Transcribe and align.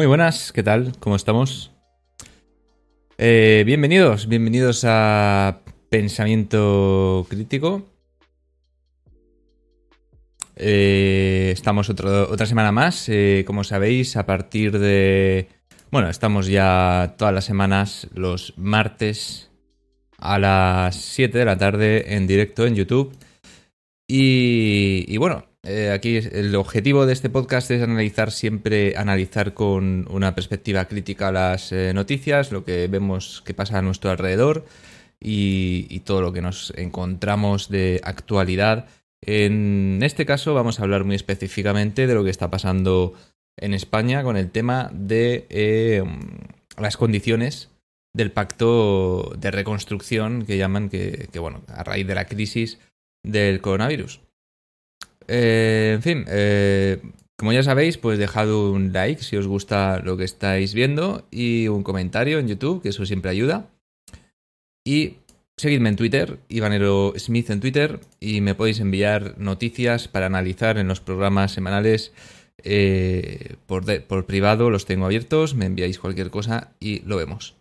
Muy 0.00 0.06
buenas, 0.06 0.50
¿qué 0.52 0.62
tal? 0.62 0.92
¿Cómo 0.98 1.14
estamos? 1.14 1.72
Eh, 3.18 3.64
bienvenidos, 3.66 4.28
bienvenidos 4.28 4.82
a 4.88 5.60
Pensamiento 5.90 7.26
Crítico. 7.28 7.86
Eh, 10.56 11.50
estamos 11.52 11.90
otra 11.90 12.46
semana 12.46 12.72
más, 12.72 13.10
eh, 13.10 13.44
como 13.46 13.62
sabéis, 13.62 14.16
a 14.16 14.24
partir 14.24 14.78
de... 14.78 15.48
Bueno, 15.90 16.08
estamos 16.08 16.46
ya 16.46 17.16
todas 17.18 17.34
las 17.34 17.44
semanas 17.44 18.08
los 18.14 18.54
martes 18.56 19.50
a 20.16 20.38
las 20.38 20.96
7 20.96 21.36
de 21.36 21.44
la 21.44 21.58
tarde 21.58 22.14
en 22.14 22.26
directo 22.26 22.66
en 22.66 22.74
YouTube. 22.74 23.14
y 24.08 25.14
bueno, 25.18 25.49
eh, 25.62 25.90
aquí 25.90 26.16
el 26.16 26.54
objetivo 26.54 27.04
de 27.04 27.12
este 27.12 27.28
podcast 27.28 27.70
es 27.70 27.82
analizar 27.82 28.30
siempre, 28.30 28.96
analizar 28.96 29.52
con 29.52 30.06
una 30.10 30.34
perspectiva 30.34 30.86
crítica 30.86 31.30
las 31.32 31.70
eh, 31.72 31.92
noticias, 31.92 32.50
lo 32.50 32.64
que 32.64 32.88
vemos 32.88 33.42
que 33.44 33.52
pasa 33.52 33.78
a 33.78 33.82
nuestro 33.82 34.10
alrededor 34.10 34.64
y, 35.20 36.00
todo 36.00 36.22
lo 36.22 36.32
que 36.32 36.40
nos 36.40 36.72
encontramos 36.76 37.68
de 37.68 38.00
actualidad. 38.04 38.86
En 39.20 40.00
este 40.02 40.24
caso 40.24 40.54
vamos 40.54 40.80
a 40.80 40.84
hablar 40.84 41.04
muy 41.04 41.14
específicamente 41.14 42.06
de 42.06 42.14
lo 42.14 42.24
que 42.24 42.30
está 42.30 42.50
pasando 42.50 43.12
en 43.58 43.74
España 43.74 44.22
con 44.22 44.38
el 44.38 44.50
tema 44.50 44.90
de 44.94 45.46
eh, 45.50 46.02
las 46.78 46.96
condiciones 46.96 47.68
del 48.14 48.32
pacto 48.32 49.34
de 49.36 49.50
reconstrucción 49.50 50.46
que 50.46 50.56
llaman 50.56 50.88
que, 50.88 51.28
que, 51.30 51.38
bueno, 51.38 51.62
a 51.68 51.84
raíz 51.84 52.06
de 52.06 52.14
la 52.14 52.26
crisis 52.26 52.78
del 53.22 53.60
coronavirus. 53.60 54.20
Eh, 55.32 55.92
en 55.94 56.02
fin, 56.02 56.24
eh, 56.26 57.00
como 57.38 57.52
ya 57.52 57.62
sabéis, 57.62 57.98
pues 57.98 58.18
dejad 58.18 58.52
un 58.52 58.92
like 58.92 59.22
si 59.22 59.36
os 59.36 59.46
gusta 59.46 60.00
lo 60.00 60.16
que 60.16 60.24
estáis 60.24 60.74
viendo 60.74 61.24
y 61.30 61.68
un 61.68 61.84
comentario 61.84 62.40
en 62.40 62.48
YouTube, 62.48 62.82
que 62.82 62.88
eso 62.88 63.06
siempre 63.06 63.30
ayuda. 63.30 63.70
Y 64.84 65.18
seguidme 65.56 65.90
en 65.90 65.96
Twitter, 65.96 66.38
Ivanero 66.48 67.14
Smith 67.16 67.48
en 67.50 67.60
Twitter, 67.60 68.00
y 68.18 68.40
me 68.40 68.56
podéis 68.56 68.80
enviar 68.80 69.38
noticias 69.38 70.08
para 70.08 70.26
analizar 70.26 70.78
en 70.78 70.88
los 70.88 71.00
programas 71.00 71.52
semanales 71.52 72.12
eh, 72.64 73.54
por, 73.66 73.84
por, 74.02 74.26
privado, 74.26 74.68
los 74.68 74.84
tengo 74.84 75.06
abiertos, 75.06 75.54
me 75.54 75.66
enviáis 75.66 76.00
cualquier 76.00 76.30
cosa 76.30 76.72
y 76.80 77.02
lo 77.02 77.16
vemos. 77.16 77.54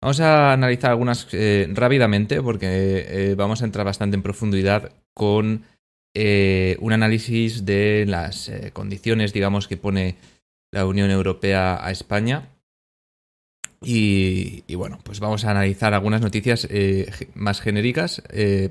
Vamos 0.00 0.20
a 0.20 0.52
analizar 0.52 0.92
algunas 0.92 1.26
rápidamente 1.74 2.40
porque 2.40 3.34
vamos 3.36 3.60
a 3.60 3.66
entrar 3.66 3.84
bastante 3.84 4.14
en 4.14 4.22
profundidad 4.22 4.92
con 5.12 5.64
eh, 6.14 6.76
un 6.80 6.92
análisis 6.92 7.64
de 7.64 8.04
las 8.06 8.48
eh, 8.48 8.70
condiciones, 8.72 9.32
digamos, 9.32 9.68
que 9.68 9.76
pone 9.76 10.16
la 10.72 10.86
Unión 10.86 11.10
Europea 11.10 11.84
a 11.84 11.90
España. 11.90 12.48
Y, 13.82 14.62
bueno, 14.74 14.98
pues 15.02 15.20
vamos 15.20 15.44
a 15.44 15.52
analizar 15.52 15.94
algunas 15.94 16.20
noticias 16.20 16.66
eh, 16.70 17.10
más 17.34 17.62
genéricas. 17.62 18.22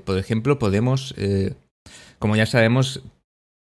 por 0.06 0.20
ejemplo, 0.20 0.60
Podemos, 0.60 1.16
como 2.20 2.36
ya 2.36 2.46
sabemos, 2.46 3.02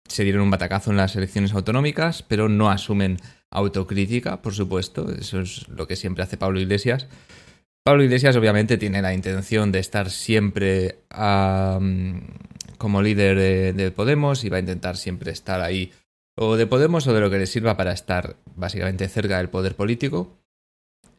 se 0.08 0.24
dieron 0.24 0.42
un 0.42 0.50
batacazo 0.50 0.90
en 0.90 0.96
las 0.96 1.14
elecciones 1.14 1.52
autonómicas, 1.52 2.24
pero 2.24 2.48
no 2.48 2.68
asumen 2.68 3.18
autocrítica, 3.50 4.42
por 4.42 4.54
supuesto. 4.54 5.08
Eso 5.12 5.40
es 5.40 5.68
lo 5.68 5.86
que 5.86 5.94
siempre 5.94 6.24
hace 6.24 6.36
Pablo 6.36 6.58
Iglesias. 6.58 7.06
Pablo 7.84 8.02
Iglesias 8.02 8.34
obviamente 8.34 8.76
tiene 8.76 9.00
la 9.00 9.14
intención 9.14 9.70
de 9.70 9.78
estar 9.78 10.10
siempre 10.10 10.96
a 11.10 11.78
como 12.78 13.02
líder 13.02 13.74
de, 13.74 13.90
Podemos 13.90 14.44
y 14.44 14.48
va 14.48 14.56
a 14.58 14.60
intentar 14.60 14.96
siempre 14.96 15.32
estar 15.32 15.60
ahí 15.60 15.92
o 16.36 16.56
de 16.56 16.66
Podemos 16.66 17.06
o 17.06 17.14
de 17.14 17.20
lo 17.20 17.30
que 17.30 17.38
le 17.38 17.46
sirva 17.46 17.76
para 17.76 17.92
estar 17.92 18.36
básicamente 18.54 19.08
cerca 19.08 19.38
del 19.38 19.48
poder 19.48 19.74
político. 19.74 20.38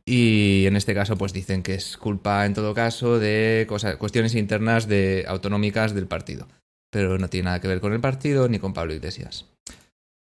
Y 0.06 0.66
en 0.68 0.78
este 0.78 0.94
caso, 0.94 1.18
pues 1.18 1.34
dicen 1.34 1.64
que 1.64 1.74
es 1.74 1.98
culpa, 1.98 2.46
en 2.46 2.54
todo 2.54 2.74
caso, 2.74 3.20
de 3.20 3.66
cosas, 3.68 3.98
cuestiones 3.98 4.36
internas 4.36 4.88
de 4.88 5.26
autonómicas 5.28 5.94
del 5.94 6.08
partido. 6.08 6.48
Pero 6.90 7.18
no 7.18 7.30
tiene 7.30 7.46
nada 7.46 7.60
que 7.60 7.68
ver 7.68 7.82
con 7.82 7.92
el 7.92 8.00
partido 8.00 8.48
ni 8.48 8.60
con 8.60 8.74
Pablo 8.74 8.94
Iglesias. 8.94 9.46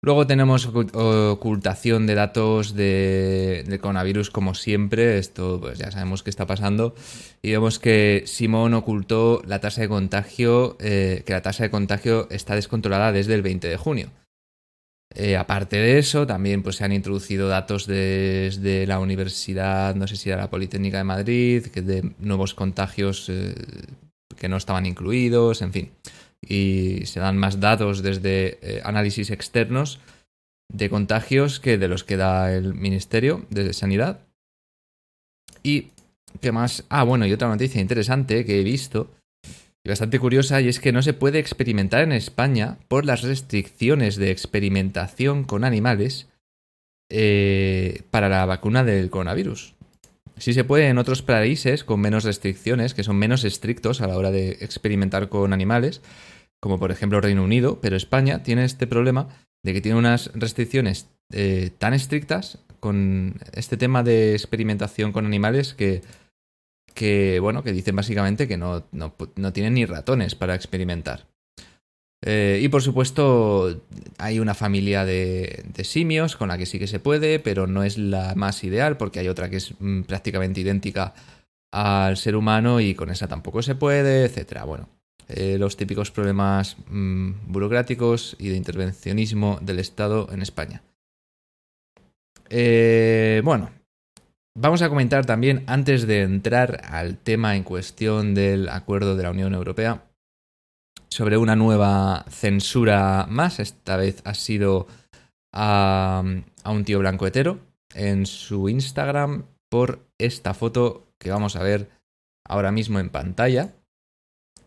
Luego 0.04 0.28
tenemos 0.28 0.66
ocultación 0.66 2.06
de 2.08 2.16
datos 2.16 2.76
de, 2.76 3.80
coronavirus, 3.82 4.32
como 4.32 4.54
siempre. 4.54 5.18
Esto, 5.18 5.62
pues 5.62 5.80
ya 5.80 5.92
sabemos 5.92 6.24
qué 6.24 6.30
está 6.30 6.46
pasando. 6.46 6.94
Y 7.42 7.52
vemos 7.52 7.80
que 7.80 8.24
Simón 8.26 8.74
ocultó 8.74 9.42
la 9.48 9.62
tasa 9.62 9.80
de 9.80 9.88
contagio, 9.88 10.76
eh, 10.82 11.24
que 11.26 11.32
la 11.32 11.42
tasa 11.42 11.64
de 11.64 11.70
contagio 11.70 12.28
está 12.32 12.54
descontrolada 12.54 13.14
desde 13.14 13.34
el 13.34 13.44
20 13.44 13.70
de 13.70 13.78
junio. 13.78 14.10
Eh, 15.16 15.38
aparte 15.38 15.78
de 15.78 16.00
eso, 16.00 16.28
también 16.28 16.64
pues, 16.64 16.76
se 16.76 16.84
han 16.84 16.92
introducido 16.92 17.48
datos 17.48 17.88
desde 17.88 18.86
la 18.86 19.00
universidad, 19.00 19.96
no 19.96 20.08
sé 20.08 20.18
si 20.18 20.30
era 20.30 20.42
la 20.42 20.50
Politécnica 20.50 20.98
de 20.98 21.04
Madrid, 21.06 21.68
que 21.68 21.82
de 21.82 22.12
nuevos 22.20 22.54
contagios 22.54 23.30
eh, 23.30 23.56
que 24.36 24.50
no 24.50 24.58
estaban 24.58 24.86
incluidos, 24.86 25.62
en 25.62 25.72
fin 25.72 25.92
y 26.48 27.06
se 27.06 27.20
dan 27.20 27.38
más 27.38 27.60
datos 27.60 28.02
desde 28.02 28.60
eh, 28.62 28.82
análisis 28.84 29.30
externos 29.32 30.00
de 30.72 30.90
contagios 30.90 31.60
que 31.60 31.78
de 31.78 31.88
los 31.88 32.04
que 32.04 32.18
da 32.18 32.54
el 32.54 32.74
Ministerio 32.74 33.46
de 33.50 33.74
Sanidad. 33.74 34.20
Y 35.62 35.90
qué 36.42 36.52
más. 36.52 36.84
Ah, 36.90 37.04
bueno, 37.04 37.26
y 37.26 37.34
otra 37.34 37.48
noticia 37.48 37.82
interesante 37.82 38.46
que 38.46 38.60
he 38.60 38.64
visto 38.64 39.10
y 39.86 39.90
bastante 39.90 40.20
curiosa 40.20 40.62
y 40.62 40.70
es 40.70 40.80
que 40.80 40.94
no 40.94 41.02
se 41.02 41.14
puede 41.14 41.40
experimentar 41.40 42.02
en 42.04 42.14
España 42.14 42.78
por 42.88 43.06
las 43.06 43.22
restricciones 43.22 44.16
de 44.16 44.32
experimentación 44.32 45.44
con 45.44 45.66
animales 45.66 46.30
eh, 47.10 48.02
para 48.10 48.30
la 48.30 48.46
vacuna 48.46 48.86
del 48.86 49.10
coronavirus. 49.10 49.76
Sí 50.38 50.54
se 50.54 50.64
puede 50.64 50.88
en 50.88 50.98
otros 50.98 51.22
países 51.22 51.84
con 51.84 52.00
menos 52.00 52.24
restricciones, 52.24 52.94
que 52.94 53.04
son 53.04 53.18
menos 53.18 53.44
estrictos 53.44 54.02
a 54.02 54.08
la 54.08 54.18
hora 54.18 54.32
de 54.32 54.58
experimentar 54.62 55.30
con 55.30 55.54
animales, 55.54 56.02
como 56.60 56.80
por 56.80 56.92
ejemplo 56.92 57.22
Reino 57.22 57.44
Unido, 57.44 57.80
pero 57.82 57.96
España 57.96 58.44
tiene 58.44 58.66
este 58.66 58.88
problema 58.88 59.28
de 59.64 59.74
que 59.74 59.82
tiene 59.82 59.98
unas 59.98 60.32
restricciones 60.34 61.08
eh, 61.32 61.72
tan 61.78 61.94
estrictas 61.94 62.60
con 62.80 63.36
este 63.54 63.78
tema 63.78 64.04
de 64.04 64.34
experimentación 64.34 65.14
con 65.14 65.26
animales 65.26 65.74
que, 65.74 66.02
que 66.94 67.40
bueno, 67.40 67.64
que 67.64 67.72
dicen 67.72 67.96
básicamente 67.96 68.48
que 68.48 68.58
no, 68.58 68.84
tienen 69.54 69.74
ni 69.74 69.86
ratones 69.86 70.36
para 70.36 70.56
experimentar. 70.56 71.28
Eh, 72.26 72.60
y 72.62 72.70
por 72.70 72.82
supuesto 72.82 73.82
hay 74.18 74.40
una 74.40 74.54
familia 74.54 75.04
de, 75.04 75.66
simios 75.84 76.38
con 76.38 76.48
la 76.48 76.58
que 76.58 76.66
sí 76.66 76.80
que 76.80 76.88
se 76.88 77.00
puede, 77.00 77.40
pero 77.40 77.68
no 77.68 77.84
es 77.84 77.98
la 77.98 78.34
más 78.36 78.64
ideal 78.64 78.96
porque 78.96 79.20
hay 79.20 79.28
otra 79.28 79.50
que 79.50 79.58
es 79.58 79.74
mm, 79.78 80.04
prácticamente 80.04 80.62
idéntica 80.62 81.14
al 81.72 82.16
ser 82.16 82.38
humano 82.38 82.80
y 82.80 82.96
con 82.96 83.10
esa 83.10 83.28
tampoco 83.28 83.62
se 83.62 83.76
puede, 83.76 84.24
etcétera. 84.24 84.64
Bueno, 84.64 84.88
eh, 85.28 85.58
los 85.60 85.76
típicos 85.76 86.12
problemas 86.12 86.78
mm, 86.90 87.32
burocráticos 87.48 88.38
y 88.40 88.50
de 88.50 88.56
intervencionismo 88.56 89.60
del 89.62 89.80
Estado 89.80 90.30
en 90.32 90.42
España. 90.42 90.82
Eh, 92.50 93.42
bueno, 93.44 93.72
vamos 94.56 94.82
a 94.82 94.90
comentar 94.90 95.26
también, 95.26 95.64
antes 95.68 96.08
de 96.08 96.22
entrar 96.22 96.82
al 96.86 97.18
tema 97.18 97.58
en 97.58 97.64
cuestión 97.64 98.34
del 98.34 98.70
acuerdo 98.70 99.18
de 99.18 99.24
la 99.24 99.32
Unión 99.32 99.54
Europea, 99.54 100.04
sobre 101.14 101.38
una 101.38 101.56
nueva 101.56 102.26
censura 102.30 103.28
más. 103.30 103.60
Esta 103.60 103.98
vez 103.98 104.22
ha 104.26 104.34
sido 104.34 104.88
a, 105.54 106.24
a 106.64 106.72
un 106.72 106.84
tío 106.84 107.00
blanco 107.00 107.28
hetero 107.28 107.60
en 107.94 108.26
su 108.26 108.68
Instagram 108.68 109.46
por 109.70 110.00
esta 110.18 110.54
foto 110.54 111.08
que 111.20 111.30
vamos 111.30 111.56
a 111.56 111.64
ver 111.64 111.90
ahora 112.46 112.72
mismo 112.72 113.00
en 113.00 113.10
pantalla 113.10 113.74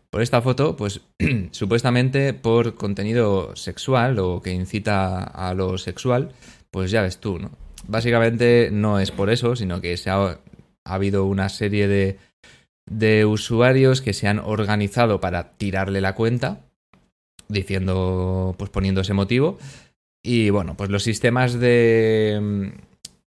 por 0.09 0.21
esta 0.21 0.41
foto, 0.41 0.75
pues 0.75 1.01
supuestamente 1.51 2.33
por 2.33 2.75
contenido 2.75 3.55
sexual 3.55 4.17
o 4.19 4.41
que 4.41 4.53
incita 4.53 5.21
a 5.21 5.53
lo 5.53 5.77
sexual, 5.77 6.31
pues 6.71 6.91
ya 6.91 7.01
ves 7.01 7.17
tú, 7.17 7.39
¿no? 7.39 7.51
Básicamente 7.87 8.69
no 8.71 8.99
es 8.99 9.11
por 9.11 9.29
eso, 9.29 9.55
sino 9.55 9.81
que 9.81 9.97
se 9.97 10.09
ha, 10.09 10.15
ha 10.25 10.39
habido 10.85 11.25
una 11.25 11.49
serie 11.49 11.87
de, 11.87 12.17
de 12.89 13.25
usuarios 13.25 14.01
que 14.01 14.13
se 14.13 14.27
han 14.27 14.39
organizado 14.39 15.19
para 15.19 15.51
tirarle 15.51 16.01
la 16.01 16.15
cuenta, 16.15 16.61
diciendo, 17.47 18.55
pues 18.57 18.69
poniendo 18.69 19.01
ese 19.01 19.13
motivo. 19.13 19.57
Y 20.23 20.49
bueno, 20.49 20.75
pues 20.75 20.89
los 20.89 21.03
sistemas 21.03 21.59
de, 21.59 22.71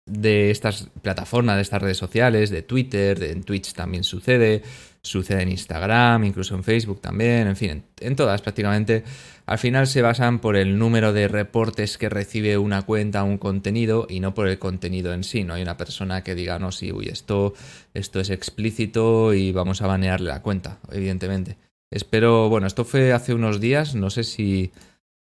de 0.05 0.51
estas 0.51 0.89
plataformas, 1.01 1.55
de 1.55 1.61
estas 1.61 1.81
redes 1.81 1.97
sociales, 1.97 2.49
de 2.49 2.63
Twitter, 2.63 3.23
en 3.23 3.43
Twitch 3.43 3.73
también 3.73 4.03
sucede, 4.03 4.61
sucede 5.01 5.43
en 5.43 5.49
Instagram, 5.49 6.23
incluso 6.23 6.55
en 6.55 6.63
Facebook 6.63 7.01
también, 7.01 7.47
en 7.47 7.55
fin, 7.55 7.83
en, 7.99 8.15
todas 8.15 8.41
prácticamente. 8.41 9.03
Al 9.51 9.59
final 9.59 9.85
se 9.85 10.01
basan 10.01 10.39
por 10.39 10.55
el 10.55 10.79
número 10.79 11.11
de 11.11 11.27
reportes 11.27 11.97
que 11.97 12.07
recibe 12.07 12.57
una 12.57 12.83
cuenta, 12.83 13.25
un 13.25 13.37
contenido, 13.37 14.07
y 14.09 14.21
no 14.21 14.33
por 14.33 14.47
el 14.47 14.57
contenido 14.59 15.13
en 15.13 15.25
sí. 15.25 15.43
No 15.43 15.55
hay 15.55 15.61
una 15.61 15.75
persona 15.75 16.23
que 16.23 16.35
diga, 16.35 16.57
no, 16.57 16.71
sí, 16.71 16.93
uy, 16.93 17.09
esto, 17.09 17.53
esto 17.93 18.21
es 18.21 18.29
explícito 18.29 19.33
y 19.33 19.51
vamos 19.51 19.81
a 19.81 19.87
banearle 19.87 20.29
la 20.29 20.41
cuenta, 20.41 20.79
evidentemente. 20.89 21.57
Espero, 21.91 22.47
bueno, 22.47 22.65
esto 22.65 22.85
fue 22.85 23.11
hace 23.11 23.33
unos 23.33 23.59
días, 23.59 23.93
no 23.93 24.09
sé 24.09 24.23
si 24.23 24.71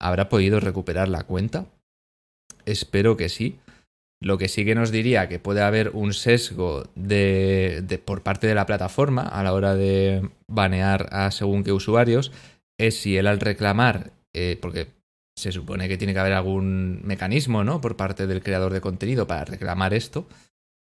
habrá 0.02 0.30
podido 0.30 0.60
recuperar 0.60 1.10
la 1.10 1.22
cuenta. 1.22 1.68
Espero 2.66 3.18
que 3.18 3.30
sí 3.30 3.60
Lo 4.20 4.40
que 4.40 4.48
sí 4.48 4.66
que 4.66 4.74
nos 4.74 4.90
diría 4.90 5.30
que 5.30 5.38
puede 5.38 5.62
haber 5.62 5.90
un 5.90 6.16
sesgo 6.16 6.90
de, 6.96 8.02
por 8.04 8.24
parte 8.24 8.48
de 8.48 8.56
la 8.56 8.66
plataforma 8.66 9.22
a 9.22 9.44
la 9.44 9.54
hora 9.54 9.76
de 9.76 10.28
banear 10.48 11.08
a 11.12 11.30
según 11.30 11.64
qué 11.64 11.72
usuarios 11.72 12.32
es 12.78 13.00
si 13.00 13.18
él 13.18 13.28
al 13.28 13.40
reclamar, 13.40 14.12
eh, 14.34 14.58
porque 14.62 14.88
se 15.36 15.52
supone 15.52 15.88
que 15.88 15.98
tiene 15.98 16.14
que 16.14 16.20
haber 16.20 16.34
algún 16.34 17.02
mecanismo, 17.04 17.64
¿no? 17.64 17.80
Por 17.80 17.96
parte 17.96 18.28
del 18.28 18.42
creador 18.42 18.74
de 18.74 18.82
contenido 18.82 19.28
para 19.28 19.46
reclamar 19.46 19.94
esto 19.94 20.28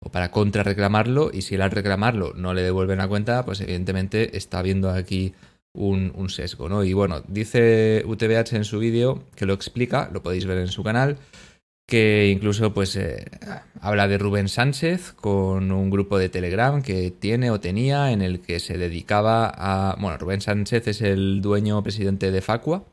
o 0.04 0.12
para 0.12 0.31
contrarreclamarlo 0.31 1.30
y 1.31 1.44
si 1.44 1.56
él 1.56 1.62
al 1.62 1.72
reclamarlo 1.72 2.33
no 2.36 2.54
le 2.54 2.63
devuelven 2.63 2.98
la 2.98 3.07
cuenta, 3.07 3.45
pues 3.45 3.62
evidentemente 3.62 4.36
está 4.36 4.60
habiendo 4.60 4.89
aquí 4.89 5.36
un, 5.74 6.12
un 6.16 6.30
sesgo, 6.30 6.69
¿no? 6.69 6.83
Y 6.83 6.94
bueno, 6.94 7.24
dice 7.28 8.04
UTBH 8.06 8.56
en 8.56 8.66
su 8.66 8.80
vídeo 8.80 9.24
que 9.36 9.45
lo 9.45 9.54
explica, 9.54 10.10
lo 10.12 10.24
podéis 10.24 10.45
ver 10.45 10.57
en 10.57 10.69
su 10.69 10.84
canal, 10.84 11.18
que 11.92 12.30
incluso 12.30 12.74
pues 12.74 12.96
eh, 12.96 13.26
habla 13.82 14.08
de 14.08 14.18
Rubén 14.18 14.48
Sánchez 14.48 15.12
con 15.12 15.74
un 15.74 15.90
grupo 15.90 16.18
de 16.18 16.30
Telegram 16.30 16.82
que 16.82 17.12
tiene 17.12 17.52
o 17.52 17.60
tenía 17.60 18.14
en 18.14 18.22
el 18.22 18.40
que 18.40 18.62
se 18.62 18.78
dedicaba 18.78 19.52
a... 19.54 19.98
Bueno, 20.00 20.18
Rubén 20.18 20.40
Sánchez 20.40 20.88
es 20.88 21.02
el 21.02 21.42
dueño 21.42 21.84
presidente 21.84 22.32
de 22.32 22.42
Facua 22.42 22.86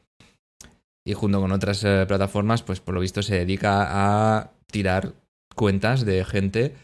y 1.06 1.12
junto 1.12 1.40
con 1.40 1.52
otras 1.52 1.84
eh, 1.84 2.06
plataformas 2.08 2.64
pues 2.64 2.80
por 2.80 2.92
lo 2.92 3.00
visto 3.00 3.22
se 3.22 3.36
dedica 3.36 3.86
a 3.88 4.50
tirar 4.66 5.12
cuentas 5.54 6.04
de 6.04 6.24
gente 6.24 6.74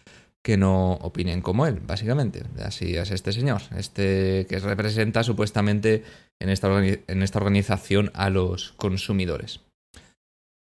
que 0.40 0.56
no 0.56 0.92
opinen 0.92 1.42
como 1.42 1.66
él, 1.66 1.80
básicamente. 1.84 2.44
Así 2.64 2.94
es 2.94 3.10
este 3.10 3.32
señor, 3.32 3.62
este 3.76 4.46
que 4.48 4.60
representa 4.60 5.24
supuestamente 5.24 6.04
en 6.40 6.48
esta, 6.48 6.68
en 6.78 7.22
esta 7.24 7.38
organización 7.40 8.12
a 8.14 8.30
los 8.30 8.70
consumidores. 8.76 9.62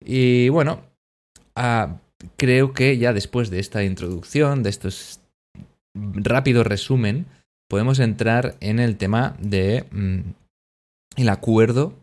Y 0.04 0.48
bueno, 0.48 0.88
creo 2.36 2.72
que 2.72 2.98
ya 2.98 3.12
después 3.12 3.50
de 3.50 3.60
esta 3.60 3.84
introducción, 3.84 4.62
de 4.62 4.70
estos 4.70 5.20
rápido 5.94 6.64
resumen, 6.64 7.26
podemos 7.68 7.98
entrar 7.98 8.56
en 8.60 8.78
el 8.78 8.96
tema 8.96 9.36
de 9.40 9.84
mm, 9.90 10.20
el 11.16 11.28
acuerdo 11.28 11.94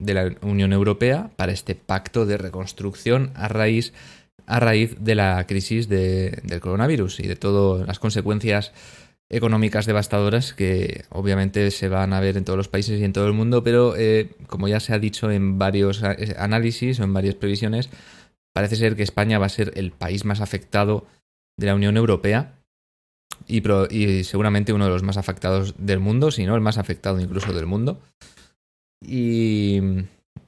de 0.00 0.14
la 0.14 0.34
Unión 0.42 0.72
Europea 0.72 1.30
para 1.36 1.52
este 1.52 1.74
pacto 1.74 2.26
de 2.26 2.38
reconstrucción 2.38 3.30
a 3.34 3.48
raíz 3.48 3.92
a 4.46 4.58
raíz 4.58 4.96
de 4.98 5.14
la 5.14 5.46
crisis 5.46 5.88
del 5.88 6.60
coronavirus 6.60 7.20
y 7.20 7.28
de 7.28 7.36
todas 7.36 7.86
las 7.86 8.00
consecuencias 8.00 8.72
económicas 9.30 9.86
devastadoras 9.86 10.52
que 10.52 11.04
obviamente 11.10 11.70
se 11.70 11.88
van 11.88 12.12
a 12.12 12.20
ver 12.20 12.36
en 12.36 12.44
todos 12.44 12.56
los 12.56 12.68
países 12.68 13.00
y 13.00 13.04
en 13.04 13.12
todo 13.12 13.26
el 13.26 13.32
mundo, 13.32 13.62
pero 13.62 13.94
eh, 13.96 14.30
como 14.48 14.68
ya 14.68 14.80
se 14.80 14.92
ha 14.92 14.98
dicho 14.98 15.30
en 15.30 15.58
varios 15.58 16.02
eh, 16.02 16.34
análisis 16.38 16.98
o 17.00 17.04
en 17.04 17.14
varias 17.14 17.36
previsiones, 17.36 17.88
parece 18.52 18.76
ser 18.76 18.96
que 18.96 19.02
España 19.02 19.38
va 19.38 19.46
a 19.46 19.50
ser 19.50 19.72
el 19.76 19.92
país 19.92 20.24
más 20.24 20.40
afectado 20.40 21.06
de 21.58 21.66
la 21.66 21.74
Unión 21.74 21.96
Europea 21.96 22.58
y, 23.46 23.62
y 23.94 24.24
seguramente 24.24 24.72
uno 24.72 24.84
de 24.84 24.90
los 24.90 25.02
más 25.02 25.16
afectados 25.16 25.74
del 25.78 26.00
mundo, 26.00 26.30
si 26.30 26.44
no 26.44 26.54
el 26.54 26.60
más 26.60 26.78
afectado 26.78 27.20
incluso 27.20 27.52
del 27.52 27.66
mundo. 27.66 28.00
Y 29.00 29.80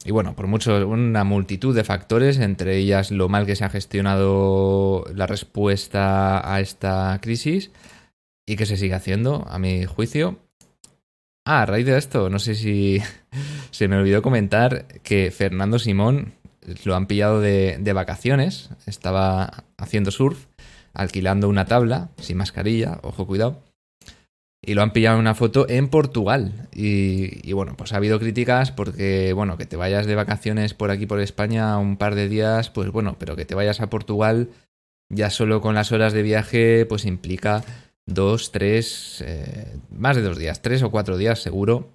y 0.05 0.11
bueno, 0.11 0.37
por 0.37 0.47
mucho, 0.47 0.87
una 0.87 1.25
multitud 1.25 1.75
de 1.75 1.83
factores, 1.83 2.39
entre 2.39 2.77
ellas 2.77 3.11
lo 3.11 3.31
mal 3.31 3.47
que 3.47 3.57
se 3.57 3.65
ha 3.65 3.71
gestionado 3.71 5.07
la 5.15 5.27
respuesta 5.27 6.53
a 6.53 6.61
esta 6.61 7.19
crisis 7.23 7.71
y 8.47 8.57
que 8.57 8.67
se 8.67 8.77
sigue 8.77 8.95
haciendo, 8.95 9.47
a 9.49 9.59
mi 9.59 9.87
juicio. 9.87 10.39
Ah, 11.47 11.63
a 11.63 11.67
raíz 11.67 11.87
de 11.87 11.97
esto, 11.97 12.29
no 12.29 12.39
sé 12.39 12.55
si 12.55 13.01
se 13.71 13.89
me 13.89 13.97
olvidó 13.97 14.21
comentar 14.21 15.01
que 15.03 15.31
Fernando 15.31 15.79
Simón 15.79 16.35
lo 16.85 16.95
han 16.95 17.07
pillado 17.07 17.41
de, 17.41 17.79
de 17.81 17.93
vacaciones, 17.93 18.71
estaba 18.87 19.65
haciendo 19.77 20.11
surf, 20.11 20.47
alquilando 20.93 21.49
una 21.49 21.67
tabla, 21.67 22.11
sin 22.19 22.37
mascarilla, 22.37 22.99
ojo 23.03 23.27
cuidado 23.27 23.63
y 24.67 24.75
lo 24.75 24.83
han 24.83 24.93
pillado 24.93 25.17
en 25.17 25.21
una 25.21 25.35
foto 25.35 25.69
en 25.69 25.89
Portugal. 25.89 26.69
Y, 26.73 27.53
bueno, 27.53 27.75
pues 27.77 27.93
ha 27.93 27.97
habido 27.97 28.19
críticas 28.19 28.73
porque, 28.73 29.33
bueno, 29.33 29.57
que 29.57 29.67
te 29.67 29.77
vayas 29.77 30.07
de 30.07 30.15
vacaciones 30.15 30.75
por 30.75 30.91
aquí, 30.91 31.07
por 31.07 31.21
España, 31.21 31.79
un 31.79 31.97
par 31.97 32.15
de 32.15 32.29
días, 32.29 32.71
pues 32.71 32.91
bueno, 32.91 33.17
pero 33.19 33.37
que 33.37 33.45
te 33.45 33.55
vayas 33.55 33.81
a 33.81 33.91
Portugal 33.91 34.49
ya 35.11 35.31
solo 35.31 35.61
con 35.61 35.75
las 35.75 35.93
horas 35.93 36.13
de 36.13 36.23
viaje, 36.23 36.87
pues 36.87 37.05
implica 37.05 37.63
dos, 38.07 38.53
tres, 38.53 39.23
eh, 39.27 39.77
más 39.91 40.17
de 40.17 40.23
dos 40.23 40.39
días, 40.39 40.63
tres 40.63 40.83
o 40.83 40.91
cuatro 40.91 41.19
días 41.19 41.41
seguro 41.41 41.91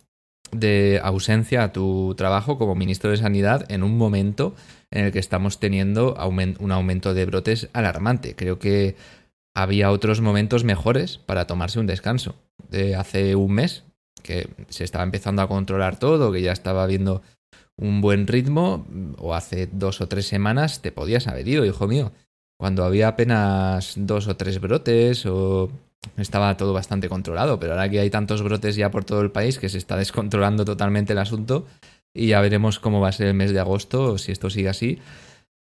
de 0.52 1.00
ausencia 1.04 1.64
a 1.64 1.72
tu 1.72 2.16
trabajo 2.16 2.58
como 2.58 2.76
ministro 2.76 3.12
de 3.12 3.18
Sanidad 3.18 3.66
en 3.72 3.84
un 3.84 3.98
momento 3.98 4.56
en 4.92 5.06
el 5.06 5.12
que 5.12 5.20
estamos 5.20 5.60
teniendo 5.60 6.16
un 6.60 6.72
aumento 6.72 7.14
de 7.14 7.26
brotes 7.26 7.70
alarmante. 7.74 8.36
Creo 8.36 8.60
que 8.60 8.96
había 9.56 9.92
otros 9.92 10.22
momentos 10.22 10.64
mejores 10.64 11.18
para 11.18 11.48
tomarse 11.48 11.80
un 11.80 11.88
descanso. 11.88 12.36
De 12.70 12.96
hace 12.96 13.36
un 13.36 13.54
mes, 13.54 13.84
que 14.24 14.50
se 14.70 14.84
estaba 14.84 15.04
empezando 15.04 15.42
a 15.42 15.48
controlar 15.48 15.98
todo, 15.98 16.32
que 16.32 16.42
ya 16.42 16.52
estaba 16.52 16.86
viendo 16.88 17.22
un 17.78 18.02
buen 18.02 18.28
ritmo, 18.28 18.86
o 19.18 19.34
hace 19.34 19.68
dos 19.72 20.02
o 20.02 20.08
tres 20.08 20.28
semanas 20.28 20.82
te 20.82 20.92
podías 20.92 21.28
haber 21.28 21.48
ido, 21.48 21.66
hijo 21.66 21.88
mío. 21.88 22.12
Cuando 22.58 22.84
había 22.84 23.08
apenas 23.08 23.94
dos 23.96 24.28
o 24.28 24.36
tres 24.36 24.60
brotes, 24.60 25.26
o 25.26 25.72
estaba 26.18 26.56
todo 26.58 26.74
bastante 26.74 27.10
controlado, 27.10 27.60
pero 27.60 27.74
ahora 27.74 27.90
que 27.90 28.00
hay 28.00 28.10
tantos 28.10 28.42
brotes 28.42 28.76
ya 28.76 28.92
por 28.92 29.06
todo 29.06 29.22
el 29.22 29.32
país 29.32 29.60
que 29.60 29.70
se 29.70 29.78
está 29.78 29.98
descontrolando 29.98 30.66
totalmente 30.66 31.14
el 31.14 31.20
asunto, 31.20 31.66
y 32.14 32.28
ya 32.28 32.42
veremos 32.42 32.80
cómo 32.80 33.00
va 33.00 33.10
a 33.10 33.14
ser 33.14 33.28
el 33.28 33.34
mes 33.34 33.52
de 33.52 33.60
agosto, 33.60 34.18
si 34.18 34.32
esto 34.32 34.50
sigue 34.50 34.70
así, 34.70 35.00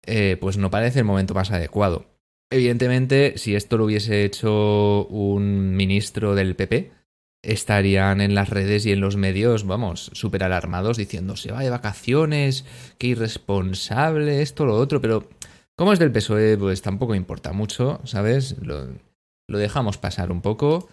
eh, 0.06 0.36
pues 0.40 0.56
no 0.56 0.70
parece 0.70 1.00
el 1.00 1.04
momento 1.04 1.34
más 1.34 1.50
adecuado. 1.50 2.06
Evidentemente, 2.50 3.36
si 3.36 3.54
esto 3.54 3.76
lo 3.76 3.84
hubiese 3.84 4.24
hecho 4.24 5.06
un 5.06 5.76
ministro 5.76 6.34
del 6.34 6.56
PP, 6.56 6.92
estarían 7.42 8.20
en 8.20 8.34
las 8.34 8.48
redes 8.48 8.86
y 8.86 8.92
en 8.92 9.00
los 9.00 9.16
medios, 9.16 9.66
vamos, 9.66 10.10
súper 10.14 10.42
alarmados 10.44 10.96
diciendo 10.96 11.36
se 11.36 11.52
va 11.52 11.60
de 11.60 11.70
vacaciones, 11.70 12.64
qué 12.98 13.08
irresponsable, 13.08 14.42
esto, 14.42 14.64
lo 14.64 14.76
otro, 14.76 15.00
pero 15.00 15.28
como 15.76 15.92
es 15.92 15.98
del 15.98 16.10
PSOE, 16.10 16.56
pues 16.56 16.82
tampoco 16.82 17.14
importa 17.14 17.52
mucho, 17.52 18.00
¿sabes? 18.04 18.56
Lo, 18.60 18.88
dejamos 19.56 19.96
pasar 19.96 20.30
un 20.30 20.42
poco 20.42 20.88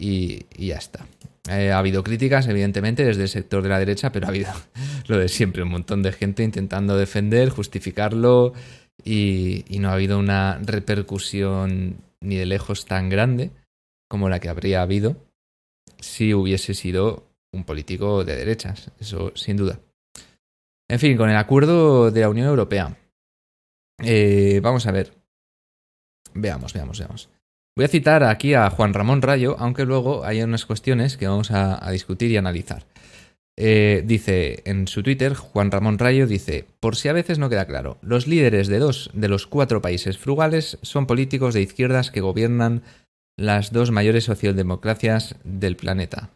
y, 0.00 0.46
ya 0.56 0.76
está. 0.76 1.06
Eh, 1.50 1.72
ha 1.72 1.78
habido 1.78 2.02
críticas, 2.02 2.46
evidentemente, 2.46 3.04
desde 3.04 3.22
el 3.22 3.28
sector 3.28 3.62
de 3.62 3.68
la 3.68 3.78
derecha, 3.78 4.12
pero 4.12 4.26
ha 4.26 4.30
habido 4.30 4.52
lo 5.08 5.18
de 5.18 5.28
siempre, 5.28 5.62
un 5.62 5.70
montón 5.70 6.02
de 6.02 6.12
gente 6.12 6.42
intentando 6.42 6.96
defender, 6.96 7.50
justificarlo 7.50 8.54
y, 9.04 9.64
no 9.78 9.90
ha 9.90 9.94
habido 9.94 10.18
una 10.18 10.58
repercusión 10.62 11.96
ni 12.20 12.36
de 12.36 12.46
lejos 12.46 12.86
tan 12.86 13.08
grande 13.08 13.50
como 14.08 14.28
la 14.28 14.40
que 14.40 14.48
habría 14.48 14.82
habido 14.82 15.16
si 16.00 16.32
hubiese 16.32 16.74
sido 16.74 17.24
un 17.52 17.64
político 17.64 18.24
de 18.24 18.36
derechas, 18.36 18.90
eso 18.98 19.32
sin 19.34 19.56
duda. 19.56 19.80
En 20.88 20.98
fin, 20.98 21.16
con 21.16 21.28
el 21.28 21.36
acuerdo 21.36 22.10
de 22.10 22.20
la 22.20 22.30
Unión 22.30 22.46
Europea. 22.46 22.96
Eh, 24.02 24.60
vamos 24.62 24.86
a 24.86 24.92
ver. 24.92 25.12
Veamos, 26.34 26.72
veamos, 26.72 26.98
veamos. 26.98 27.28
Voy 27.78 27.84
a 27.84 27.88
citar 27.88 28.24
aquí 28.24 28.54
a 28.54 28.70
Juan 28.70 28.92
Ramón 28.92 29.22
Rayo, 29.22 29.54
aunque 29.60 29.84
luego 29.84 30.24
hay 30.24 30.42
unas 30.42 30.66
cuestiones 30.66 31.16
que 31.16 31.28
vamos 31.28 31.52
a 31.52 31.88
discutir 31.92 32.28
y 32.32 32.36
analizar. 32.36 32.82
Eh, 33.56 34.02
dice 34.04 34.64
en 34.64 34.88
su 34.88 35.04
Twitter, 35.04 35.34
Juan 35.34 35.70
Ramón 35.70 35.96
Rayo 35.96 36.26
dice, 36.26 36.64
por 36.80 36.96
si 36.96 37.08
a 37.08 37.12
veces 37.12 37.38
no 37.38 37.48
queda 37.48 37.68
claro, 37.68 37.96
los 38.02 38.26
líderes 38.26 38.66
de 38.66 38.80
dos 38.80 39.10
de 39.14 39.28
los 39.28 39.46
cuatro 39.46 39.80
países 39.80 40.18
frugales 40.18 40.78
son 40.82 41.06
políticos 41.06 41.54
de 41.54 41.62
izquierdas 41.62 42.10
que 42.10 42.20
gobiernan 42.20 42.82
las 43.36 43.72
dos 43.72 43.92
mayores 43.92 44.24
socialdemocracias 44.24 45.36
del 45.44 45.76
planeta, 45.76 46.30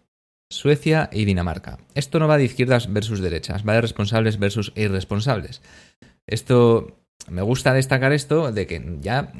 Suecia 0.48 1.10
y 1.10 1.24
Dinamarca. 1.24 1.78
Esto 1.96 2.20
no 2.20 2.28
va 2.28 2.38
de 2.38 2.44
izquierdas 2.44 2.92
versus 2.92 3.18
derechas, 3.18 3.66
va 3.68 3.74
de 3.74 3.80
responsables 3.80 4.38
versus 4.38 4.72
irresponsables. 4.76 5.60
Esto, 6.24 6.96
me 7.28 7.42
gusta 7.42 7.74
destacar 7.74 8.12
esto 8.12 8.52
de 8.52 8.68
que 8.68 8.98
ya 9.00 9.32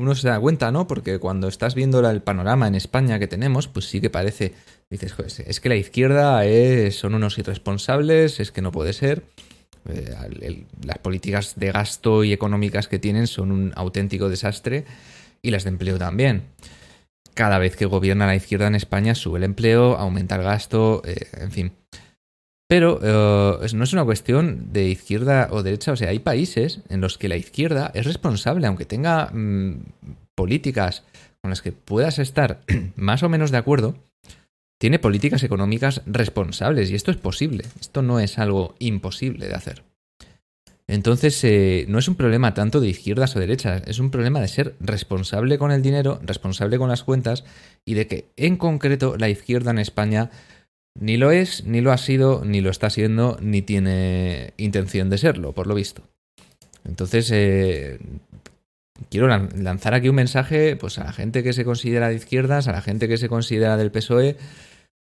uno 0.00 0.14
se 0.14 0.28
da 0.28 0.40
cuenta, 0.40 0.72
¿no? 0.72 0.86
Porque 0.86 1.18
cuando 1.18 1.46
estás 1.46 1.74
viendo 1.74 2.00
el 2.08 2.22
panorama 2.22 2.66
en 2.66 2.74
España 2.74 3.18
que 3.18 3.28
tenemos, 3.28 3.68
pues 3.68 3.84
sí 3.84 4.00
que 4.00 4.10
parece 4.10 4.54
dices, 4.90 5.14
es 5.46 5.60
que 5.60 5.68
la 5.68 5.76
izquierda 5.76 6.44
es, 6.44 6.96
son 6.96 7.14
unos 7.14 7.38
irresponsables, 7.38 8.40
es 8.40 8.50
que 8.50 8.62
no 8.62 8.72
puede 8.72 8.92
ser. 8.92 9.24
Eh, 9.88 10.64
las 10.84 10.98
políticas 10.98 11.54
de 11.56 11.72
gasto 11.72 12.24
y 12.24 12.32
económicas 12.32 12.88
que 12.88 12.98
tienen 12.98 13.26
son 13.26 13.52
un 13.52 13.72
auténtico 13.76 14.28
desastre 14.28 14.84
y 15.42 15.50
las 15.50 15.64
de 15.64 15.70
empleo 15.70 15.98
también. 15.98 16.44
Cada 17.34 17.58
vez 17.58 17.76
que 17.76 17.86
gobierna 17.86 18.26
la 18.26 18.34
izquierda 18.34 18.66
en 18.66 18.74
España 18.74 19.14
sube 19.14 19.38
el 19.38 19.44
empleo, 19.44 19.96
aumenta 19.96 20.36
el 20.36 20.42
gasto, 20.42 21.02
eh, 21.04 21.28
en 21.34 21.50
fin. 21.52 21.72
Pero 22.70 23.00
eh, 23.02 23.66
no 23.74 23.82
es 23.82 23.92
una 23.92 24.04
cuestión 24.04 24.72
de 24.72 24.84
izquierda 24.84 25.48
o 25.50 25.64
derecha, 25.64 25.90
o 25.90 25.96
sea, 25.96 26.10
hay 26.10 26.20
países 26.20 26.82
en 26.88 27.00
los 27.00 27.18
que 27.18 27.28
la 27.28 27.36
izquierda 27.36 27.90
es 27.94 28.06
responsable, 28.06 28.64
aunque 28.68 28.84
tenga 28.84 29.28
mm, 29.32 29.86
políticas 30.36 31.02
con 31.42 31.50
las 31.50 31.62
que 31.62 31.72
puedas 31.72 32.20
estar 32.20 32.60
más 32.94 33.24
o 33.24 33.28
menos 33.28 33.50
de 33.50 33.58
acuerdo, 33.58 33.96
tiene 34.78 35.00
políticas 35.00 35.42
económicas 35.42 36.02
responsables 36.06 36.92
y 36.92 36.94
esto 36.94 37.10
es 37.10 37.16
posible, 37.16 37.64
esto 37.80 38.02
no 38.02 38.20
es 38.20 38.38
algo 38.38 38.76
imposible 38.78 39.48
de 39.48 39.54
hacer. 39.54 39.82
Entonces, 40.86 41.42
eh, 41.42 41.86
no 41.88 41.98
es 41.98 42.06
un 42.06 42.14
problema 42.14 42.54
tanto 42.54 42.80
de 42.80 42.88
izquierdas 42.88 43.34
o 43.34 43.40
derechas, 43.40 43.82
es 43.86 43.98
un 43.98 44.12
problema 44.12 44.40
de 44.40 44.46
ser 44.46 44.76
responsable 44.78 45.58
con 45.58 45.72
el 45.72 45.82
dinero, 45.82 46.20
responsable 46.22 46.78
con 46.78 46.88
las 46.88 47.02
cuentas 47.02 47.42
y 47.84 47.94
de 47.94 48.06
que, 48.06 48.30
en 48.36 48.56
concreto, 48.56 49.16
la 49.16 49.28
izquierda 49.28 49.72
en 49.72 49.78
España 49.80 50.30
ni 50.98 51.16
lo 51.16 51.30
es, 51.30 51.64
ni 51.64 51.80
lo 51.80 51.92
ha 51.92 51.98
sido, 51.98 52.44
ni 52.44 52.60
lo 52.60 52.70
está 52.70 52.90
siendo, 52.90 53.38
ni 53.40 53.62
tiene 53.62 54.54
intención 54.56 55.10
de 55.10 55.18
serlo, 55.18 55.52
por 55.52 55.66
lo 55.66 55.74
visto. 55.74 56.02
Entonces, 56.84 57.30
eh, 57.32 57.98
quiero 59.08 59.28
lanzar 59.28 59.94
aquí 59.94 60.08
un 60.08 60.16
mensaje 60.16 60.76
pues, 60.76 60.98
a 60.98 61.04
la 61.04 61.12
gente 61.12 61.42
que 61.42 61.52
se 61.52 61.64
considera 61.64 62.08
de 62.08 62.16
izquierdas, 62.16 62.68
a 62.68 62.72
la 62.72 62.82
gente 62.82 63.08
que 63.08 63.16
se 63.16 63.28
considera 63.28 63.76
del 63.76 63.90
PSOE, 63.90 64.36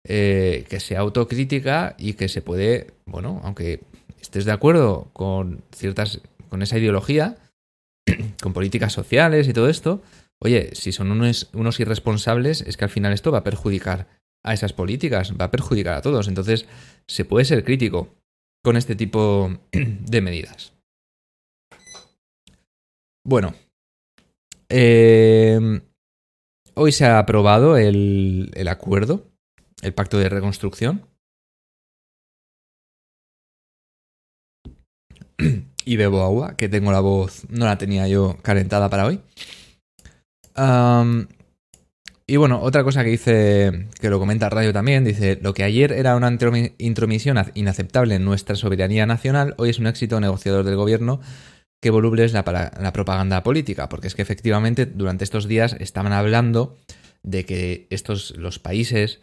eh, 0.07 0.65
que 0.69 0.79
sea 0.79 0.99
autocrítica 0.99 1.95
y 1.97 2.13
que 2.13 2.29
se 2.29 2.41
puede, 2.41 2.87
bueno, 3.05 3.41
aunque 3.43 3.81
estés 4.21 4.45
de 4.45 4.51
acuerdo 4.51 5.09
con 5.13 5.61
ciertas, 5.75 6.21
con 6.49 6.61
esa 6.61 6.77
ideología, 6.77 7.37
con 8.41 8.53
políticas 8.53 8.93
sociales 8.93 9.47
y 9.47 9.53
todo 9.53 9.69
esto, 9.69 10.01
oye, 10.41 10.69
si 10.73 10.91
son 10.91 11.11
unos, 11.11 11.49
unos 11.53 11.79
irresponsables, 11.79 12.61
es 12.61 12.77
que 12.77 12.85
al 12.85 12.89
final 12.89 13.13
esto 13.13 13.31
va 13.31 13.39
a 13.39 13.43
perjudicar 13.43 14.07
a 14.43 14.53
esas 14.53 14.73
políticas, 14.73 15.33
va 15.39 15.45
a 15.45 15.51
perjudicar 15.51 15.95
a 15.95 16.01
todos. 16.01 16.27
Entonces, 16.27 16.67
se 17.07 17.25
puede 17.25 17.45
ser 17.45 17.63
crítico 17.63 18.15
con 18.63 18.77
este 18.77 18.95
tipo 18.95 19.49
de 19.71 20.21
medidas. 20.21 20.73
Bueno, 23.25 23.53
eh, 24.69 25.81
hoy 26.75 26.91
se 26.91 27.05
ha 27.05 27.19
aprobado 27.19 27.77
el, 27.77 28.51
el 28.55 28.67
acuerdo, 28.67 29.25
el 29.81 29.93
pacto 29.93 30.17
de 30.17 30.29
reconstrucción. 30.29 31.05
y 35.85 35.97
bebo 35.97 36.21
agua, 36.23 36.55
que 36.55 36.69
tengo 36.69 36.91
la 36.91 36.99
voz, 36.99 37.49
no 37.49 37.65
la 37.65 37.77
tenía 37.77 38.07
yo 38.07 38.37
calentada 38.41 38.89
para 38.89 39.05
hoy. 39.05 39.21
Y 42.29 42.37
bueno, 42.37 42.61
otra 42.61 42.83
cosa 42.83 43.03
que 43.03 43.09
dice, 43.09 43.87
que 43.99 44.09
lo 44.11 44.19
comenta 44.19 44.49
Radio 44.49 44.71
también, 44.71 45.03
dice, 45.03 45.39
lo 45.41 45.55
que 45.55 45.63
ayer 45.63 45.91
era 45.91 46.15
una 46.15 46.29
intromisión 46.77 47.37
inaceptable 47.55 48.13
en 48.15 48.23
nuestra 48.23 48.55
soberanía 48.55 49.07
nacional, 49.07 49.55
hoy 49.57 49.71
es 49.71 49.79
un 49.79 49.87
éxito 49.87 50.19
negociador 50.19 50.63
del 50.63 50.75
gobierno 50.75 51.21
que 51.81 51.89
voluble 51.89 52.25
es 52.25 52.33
la, 52.33 52.43
la 52.79 52.93
propaganda 52.93 53.41
política, 53.41 53.89
porque 53.89 54.05
es 54.05 54.13
que 54.13 54.21
efectivamente 54.21 54.85
durante 54.85 55.23
estos 55.23 55.47
días 55.47 55.75
estaban 55.79 56.13
hablando 56.13 56.77
de 57.23 57.45
que 57.45 57.87
estos, 57.89 58.37
los 58.37 58.59
países, 58.59 59.21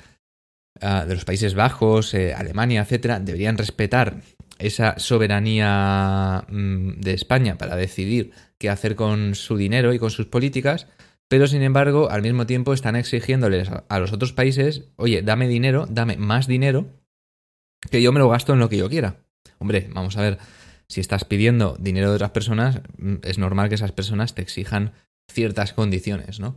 ah, 0.80 1.04
de 1.06 1.14
los 1.14 1.24
Países 1.24 1.54
Bajos, 1.54 2.12
eh, 2.12 2.34
Alemania, 2.34 2.82
etcétera, 2.82 3.20
deberían 3.20 3.56
respetar 3.56 4.20
esa 4.58 4.98
soberanía 4.98 6.44
mm, 6.48 7.00
de 7.00 7.12
España 7.12 7.56
para 7.56 7.76
decidir 7.76 8.32
qué 8.58 8.68
hacer 8.68 8.96
con 8.96 9.36
su 9.36 9.56
dinero 9.56 9.92
y 9.92 9.98
con 10.00 10.10
sus 10.10 10.26
políticas, 10.26 10.88
pero 11.28 11.46
sin 11.46 11.62
embargo 11.62 12.10
al 12.10 12.22
mismo 12.22 12.46
tiempo 12.46 12.72
están 12.72 12.96
exigiéndoles 12.96 13.70
a 13.88 13.98
los 13.98 14.12
otros 14.12 14.32
países, 14.32 14.84
oye, 14.96 15.22
dame 15.22 15.48
dinero, 15.48 15.86
dame 15.88 16.16
más 16.16 16.46
dinero, 16.46 16.86
que 17.90 18.02
yo 18.02 18.12
me 18.12 18.20
lo 18.20 18.28
gasto 18.28 18.52
en 18.52 18.58
lo 18.58 18.68
que 18.68 18.78
yo 18.78 18.88
quiera. 18.88 19.16
Hombre, 19.58 19.88
vamos 19.92 20.16
a 20.16 20.22
ver, 20.22 20.38
si 20.88 21.00
estás 21.00 21.24
pidiendo 21.24 21.76
dinero 21.78 22.10
de 22.10 22.16
otras 22.16 22.30
personas, 22.30 22.80
mm, 22.98 23.16
es 23.22 23.38
normal 23.38 23.68
que 23.68 23.74
esas 23.74 23.92
personas 23.92 24.34
te 24.34 24.42
exijan 24.42 24.92
ciertas 25.30 25.72
condiciones, 25.72 26.40
¿no? 26.40 26.56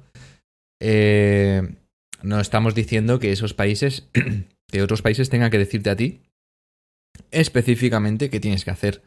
Eh, 0.80 1.76
no 2.22 2.40
estamos 2.40 2.76
diciendo 2.76 3.20
que 3.20 3.32
esos 3.32 3.54
países, 3.54 4.08
que 4.68 4.82
otros 4.82 5.02
países 5.02 5.30
tengan 5.30 5.52
que 5.52 5.58
decirte 5.58 5.90
a 5.90 5.96
ti 5.96 6.22
específicamente 7.32 8.30
qué 8.30 8.40
tienes 8.40 8.64
que 8.64 8.72
hacer, 8.72 9.02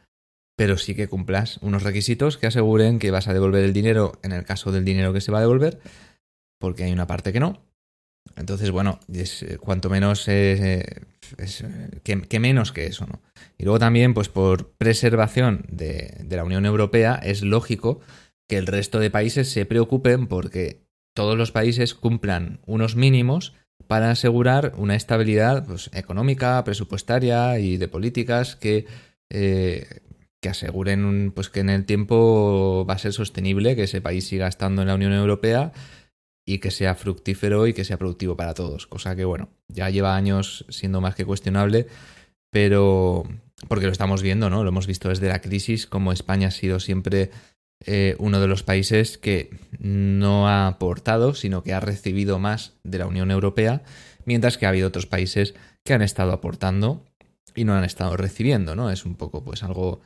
pero 0.57 0.77
sí 0.77 0.95
que 0.95 1.09
cumplas 1.09 1.59
unos 1.63 1.83
requisitos 1.83 2.37
que 2.37 2.47
aseguren 2.47 2.99
que 2.99 3.11
vas 3.11 3.29
a 3.29 3.35
devolver 3.35 3.65
el 3.65 3.73
dinero 3.73 4.13
en 4.23 4.33
el 4.33 4.45
caso 4.45 4.73
del 4.73 4.85
dinero 4.85 5.13
que 5.13 5.21
se 5.21 5.33
va 5.33 5.39
a 5.39 5.43
devolver, 5.43 5.81
porque 6.61 6.85
hay 6.85 6.93
una 6.93 7.07
parte 7.07 7.33
que 7.33 7.41
no. 7.41 7.65
Entonces, 8.37 8.71
bueno, 8.71 9.01
es, 9.13 9.43
eh, 9.43 9.59
cuanto 9.59 9.91
menos 9.91 10.27
eh, 10.29 10.85
es, 11.39 11.65
que, 12.03 12.41
menos 12.41 12.73
que 12.73 12.87
eso, 12.87 13.07
¿no? 13.07 13.21
Y 13.59 13.65
luego 13.65 13.79
también, 13.79 14.15
pues 14.15 14.29
por 14.29 14.73
preservación 14.73 15.65
de, 15.69 16.25
la 16.31 16.45
Unión 16.45 16.65
Europea, 16.67 17.21
es 17.23 17.43
lógico 17.43 18.01
que 18.49 18.59
el 18.59 18.67
resto 18.67 19.01
de 19.01 19.11
países 19.11 19.51
se 19.51 19.67
preocupen 19.67 20.27
porque 20.27 20.83
todos 21.15 21.37
los 21.37 21.53
países 21.53 21.95
cumplan 21.95 22.61
unos 22.67 22.97
mínimos 22.97 23.55
para 23.87 24.11
asegurar 24.11 24.73
una 24.77 24.95
estabilidad 24.95 25.67
pues, 25.67 25.91
económica, 25.93 26.63
presupuestaria 26.65 27.59
y 27.59 27.77
de 27.77 27.89
políticas 27.89 28.57
que, 28.57 28.87
eh, 29.31 30.01
que 30.43 30.49
aseguren 30.49 31.31
pues, 31.33 31.49
que 31.49 31.61
en 31.61 31.71
el 31.71 31.87
tiempo 31.87 32.85
va 32.85 32.95
a 32.95 32.99
ser 32.99 33.13
sostenible 33.13 33.77
que 33.77 33.85
ese 33.85 34.01
país 34.01 34.27
siga 34.27 34.49
estando 34.49 34.83
en 34.83 34.89
la 34.89 34.97
Unión 34.97 35.13
Europea 35.13 35.73
y 36.45 36.59
que 36.59 36.73
sea 36.73 36.97
fructífero 36.97 37.69
y 37.69 37.73
que 37.73 37.85
sea 37.85 37.97
productivo 37.97 38.37
para 38.37 38.53
todos. 38.53 38.89
Cosa 38.89 39.15
que, 39.15 39.25
bueno, 39.25 39.51
ya 39.69 39.89
lleva 39.89 40.17
años 40.17 40.67
siendo 40.69 41.01
más 41.01 41.15
que 41.15 41.25
cuestionable, 41.25 41.87
pero 42.51 43.23
porque 43.69 43.87
lo 43.87 43.93
estamos 43.93 44.21
viendo, 44.21 44.51
¿no? 44.51 44.65
Lo 44.65 44.71
hemos 44.71 44.89
visto 44.89 45.09
desde 45.09 45.29
la 45.29 45.41
crisis, 45.41 45.87
como 45.87 46.13
España 46.13 46.49
ha 46.49 46.51
sido 46.51 46.81
siempre 46.81 47.31
eh, 47.87 48.17
uno 48.19 48.41
de 48.41 48.49
los 48.49 48.65
países 48.65 49.19
que 49.19 49.57
no 49.79 50.49
ha 50.49 50.67
aportado, 50.67 51.35
sino 51.35 51.63
que 51.63 51.73
ha 51.73 51.79
recibido 51.79 52.41
más 52.41 52.75
de 52.83 52.99
la 52.99 53.07
Unión 53.07 53.31
Europea, 53.31 53.83
mientras 54.25 54.59
que 54.59 54.67
ha 54.67 54.71
habido 54.71 54.89
otros 54.89 55.07
países 55.07 55.55
que 55.85 55.95
han 55.95 56.03
estado 56.03 56.33
aportando 56.33 57.05
y 57.55 57.63
no 57.63 57.75
han 57.75 57.85
estado 57.85 58.17
recibiendo, 58.17 58.75
¿no? 58.75 58.91
Es 58.91 59.05
un 59.05 59.15
poco, 59.15 59.45
pues, 59.45 59.63
algo, 59.63 60.01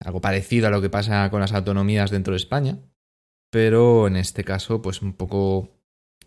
algo 0.00 0.20
parecido 0.20 0.68
a 0.68 0.70
lo 0.70 0.80
que 0.80 0.90
pasa 0.90 1.28
con 1.30 1.40
las 1.40 1.52
autonomías 1.52 2.10
dentro 2.10 2.32
de 2.32 2.38
España, 2.38 2.78
pero 3.50 4.06
en 4.06 4.16
este 4.16 4.44
caso, 4.44 4.82
pues, 4.82 5.02
un 5.02 5.12
poco, 5.12 5.70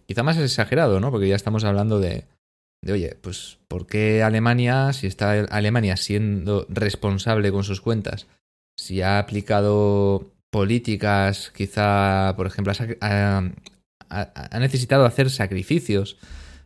quizá 0.08 0.24
más 0.24 0.38
exagerado, 0.38 1.00
¿no? 1.00 1.12
Porque 1.12 1.28
ya 1.28 1.36
estamos 1.36 1.64
hablando 1.64 2.00
de, 2.00 2.26
de 2.82 2.94
oye, 2.94 3.18
pues, 3.22 3.60
¿por 3.68 3.88
qué 3.88 4.24
Alemania, 4.24 4.92
si 4.94 5.08
está 5.08 5.32
Alemania 5.32 5.98
siendo 5.98 6.66
responsable 6.70 7.52
con 7.52 7.64
sus 7.64 7.82
cuentas, 7.82 8.28
si 8.78 9.02
ha 9.02 9.20
aplicado 9.20 10.32
políticas, 10.50 11.52
quizá, 11.56 12.34
por 12.36 12.48
ejemplo, 12.48 12.74
ha, 13.02 14.60
necesitado 14.60 15.06
hacer 15.06 15.30
sacrificios, 15.30 16.18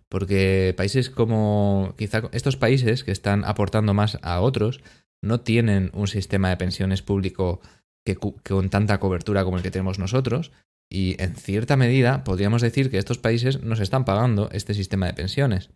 porque 0.10 0.74
países 0.76 1.10
como, 1.10 1.94
quizá 1.98 2.24
estos 2.32 2.58
países 2.58 3.04
que 3.04 3.12
están 3.12 3.46
aportando 3.46 3.94
más 3.94 4.18
a 4.22 4.42
otros, 4.42 4.82
no 5.26 5.42
tienen 5.42 5.92
un 5.94 6.08
sistema 6.08 6.50
de 6.50 6.58
pensiones 6.58 7.02
público 7.02 7.60
que, 8.06 8.16
con 8.16 8.70
tanta 8.70 9.00
cobertura 9.00 9.44
como 9.44 9.58
el 9.58 9.64
que 9.64 9.72
tenemos 9.72 10.00
nosotros, 10.00 10.52
y 10.90 11.22
en 11.22 11.36
cierta 11.36 11.76
medida 11.76 12.24
podríamos 12.24 12.62
decir 12.62 12.92
que 12.92 12.98
estos 12.98 13.18
países 13.18 13.62
nos 13.64 13.80
están 13.80 14.06
pagando 14.06 14.50
este 14.52 14.74
sistema 14.74 15.08
de 15.08 15.14
pensiones. 15.14 15.72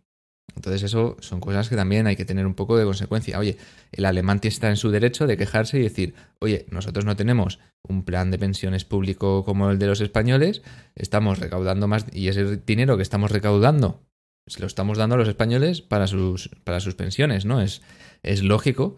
Entonces 0.56 0.84
eso 0.84 1.18
son 1.20 1.40
cosas 1.40 1.70
que 1.70 1.76
también 1.76 2.08
hay 2.08 2.16
que 2.16 2.26
tener 2.26 2.46
un 2.46 2.56
poco 2.56 2.78
de 2.78 2.86
consecuencia. 2.86 3.40
Oye, 3.40 3.58
el 3.92 4.06
alemán 4.06 4.40
está 4.44 4.70
en 4.70 4.78
su 4.78 4.90
derecho 4.90 5.28
de 5.28 5.38
quejarse 5.38 5.80
y 5.80 5.84
decir, 5.84 6.16
oye, 6.40 6.66
nosotros 6.70 7.06
no 7.06 7.16
tenemos 7.16 7.60
un 7.88 8.04
plan 8.04 8.32
de 8.32 8.40
pensiones 8.40 8.86
público 8.86 9.44
como 9.46 9.70
el 9.70 9.80
de 9.80 9.88
los 9.88 10.02
españoles, 10.02 10.62
estamos 10.96 11.40
recaudando 11.40 11.88
más 11.88 12.06
y 12.12 12.28
ese 12.28 12.58
dinero 12.58 12.98
que 12.98 13.04
estamos 13.04 13.32
recaudando 13.32 14.04
se 14.48 14.60
lo 14.60 14.68
estamos 14.68 14.98
dando 14.98 15.16
a 15.16 15.18
los 15.20 15.28
españoles 15.28 15.82
para 15.82 16.08
sus, 16.08 16.50
para 16.64 16.80
sus 16.80 16.96
pensiones, 16.96 17.46
¿no? 17.46 17.62
Es, 17.62 17.82
es 18.24 18.44
lógico 18.44 18.98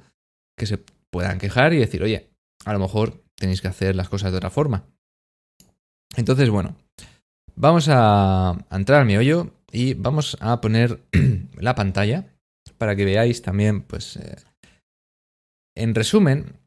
que 0.62 0.68
se 0.68 0.78
puedan 1.10 1.40
quejar 1.40 1.74
y 1.74 1.80
decir, 1.80 2.04
oye, 2.04 2.30
a 2.66 2.74
lo 2.74 2.78
mejor 2.78 3.24
tenéis 3.36 3.62
que 3.62 3.68
hacer 3.68 3.96
las 3.96 4.10
cosas 4.10 4.32
de 4.32 4.38
otra 4.38 4.52
forma. 4.52 4.86
Entonces, 6.16 6.52
bueno, 6.52 6.76
vamos 7.56 7.88
a, 7.90 8.56
entrar 8.70 9.02
al 9.02 9.08
meollo 9.08 9.56
y 9.72 9.96
vamos 9.96 10.38
a 10.40 10.62
poner 10.62 11.02
la 11.58 11.74
pantalla 11.74 12.28
para 12.78 12.96
que 12.96 13.06
veáis 13.06 13.42
también, 13.42 13.82
pues, 13.82 14.18
eh, 14.18 14.36
en 15.76 15.96
resumen, 15.96 16.58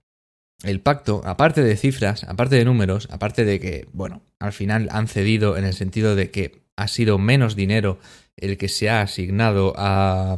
el 0.64 0.80
pacto, 0.80 1.22
aparte 1.24 1.62
de 1.62 1.76
cifras, 1.76 2.24
aparte 2.24 2.56
de 2.56 2.64
números, 2.64 3.06
aparte 3.12 3.44
de 3.44 3.60
que, 3.60 3.86
bueno, 3.92 4.22
al 4.40 4.52
final 4.52 4.88
han 4.90 5.06
cedido 5.06 5.56
en 5.56 5.64
el 5.64 5.74
sentido 5.74 6.16
de 6.16 6.32
que 6.32 6.64
ha 6.76 6.88
sido 6.88 7.18
menos 7.18 7.54
dinero 7.54 8.00
el 8.36 8.58
que 8.58 8.68
se 8.68 8.90
ha 8.90 9.02
asignado 9.02 9.72
a, 9.76 10.36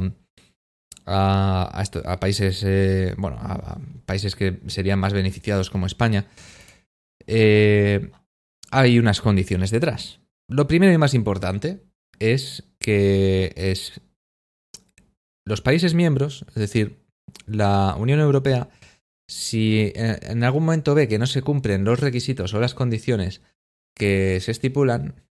a, 1.07 1.83
a, 2.05 2.21
países, 2.21 2.63
eh, 2.67 3.15
bueno, 3.17 3.39
a, 3.41 3.79
países 4.05 4.35
que 4.35 4.61
serían 4.67 4.99
más 4.99 5.13
beneficiados 5.13 5.71
como 5.71 5.87
España, 5.87 6.27
eh, 7.27 8.11
hay 8.71 8.99
unas 8.99 9.21
condiciones 9.21 9.71
detrás. 9.71 10.21
Lo 10.49 10.67
primero 10.67 10.93
y 10.93 10.99
más 10.99 11.15
importante 11.15 11.81
es 12.19 12.65
que 12.79 13.53
es 13.57 14.01
los 15.45 15.61
países 15.61 15.95
miembros, 15.95 16.45
es 16.49 16.57
decir, 16.57 16.99
la 17.47 17.95
Unión 17.99 18.21
Europea, 18.21 18.69
si 19.29 19.93
en 19.95 20.45
algún 20.45 20.65
momento 20.65 20.95
ve 20.95 21.09
que 21.09 21.19
no 21.19 21.27
se 21.27 21.43
cumplen 21.43 21.85
los 21.85 22.01
requisitos 22.01 22.55
o 22.55 22.61
las 22.61 22.75
condiciones 22.75 23.43
que 23.95 24.41
se 24.41 24.51
estipulan, 24.51 25.26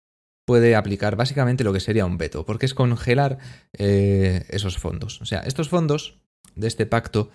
puede 0.53 0.77
aplicar 0.77 1.17
básicamente 1.17 1.65
lo 1.65 1.73
que 1.73 1.81
sería 1.81 2.05
un 2.05 2.19
veto, 2.19 2.45
porque 2.45 2.67
es 2.67 2.75
congelar 2.75 3.39
eh, 3.73 4.45
esos 4.51 4.77
fondos. 4.77 5.19
O 5.23 5.25
sea, 5.25 5.41
estos 5.41 5.71
fondos 5.71 6.19
de 6.57 6.69
este 6.69 6.85
pacto 6.85 7.31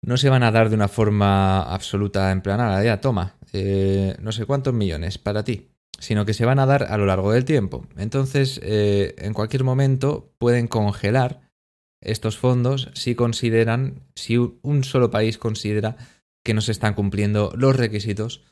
no 0.00 0.16
se 0.16 0.30
van 0.30 0.42
a 0.42 0.50
dar 0.50 0.70
de 0.70 0.74
una 0.74 0.88
forma 0.88 1.60
absoluta 1.60 2.32
en 2.32 2.40
plan, 2.40 2.58
ah, 2.58 2.82
ya 2.82 3.02
toma, 3.02 3.36
eh, 3.52 4.16
no 4.22 4.32
sé 4.32 4.46
cuántos 4.46 4.72
millones 4.72 5.18
para 5.18 5.44
ti, 5.44 5.68
sino 5.98 6.24
que 6.24 6.32
se 6.32 6.46
van 6.46 6.58
a 6.58 6.64
dar 6.64 6.84
a 6.84 6.96
lo 6.96 7.04
largo 7.04 7.32
del 7.32 7.44
tiempo. 7.44 7.86
Entonces, 7.98 8.58
eh, 8.62 9.14
en 9.18 9.34
cualquier 9.34 9.62
momento 9.62 10.32
pueden 10.38 10.68
congelar 10.68 11.42
estos 12.00 12.38
fondos 12.38 12.88
si 12.94 13.14
consideran, 13.14 14.00
si 14.14 14.38
un 14.38 14.84
solo 14.84 15.10
país 15.10 15.36
considera 15.36 15.98
que 16.42 16.54
no 16.54 16.62
se 16.62 16.72
están 16.72 16.94
cumpliendo 16.94 17.52
los 17.54 17.76
requisitos 17.76 18.42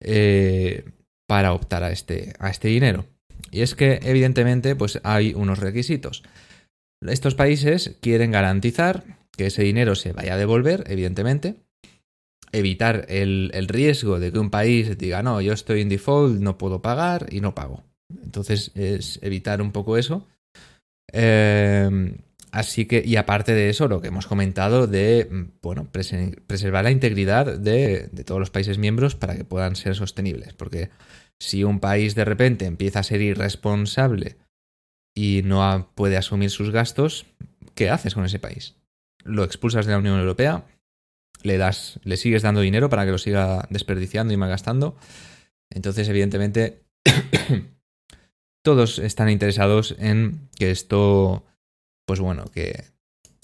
eh, 0.00 0.86
para 1.26 1.52
optar 1.52 1.82
a 1.82 1.92
este, 1.92 2.32
a 2.38 2.48
este 2.48 2.68
dinero. 2.68 3.11
Y 3.50 3.60
es 3.60 3.74
que, 3.74 4.00
evidentemente, 4.02 4.74
pues 4.76 5.00
hay 5.04 5.34
unos 5.34 5.58
requisitos. 5.58 6.22
Estos 7.06 7.34
países 7.34 7.96
quieren 8.00 8.30
garantizar 8.30 9.04
que 9.36 9.46
ese 9.46 9.62
dinero 9.62 9.94
se 9.94 10.12
vaya 10.12 10.34
a 10.34 10.38
devolver, 10.38 10.84
evidentemente, 10.86 11.56
evitar 12.52 13.06
el, 13.08 13.50
riesgo 13.68 14.20
de 14.20 14.30
que 14.30 14.38
un 14.38 14.50
país 14.50 14.96
diga, 14.98 15.22
no, 15.22 15.40
yo 15.40 15.52
estoy 15.52 15.80
en 15.80 15.88
default, 15.88 16.40
no 16.40 16.58
puedo 16.58 16.82
pagar 16.82 17.26
y 17.30 17.40
no 17.40 17.54
pago. 17.54 17.82
Entonces 18.22 18.70
es 18.74 19.18
evitar 19.22 19.62
un 19.62 19.72
poco 19.72 19.96
eso. 19.96 20.26
Em, 21.10 22.18
así 22.52 22.86
que, 22.86 23.02
y 23.04 23.16
aparte 23.16 23.52
de 23.52 23.68
eso, 23.68 23.88
lo 23.88 24.00
que 24.00 24.08
hemos 24.08 24.28
comentado 24.28 24.86
de, 24.86 25.48
bueno, 25.60 25.88
preservar 25.90 26.84
la 26.84 26.92
integridad 26.92 27.58
de, 27.58 28.08
de, 28.12 28.24
todos 28.24 28.38
los 28.38 28.50
países 28.50 28.78
miembros 28.78 29.16
para 29.16 29.36
que 29.36 29.44
puedan 29.44 29.74
ser 29.74 29.96
sostenibles. 29.96 30.54
Porque 30.54 30.90
si 31.40 31.64
un 31.64 31.80
país 31.80 32.14
de 32.14 32.24
repente 32.24 32.66
empieza 32.66 33.00
a 33.00 33.04
ser 33.04 33.20
irresponsable 33.20 34.36
y 35.14 35.42
no 35.44 35.90
puede 35.96 36.16
asumir 36.16 36.50
sus 36.50 36.70
gastos, 36.70 37.26
¿qué 37.74 37.90
haces 37.90 38.14
con 38.14 38.24
ese 38.24 38.38
país? 38.38 38.76
lo 39.24 39.44
expulsas 39.44 39.86
de 39.86 39.92
la 39.92 39.98
Unión 39.98 40.18
Europea, 40.18 40.64
le 41.42 41.58
das, 41.58 42.00
le 42.04 42.16
sigues 42.16 42.42
dando 42.42 42.60
dinero 42.60 42.88
para 42.88 43.04
que 43.04 43.10
lo 43.10 43.18
siga 43.18 43.66
desperdiciando 43.70 44.32
y 44.32 44.36
malgastando. 44.36 44.96
Entonces, 45.70 46.08
evidentemente, 46.08 46.82
todos 48.62 48.98
están 48.98 49.28
interesados 49.30 49.96
en 49.98 50.48
que 50.56 50.70
esto, 50.70 51.44
pues 52.06 52.20
bueno, 52.20 52.44
que, 52.52 52.84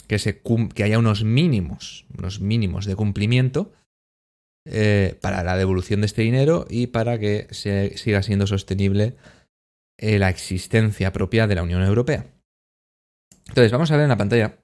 que, 0.06 0.42
que 0.74 0.84
haya 0.84 0.98
unos 0.98 1.24
mínimos, 1.24 2.06
unos 2.16 2.40
mínimos 2.40 2.86
de 2.86 2.96
cumplimiento 2.96 3.72
eh, 4.66 5.18
para 5.20 5.42
la 5.42 5.56
devolución 5.56 6.00
de 6.00 6.06
este 6.06 6.22
dinero 6.22 6.66
y 6.68 6.88
para 6.88 7.18
que 7.18 7.46
se 7.50 7.96
siga 7.96 8.22
siendo 8.22 8.46
sostenible 8.46 9.16
eh, 9.98 10.18
la 10.18 10.28
existencia 10.28 11.12
propia 11.12 11.46
de 11.46 11.54
la 11.54 11.62
Unión 11.62 11.82
Europea. 11.82 12.26
Entonces, 13.48 13.72
vamos 13.72 13.90
a 13.90 13.96
ver 13.96 14.04
en 14.04 14.10
la 14.10 14.16
pantalla 14.16 14.58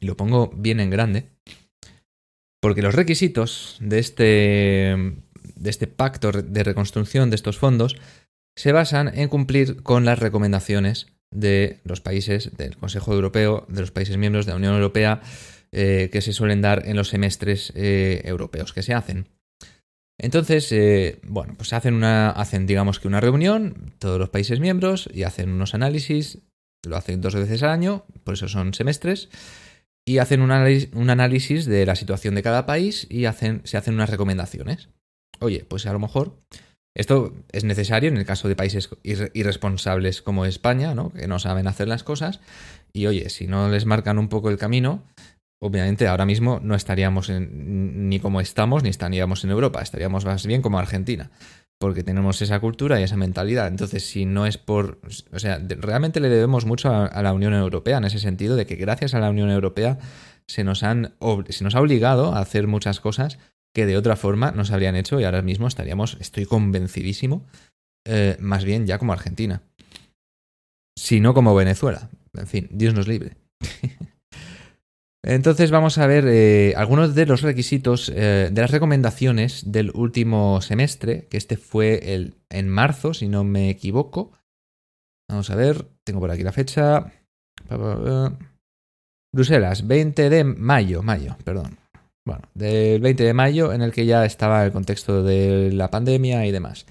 lo 0.00 0.16
pongo 0.16 0.50
bien 0.54 0.80
en 0.80 0.90
grande, 0.90 1.30
porque 2.60 2.82
los 2.82 2.94
requisitos 2.94 3.76
de 3.80 3.98
este, 3.98 5.14
de 5.54 5.70
este 5.70 5.86
pacto 5.86 6.32
de 6.32 6.64
reconstrucción 6.64 7.30
de 7.30 7.36
estos 7.36 7.58
fondos 7.58 7.96
se 8.56 8.72
basan 8.72 9.16
en 9.16 9.28
cumplir 9.28 9.82
con 9.82 10.04
las 10.04 10.18
recomendaciones 10.18 11.06
de 11.30 11.80
los 11.84 12.00
países 12.00 12.56
del 12.56 12.76
Consejo 12.76 13.12
Europeo, 13.14 13.66
de 13.68 13.80
los 13.80 13.90
países 13.90 14.16
miembros 14.16 14.46
de 14.46 14.52
la 14.52 14.56
Unión 14.56 14.74
Europea, 14.74 15.20
eh, 15.72 16.08
que 16.12 16.20
se 16.20 16.32
suelen 16.32 16.62
dar 16.62 16.86
en 16.86 16.96
los 16.96 17.08
semestres 17.08 17.72
eh, 17.76 18.22
europeos 18.24 18.72
que 18.72 18.82
se 18.82 18.94
hacen. 18.94 19.28
Entonces, 20.18 20.70
eh, 20.72 21.18
bueno, 21.22 21.54
pues 21.56 21.72
hacen 21.72 21.94
una, 21.94 22.30
hacen 22.30 22.66
digamos 22.66 23.00
que 23.00 23.08
una 23.08 23.20
reunión, 23.20 23.94
todos 23.98 24.18
los 24.18 24.28
países 24.28 24.60
miembros, 24.60 25.08
y 25.14 25.22
hacen 25.22 25.50
unos 25.50 25.74
análisis, 25.74 26.38
lo 26.86 26.96
hacen 26.96 27.20
dos 27.20 27.34
veces 27.34 27.62
al 27.62 27.70
año, 27.70 28.04
por 28.24 28.34
eso 28.34 28.48
son 28.48 28.74
semestres, 28.74 29.30
y 30.06 30.18
hacen 30.18 30.42
un 30.42 30.50
análisis, 31.10 31.66
de 31.66 31.86
la 31.86 31.94
situación 31.94 32.34
de 32.34 32.42
cada 32.42 32.66
país 32.66 33.06
y 33.08 33.26
hacen, 33.26 33.60
se 33.64 33.76
hacen 33.76 33.94
unas 33.94 34.10
recomendaciones. 34.10 34.88
Oye, 35.38 35.64
pues 35.64 35.86
a 35.86 35.92
lo 35.92 35.98
mejor 35.98 36.36
esto 36.94 37.32
es 37.52 37.64
necesario 37.64 38.08
en 38.08 38.16
el 38.16 38.24
caso 38.24 38.48
de 38.48 38.56
países 38.56 38.90
irresponsables 39.02 40.22
como 40.22 40.44
España, 40.44 40.94
¿no? 40.94 41.12
que 41.12 41.28
no 41.28 41.38
saben 41.38 41.66
hacer 41.66 41.88
las 41.88 42.02
cosas. 42.02 42.40
Y 42.92 43.06
oye, 43.06 43.30
si 43.30 43.46
no 43.46 43.68
les 43.68 43.86
marcan 43.86 44.18
un 44.18 44.28
poco 44.28 44.50
el 44.50 44.58
camino, 44.58 45.04
obviamente 45.62 46.08
ahora 46.08 46.26
mismo 46.26 46.60
no 46.62 46.74
estaríamos 46.74 47.30
ni 47.30 48.18
como 48.18 48.40
estamos, 48.40 48.82
ni 48.82 48.88
estaríamos 48.88 49.44
en 49.44 49.50
Europa, 49.50 49.82
estaríamos 49.82 50.24
más 50.24 50.46
bien 50.46 50.62
como 50.62 50.78
Argentina 50.78 51.30
porque 51.80 52.04
tenemos 52.04 52.42
esa 52.42 52.60
cultura 52.60 53.00
y 53.00 53.04
esa 53.04 53.16
mentalidad. 53.16 53.66
Entonces, 53.66 54.06
si 54.06 54.26
no 54.26 54.44
es 54.44 54.58
por... 54.58 55.00
O 55.32 55.38
sea, 55.38 55.58
realmente 55.66 56.20
le 56.20 56.28
debemos 56.28 56.66
mucho 56.66 56.90
a, 56.90 57.22
la 57.22 57.32
Unión 57.32 57.54
Europea 57.54 57.96
en 57.96 58.04
ese 58.04 58.18
sentido, 58.18 58.54
de 58.54 58.66
que 58.66 58.76
gracias 58.76 59.14
a 59.14 59.18
la 59.18 59.30
Unión 59.30 59.48
Europea 59.50 59.98
se 60.46 60.62
nos, 60.62 60.82
han, 60.82 61.14
se 61.48 61.64
nos 61.64 61.74
ha 61.74 61.80
obligado 61.80 62.34
a 62.34 62.40
hacer 62.40 62.66
muchas 62.66 63.00
cosas 63.00 63.38
que 63.74 63.86
de 63.86 63.96
otra 63.96 64.16
forma 64.16 64.50
no 64.50 64.64
se 64.64 64.74
habrían 64.74 64.96
hecho 64.96 65.20
y 65.20 65.24
ahora 65.24 65.42
mismo 65.42 65.66
estaríamos, 65.66 66.16
estoy 66.20 66.46
convencidísimo, 66.46 67.46
eh, 68.06 68.36
más 68.40 68.64
bien 68.64 68.86
ya 68.86 68.98
como 68.98 69.12
Argentina. 69.12 69.62
Si 70.96 71.20
no 71.20 71.34
como 71.34 71.54
Venezuela. 71.54 72.10
En 72.34 72.46
fin, 72.46 72.68
Dios 72.70 72.94
nos 72.94 73.08
libre. 73.08 73.36
Entonces 75.22 75.70
vamos 75.70 75.98
a 75.98 76.06
ver 76.06 76.24
eh, 76.26 76.72
algunos 76.76 77.14
de 77.14 77.26
los 77.26 77.42
requisitos 77.42 78.10
eh, 78.14 78.48
de 78.50 78.60
las 78.60 78.70
recomendaciones 78.70 79.70
del 79.70 79.90
último 79.94 80.62
semestre, 80.62 81.28
que 81.28 81.36
este 81.36 81.56
fue 81.56 82.14
el, 82.14 82.36
en 82.48 82.68
marzo, 82.68 83.12
si 83.12 83.28
no 83.28 83.44
me 83.44 83.68
equivoco. 83.68 84.32
Vamos 85.28 85.50
a 85.50 85.56
ver, 85.56 85.86
tengo 86.04 86.20
por 86.20 86.30
aquí 86.30 86.42
la 86.42 86.52
fecha. 86.52 87.12
Bruselas, 89.32 89.86
20 89.86 90.30
de 90.30 90.44
mayo, 90.44 91.02
mayo, 91.02 91.36
perdón. 91.44 91.79
Bueno, 92.30 92.44
del 92.54 93.00
20 93.00 93.24
de 93.24 93.34
mayo 93.34 93.72
en 93.72 93.82
el 93.82 93.90
que 93.90 94.06
ya 94.06 94.24
estaba 94.24 94.64
el 94.64 94.70
contexto 94.70 95.24
de 95.24 95.72
la 95.72 95.90
pandemia 95.90 96.46
y 96.46 96.52
demás. 96.52 96.86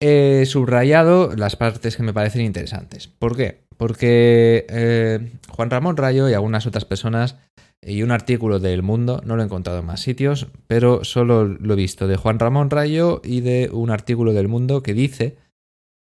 He 0.00 0.46
subrayado 0.46 1.36
las 1.36 1.56
partes 1.56 1.98
que 1.98 2.02
me 2.02 2.14
parecen 2.14 2.40
interesantes. 2.40 3.08
¿Por 3.08 3.36
qué? 3.36 3.66
Porque 3.76 4.64
eh, 4.70 5.32
Juan 5.50 5.68
Ramón 5.68 5.98
Rayo 5.98 6.30
y 6.30 6.32
algunas 6.32 6.66
otras 6.66 6.86
personas 6.86 7.36
y 7.82 8.02
un 8.02 8.10
artículo 8.10 8.58
del 8.58 8.82
Mundo, 8.82 9.20
no 9.22 9.36
lo 9.36 9.42
he 9.42 9.44
encontrado 9.44 9.80
en 9.80 9.84
más 9.84 10.00
sitios, 10.00 10.46
pero 10.66 11.04
solo 11.04 11.44
lo 11.44 11.74
he 11.74 11.76
visto 11.76 12.08
de 12.08 12.16
Juan 12.16 12.38
Ramón 12.38 12.70
Rayo 12.70 13.20
y 13.22 13.42
de 13.42 13.68
un 13.70 13.90
artículo 13.90 14.32
del 14.32 14.48
Mundo 14.48 14.82
que 14.82 14.94
dice 14.94 15.36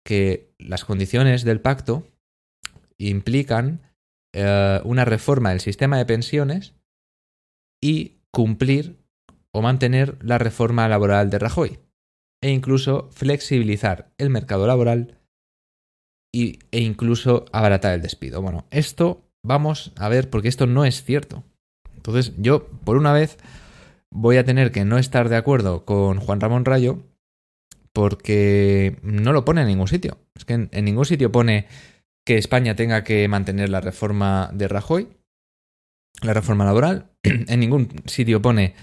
que 0.05 0.53
las 0.59 0.85
condiciones 0.85 1.45
del 1.45 1.61
pacto 1.61 2.03
implican 2.99 3.81
eh, 4.35 4.81
una 4.83 5.05
reforma 5.05 5.51
del 5.51 5.61
sistema 5.61 5.99
de 5.99 6.07
pensiones 6.07 6.75
y 7.83 8.21
cumplir 8.31 8.97
o 9.53 9.61
mantener 9.61 10.16
la 10.23 10.38
reforma 10.38 10.88
laboral 10.88 11.29
de 11.29 11.38
Rajoy 11.38 11.79
e 12.42 12.51
incluso 12.51 13.11
flexibilizar 13.12 14.12
el 14.16 14.31
mercado 14.31 14.66
laboral 14.66 15.18
e 16.35 16.81
incluso 16.81 17.45
abaratar 17.53 17.92
el 17.92 18.01
despido. 18.01 18.40
Bueno, 18.40 18.64
esto 18.71 19.23
vamos 19.45 19.92
a 19.97 20.09
ver 20.09 20.31
porque 20.31 20.49
esto 20.49 20.66
no 20.66 20.87
es 20.87 21.05
cierto. 21.05 21.45
Entonces 21.95 22.33
yo, 22.38 22.68
por 22.85 22.97
una 22.97 23.12
vez, 23.12 23.37
voy 24.11 24.37
a 24.37 24.45
tener 24.45 24.73
que 24.73 24.85
no 24.85 24.99
estar 24.99 25.29
de 25.29 25.37
acuerdo 25.37 25.85
con 25.85 26.18
Juan 26.21 26.40
Ramón 26.40 26.64
Rayo 26.64 26.99
porque 27.92 28.99
no 29.03 29.33
lo 29.33 29.45
pone 29.45 29.62
en 29.62 29.68
ningún 29.68 29.88
sitio. 29.88 30.18
Es 30.35 30.45
que 30.45 30.55
en, 30.55 30.85
ningún 30.85 31.05
sitio 31.05 31.31
pone 31.31 31.66
que 32.25 32.38
España 32.38 32.75
tenga 32.75 33.05
que 33.05 33.29
mantener 33.29 33.68
la 33.68 33.81
reforma 33.81 34.51
de 34.53 34.68
Rajoy, 34.68 35.09
la 36.20 36.35
reforma 36.35 36.64
laboral. 36.64 37.11
en 37.22 37.61
ningún 37.61 37.88
sitio 38.07 38.42
pone 38.42 38.75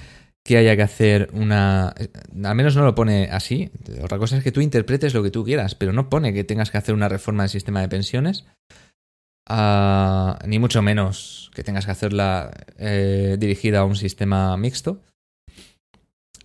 que 0.43 0.57
haya 0.57 0.75
que 0.75 0.81
hacer 0.81 1.29
una... 1.33 1.89
Al 1.89 2.55
menos 2.55 2.75
no 2.75 2.83
lo 2.83 2.95
pone 2.95 3.29
así. 3.31 3.71
Otra 4.01 4.17
cosa 4.17 4.37
es 4.37 4.43
que 4.43 4.51
tú 4.51 4.61
interpretes 4.61 5.13
lo 5.13 5.21
que 5.21 5.31
tú 5.31 5.43
quieras, 5.43 5.75
pero 5.75 5.93
no 5.93 6.09
pone 6.09 6.33
que 6.33 6.43
tengas 6.43 6.71
que 6.71 6.77
hacer 6.77 6.95
una 6.95 7.09
reforma 7.09 7.43
del 7.43 7.49
sistema 7.49 7.81
de 7.81 7.89
pensiones. 7.89 8.45
Ah, 9.47 10.39
ni 10.45 10.59
mucho 10.59 10.81
menos 10.81 11.51
que 11.53 11.63
tengas 11.63 11.85
que 11.85 11.91
hacerla 11.91 12.51
eh, 12.77 13.37
dirigida 13.39 13.79
a 13.79 13.85
un 13.85 13.95
sistema 13.95 14.55
mixto. 14.57 15.01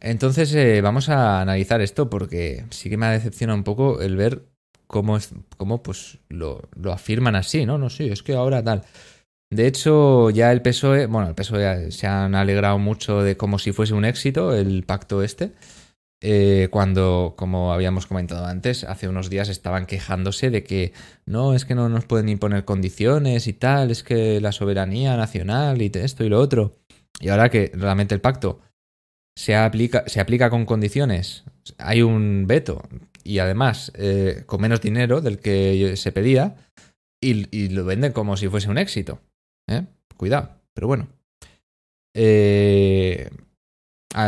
Entonces 0.00 0.54
eh, 0.54 0.80
vamos 0.82 1.08
a 1.08 1.40
analizar 1.40 1.80
esto 1.80 2.10
porque 2.10 2.66
sí 2.70 2.90
que 2.90 2.96
me 2.96 3.06
ha 3.06 3.10
decepcionado 3.10 3.56
un 3.56 3.64
poco 3.64 4.02
el 4.02 4.16
ver 4.16 4.44
cómo, 4.86 5.16
es, 5.16 5.34
cómo 5.56 5.82
pues, 5.82 6.18
lo, 6.28 6.68
lo 6.76 6.92
afirman 6.92 7.36
así, 7.36 7.64
¿no? 7.64 7.78
No 7.78 7.88
sé, 7.88 8.12
es 8.12 8.22
que 8.22 8.34
ahora 8.34 8.62
tal. 8.62 8.82
De 9.50 9.66
hecho, 9.66 10.30
ya 10.30 10.50
el 10.52 10.62
PSOE, 10.62 11.06
bueno, 11.06 11.28
el 11.28 11.34
PSOE 11.34 11.92
se 11.92 12.06
han 12.06 12.34
alegrado 12.34 12.78
mucho 12.78 13.22
de 13.22 13.36
como 13.36 13.58
si 13.58 13.72
fuese 13.72 13.94
un 13.94 14.04
éxito 14.04 14.54
el 14.54 14.84
pacto 14.84 15.22
este. 15.22 15.52
Eh, 16.26 16.68
cuando, 16.70 17.34
como 17.36 17.74
habíamos 17.74 18.06
comentado 18.06 18.46
antes, 18.46 18.84
hace 18.84 19.08
unos 19.08 19.28
días 19.28 19.50
estaban 19.50 19.84
quejándose 19.84 20.48
de 20.48 20.64
que 20.64 20.94
no, 21.26 21.54
es 21.54 21.66
que 21.66 21.74
no 21.74 21.90
nos 21.90 22.06
pueden 22.06 22.30
imponer 22.30 22.64
condiciones 22.64 23.46
y 23.46 23.52
tal, 23.52 23.90
es 23.90 24.02
que 24.02 24.40
la 24.40 24.50
soberanía 24.50 25.18
nacional 25.18 25.82
y 25.82 25.92
esto 25.94 26.24
y 26.24 26.30
lo 26.30 26.40
otro. 26.40 26.78
Y 27.20 27.28
ahora 27.28 27.50
que 27.50 27.70
realmente 27.74 28.14
el 28.14 28.22
pacto 28.22 28.60
se 29.36 29.54
aplica, 29.54 30.04
se 30.06 30.18
aplica 30.20 30.48
con 30.48 30.64
condiciones, 30.64 31.44
hay 31.76 32.00
un 32.00 32.46
veto 32.46 32.82
y 33.22 33.38
además 33.40 33.92
eh, 33.94 34.44
con 34.46 34.62
menos 34.62 34.80
dinero 34.80 35.20
del 35.20 35.40
que 35.40 35.96
se 35.96 36.10
pedía 36.10 36.56
y 37.20 37.68
lo 37.68 37.84
venden 37.84 38.12
como 38.12 38.36
si 38.36 38.48
fuese 38.48 38.70
un 38.70 38.78
éxito. 38.78 39.20
¿Eh? 39.68 39.86
Cuidado, 40.16 40.60
pero 40.74 40.86
bueno. 40.86 41.08
eh, 42.16 43.30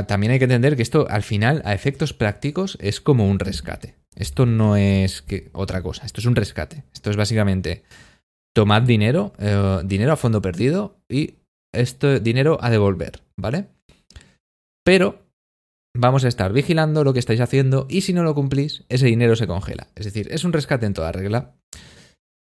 también 0.09 0.33
hay 0.33 0.39
que 0.39 0.45
entender 0.45 0.77
que 0.77 0.83
esto 0.83 1.07
al 1.09 1.23
final, 1.23 1.63
a 1.65 1.73
efectos 1.73 2.13
prácticos, 2.13 2.77
es 2.81 3.01
como 3.01 3.29
un 3.29 3.39
rescate. 3.39 3.95
Esto 4.17 4.47
no 4.47 4.77
es 4.77 5.23
que 5.23 5.51
otra 5.53 5.83
cosa, 5.83 6.07
esto 6.07 6.21
es 6.21 6.27
un 6.27 6.35
rescate. 6.35 6.85
Esto 6.93 7.11
es 7.11 7.17
básicamente 7.17 7.85
tomad 8.55 8.83
dinero, 8.83 9.33
eh, 9.39 9.81
dinero 9.85 10.13
a 10.13 10.17
fondo 10.17 10.41
perdido 10.41 10.99
y 11.09 11.35
este 11.75 12.21
dinero 12.21 12.59
a 12.63 12.71
devolver, 12.71 13.21
¿vale? 13.39 13.67
Pero 14.83 15.23
vamos 15.95 16.25
a 16.25 16.29
estar 16.29 16.53
vigilando 16.53 17.05
lo 17.05 17.13
que 17.13 17.19
estáis 17.19 17.41
haciendo 17.41 17.87
y 17.91 18.01
si 18.01 18.15
no 18.15 18.23
lo 18.23 18.35
cumplís, 18.35 18.85
ese 18.89 19.07
dinero 19.07 19.37
se 19.37 19.47
congela. 19.47 19.89
Es 19.95 20.07
decir, 20.07 20.29
es 20.31 20.45
un 20.45 20.55
rescate 20.55 20.87
en 20.87 20.95
toda 20.95 21.13
regla 21.13 21.55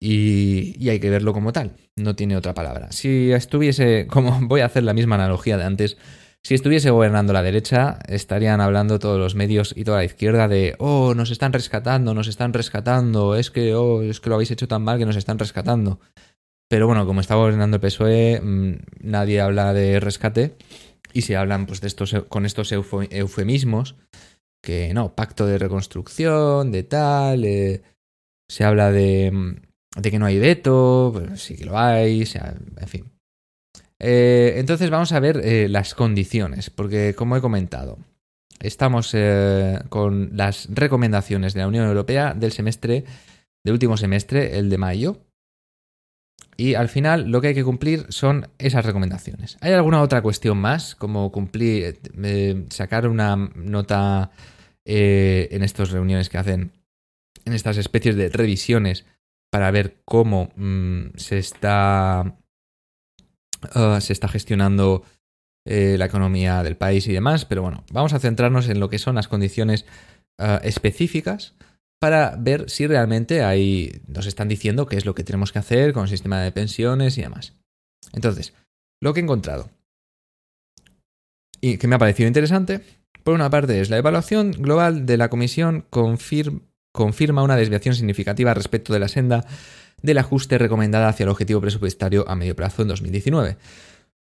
y, 0.02 0.76
y 0.84 0.90
hay 0.90 1.00
que 1.00 1.12
verlo 1.12 1.32
como 1.32 1.54
tal, 1.54 1.76
no 1.96 2.16
tiene 2.16 2.36
otra 2.36 2.54
palabra. 2.56 2.92
Si 2.92 3.32
estuviese, 3.32 4.08
como 4.10 4.40
voy 4.42 4.62
a 4.62 4.66
hacer 4.66 4.84
la 4.84 4.94
misma 4.94 5.16
analogía 5.16 5.58
de 5.58 5.64
antes, 5.64 5.98
si 6.44 6.56
estuviese 6.56 6.90
gobernando 6.90 7.34
la 7.34 7.44
derecha, 7.44 8.00
estarían 8.08 8.62
hablando 8.62 8.98
todos 8.98 9.20
los 9.20 9.36
medios 9.36 9.76
y 9.78 9.84
toda 9.84 10.00
la 10.00 10.06
izquierda 10.06 10.48
de, 10.48 10.76
oh, 10.80 11.14
nos 11.14 11.30
están 11.30 11.54
rescatando, 11.54 12.16
nos 12.16 12.28
están 12.28 12.52
rescatando, 12.52 13.36
es 13.36 13.52
que, 13.52 13.76
oh, 13.76 14.02
es 14.02 14.20
que 14.20 14.30
lo 14.30 14.36
habéis 14.36 14.50
hecho 14.50 14.68
tan 14.68 14.82
mal 14.82 14.98
que 14.98 15.06
nos 15.06 15.16
están 15.16 15.38
rescatando. 15.38 16.00
Pero 16.68 16.88
bueno, 16.88 17.06
como 17.06 17.22
está 17.22 17.36
gobernando 17.36 17.76
el 17.78 17.82
PSOE, 17.82 18.42
mm, 18.42 18.76
nadie 19.02 19.40
habla 19.40 19.72
de 19.74 20.00
rescate 20.00 20.56
y 21.14 21.22
se 21.22 21.36
hablan 21.36 21.68
pues, 21.68 21.80
de 21.80 21.88
estos, 21.88 22.16
con 22.28 22.48
estos 22.48 22.72
eufemismos, 22.72 23.98
que 24.64 24.94
no, 24.96 25.14
pacto 25.14 25.46
de 25.46 25.60
reconstrucción, 25.60 26.72
de 26.72 26.84
tal, 26.84 27.46
eh, 27.46 27.84
se 28.50 28.64
habla 28.64 28.92
de, 28.92 29.32
mm, 29.32 29.71
de, 29.96 30.12
que 30.12 30.20
no 30.20 30.26
hay 30.26 30.40
veto, 30.40 31.12
pues 31.14 31.42
sí 31.42 31.56
que 31.56 31.66
lo 31.66 31.78
hay, 31.78 32.22
en 32.22 32.88
fin. 32.88 33.12
Eh, 34.04 34.56
entonces 34.58 34.90
vamos 34.90 35.12
a 35.12 35.20
ver 35.20 35.42
eh, 35.44 35.70
las 35.70 35.94
condiciones, 35.94 36.72
porque 36.72 37.14
como 37.14 37.38
he 37.38 37.42
comentado, 37.42 38.00
estamos 38.60 39.12
eh, 39.14 39.80
con 39.90 40.32
las 40.34 40.68
recomendaciones 40.72 41.54
de 41.54 41.60
la 41.60 41.68
Unión 41.68 41.88
Europea 41.88 42.34
del 42.34 42.52
semestre, 42.52 43.06
del 43.64 43.74
último 43.74 43.98
semestre, 43.98 44.58
el 44.58 44.72
de 44.72 44.80
mayo. 44.80 45.18
Y 46.58 46.74
al 46.74 46.90
final 46.90 47.30
lo 47.30 47.42
que 47.42 47.50
hay 47.50 47.54
que 47.54 47.64
cumplir 47.64 48.08
son 48.10 48.48
esas 48.58 48.86
recomendaciones. 48.86 49.58
¿Hay 49.62 49.74
alguna 49.74 50.02
otra 50.02 50.24
cuestión 50.24 50.58
más? 50.58 50.96
Como 50.96 51.32
cumplir, 51.32 52.00
sacar 52.70 53.08
una 53.08 53.36
nota 53.36 54.32
en 54.84 55.64
estas 55.64 55.92
reuniones 55.92 56.30
que 56.30 56.38
hacen, 56.38 56.72
en 57.46 57.54
estas 57.54 57.78
especies 57.78 58.16
de 58.16 58.30
revisiones 58.30 59.06
para 59.52 59.70
ver 59.72 60.02
cómo 60.06 60.52
mm, 60.56 61.18
se 61.18 61.38
está 61.38 62.42
Ah, 63.74 64.00
se 64.02 64.14
está 64.14 64.28
gestionando 64.28 65.04
eh, 65.66 65.96
la 65.98 66.06
economía 66.06 66.64
del 66.64 66.78
país 66.78 67.08
y 67.08 67.14
demás, 67.14 67.46
pero 67.46 67.62
bueno, 67.62 67.84
vamos 67.92 68.14
a 68.14 68.20
centrarnos 68.20 68.68
en 68.70 68.80
lo 68.80 68.90
que 68.90 69.00
son 69.00 69.16
las 69.16 69.28
condiciones 69.28 69.86
ah, 70.40 70.60
específicas 70.64 71.54
para 72.00 72.36
ver 72.38 72.70
si 72.70 72.88
realmente 72.88 73.44
ahí 73.44 74.02
nos 74.08 74.26
están 74.26 74.48
diciendo 74.48 74.88
qué 74.88 74.98
es 74.98 75.06
lo 75.06 75.14
que 75.14 75.24
tenemos 75.24 75.52
que 75.52 75.60
hacer 75.60 75.94
con 75.94 76.04
el 76.04 76.10
sistema 76.10 76.42
de 76.42 76.52
pensiones 76.52 77.18
y 77.18 77.22
demás. 77.22 77.54
Entonces, 78.14 78.54
lo 79.00 79.14
que 79.14 79.20
he 79.20 79.24
encontrado 79.24 79.70
y 81.62 81.78
que 81.78 81.88
me 81.88 81.96
ha 81.96 82.00
parecido 82.00 82.28
interesante, 82.28 82.82
por 83.24 83.36
una 83.36 83.52
parte 83.52 83.80
es 83.80 83.92
la 83.92 83.98
evaluación 83.98 84.52
global 84.52 85.06
de 85.06 85.18
la 85.18 85.30
comisión 85.30 85.86
confirma 85.92 86.62
una 86.94 87.56
desviación 87.56 87.96
significativa 87.96 88.54
respecto 88.54 88.94
de 88.94 89.00
la 89.00 89.08
senda 89.08 89.46
del 90.02 90.18
ajuste 90.18 90.58
recomendada 90.58 91.10
hacia 91.10 91.24
el 91.24 91.30
objetivo 91.30 91.62
presupuestario 91.62 92.28
a 92.28 92.36
medio 92.36 92.56
plazo 92.56 92.82
en 92.82 92.88
2019. 92.90 93.58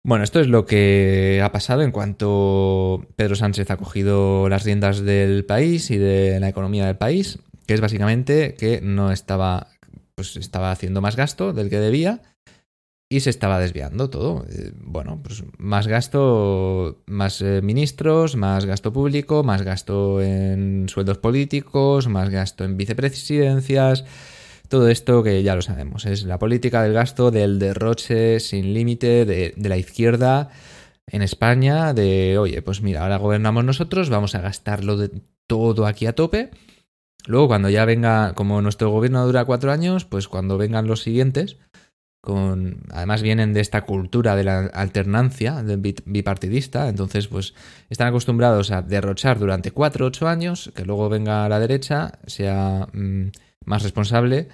Bueno, 0.04 0.24
esto 0.24 0.40
es 0.40 0.48
lo 0.48 0.66
que 0.66 1.42
ha 1.44 1.52
pasado 1.52 1.82
en 1.82 1.92
cuanto 1.92 3.06
Pedro 3.16 3.36
Sánchez 3.36 3.70
ha 3.70 3.78
cogido 3.78 4.48
las 4.50 4.64
riendas 4.64 5.02
del 5.02 5.46
país 5.46 5.92
y 5.92 5.98
de 5.98 6.40
la 6.40 6.50
economía 6.50 6.86
del 6.86 6.96
país, 6.96 7.40
que 7.68 7.74
es 7.74 7.82
básicamente 7.82 8.56
que 8.56 8.80
no 8.82 9.12
estaba, 9.12 9.68
pues 10.16 10.38
estaba 10.38 10.72
haciendo 10.72 11.02
más 11.02 11.16
gasto 11.16 11.54
del 11.54 11.70
que 11.70 11.80
debía 11.80 12.22
y 13.10 13.22
se 13.22 13.32
estaba 13.32 13.60
desviando 13.60 14.10
todo. 14.10 14.46
Eh, 14.50 14.72
bueno, 14.78 15.20
pues 15.24 15.44
más 15.58 15.88
gasto, 15.88 17.02
más 17.08 17.42
eh, 17.42 17.62
ministros, 17.64 18.36
más 18.36 18.66
gasto 18.66 18.94
público, 18.94 19.44
más 19.44 19.64
gasto 19.64 20.22
en 20.22 20.88
sueldos 20.88 21.18
políticos, 21.18 22.08
más 22.08 22.30
gasto 22.30 22.64
en 22.64 22.78
vicepresidencias 22.78 24.06
todo 24.70 24.88
esto 24.88 25.24
que 25.24 25.44
ya 25.44 25.56
lo 25.56 25.62
sabemos, 25.62 26.06
es 26.06 26.24
la 26.24 26.40
política 26.40 26.84
del 26.84 26.94
gasto, 26.94 27.32
del 27.32 27.60
derroche 27.60 28.40
sin 28.40 28.74
límite 28.74 29.26
de, 29.26 29.54
la 29.58 29.78
izquierda 29.78 30.50
en 31.08 31.24
España, 31.24 31.94
de, 31.94 32.38
oye, 32.38 32.62
pues 32.62 32.82
mira, 32.82 33.02
ahora 33.02 33.18
gobernamos 33.18 33.66
nosotros, 33.66 34.10
vamos 34.10 34.36
a 34.36 34.42
gastarlo 34.42 34.96
de 34.96 35.10
todo 35.48 35.88
aquí 35.88 36.06
a 36.06 36.14
tope. 36.14 36.52
Luego, 37.26 37.48
cuando 37.48 37.70
ya 37.70 37.84
venga, 37.84 38.34
como 38.36 38.62
nuestro 38.62 38.92
gobierno 38.92 39.26
dura 39.26 39.44
cuatro 39.44 39.72
años, 39.72 40.06
pues 40.06 40.28
cuando 40.28 40.58
vengan 40.60 40.88
los 40.88 41.02
siguientes, 41.02 41.58
además 42.24 43.22
vienen 43.22 43.54
de 43.54 43.62
esta 43.62 43.86
cultura 43.86 44.36
de 44.36 44.44
la 44.44 44.60
alternancia 44.68 45.64
bipartidista, 46.06 46.90
entonces 46.90 47.28
pues 47.28 47.54
están 47.90 48.08
acostumbrados 48.08 48.72
a 48.72 48.82
derrochar 48.82 49.40
durante 49.40 49.72
cuatro, 49.72 50.06
ocho 50.06 50.28
años, 50.28 50.72
que 50.76 50.86
luego 50.86 51.10
venga 51.10 51.46
a 51.46 51.50
la 51.50 51.60
derecha, 51.60 52.20
sea... 52.28 52.88
Mm, 52.94 53.30
más 53.66 53.84
responsable, 53.84 54.50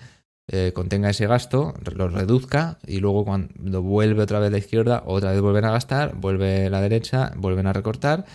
eh, 0.52 0.72
contenga 0.74 1.10
ese 1.10 1.26
gasto, 1.26 1.74
lo 1.96 2.10
reduzca 2.10 2.78
y 2.86 3.00
luego 3.00 3.26
cuando 3.26 3.82
vuelve 3.82 4.22
otra 4.22 4.40
vez 4.40 4.52
la 4.52 4.58
izquierda, 4.58 5.04
otra 5.06 5.32
vez 5.32 5.42
vuelven 5.42 5.66
a 5.66 5.72
gastar, 5.72 6.16
vuelve 6.16 6.70
la 6.70 6.82
derecha, 6.82 7.32
vuelven 7.38 7.66
a 7.66 7.74
recortar 7.74 8.26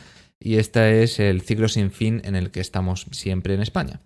y 0.41 0.57
este 0.57 1.03
es 1.03 1.21
el 1.21 1.43
ciclo 1.43 1.69
sin 1.69 1.91
fin 1.91 2.23
en 2.25 2.35
el 2.35 2.51
que 2.51 2.61
estamos 2.61 3.07
siempre 3.13 3.55
en 3.55 3.61
España. 3.61 4.01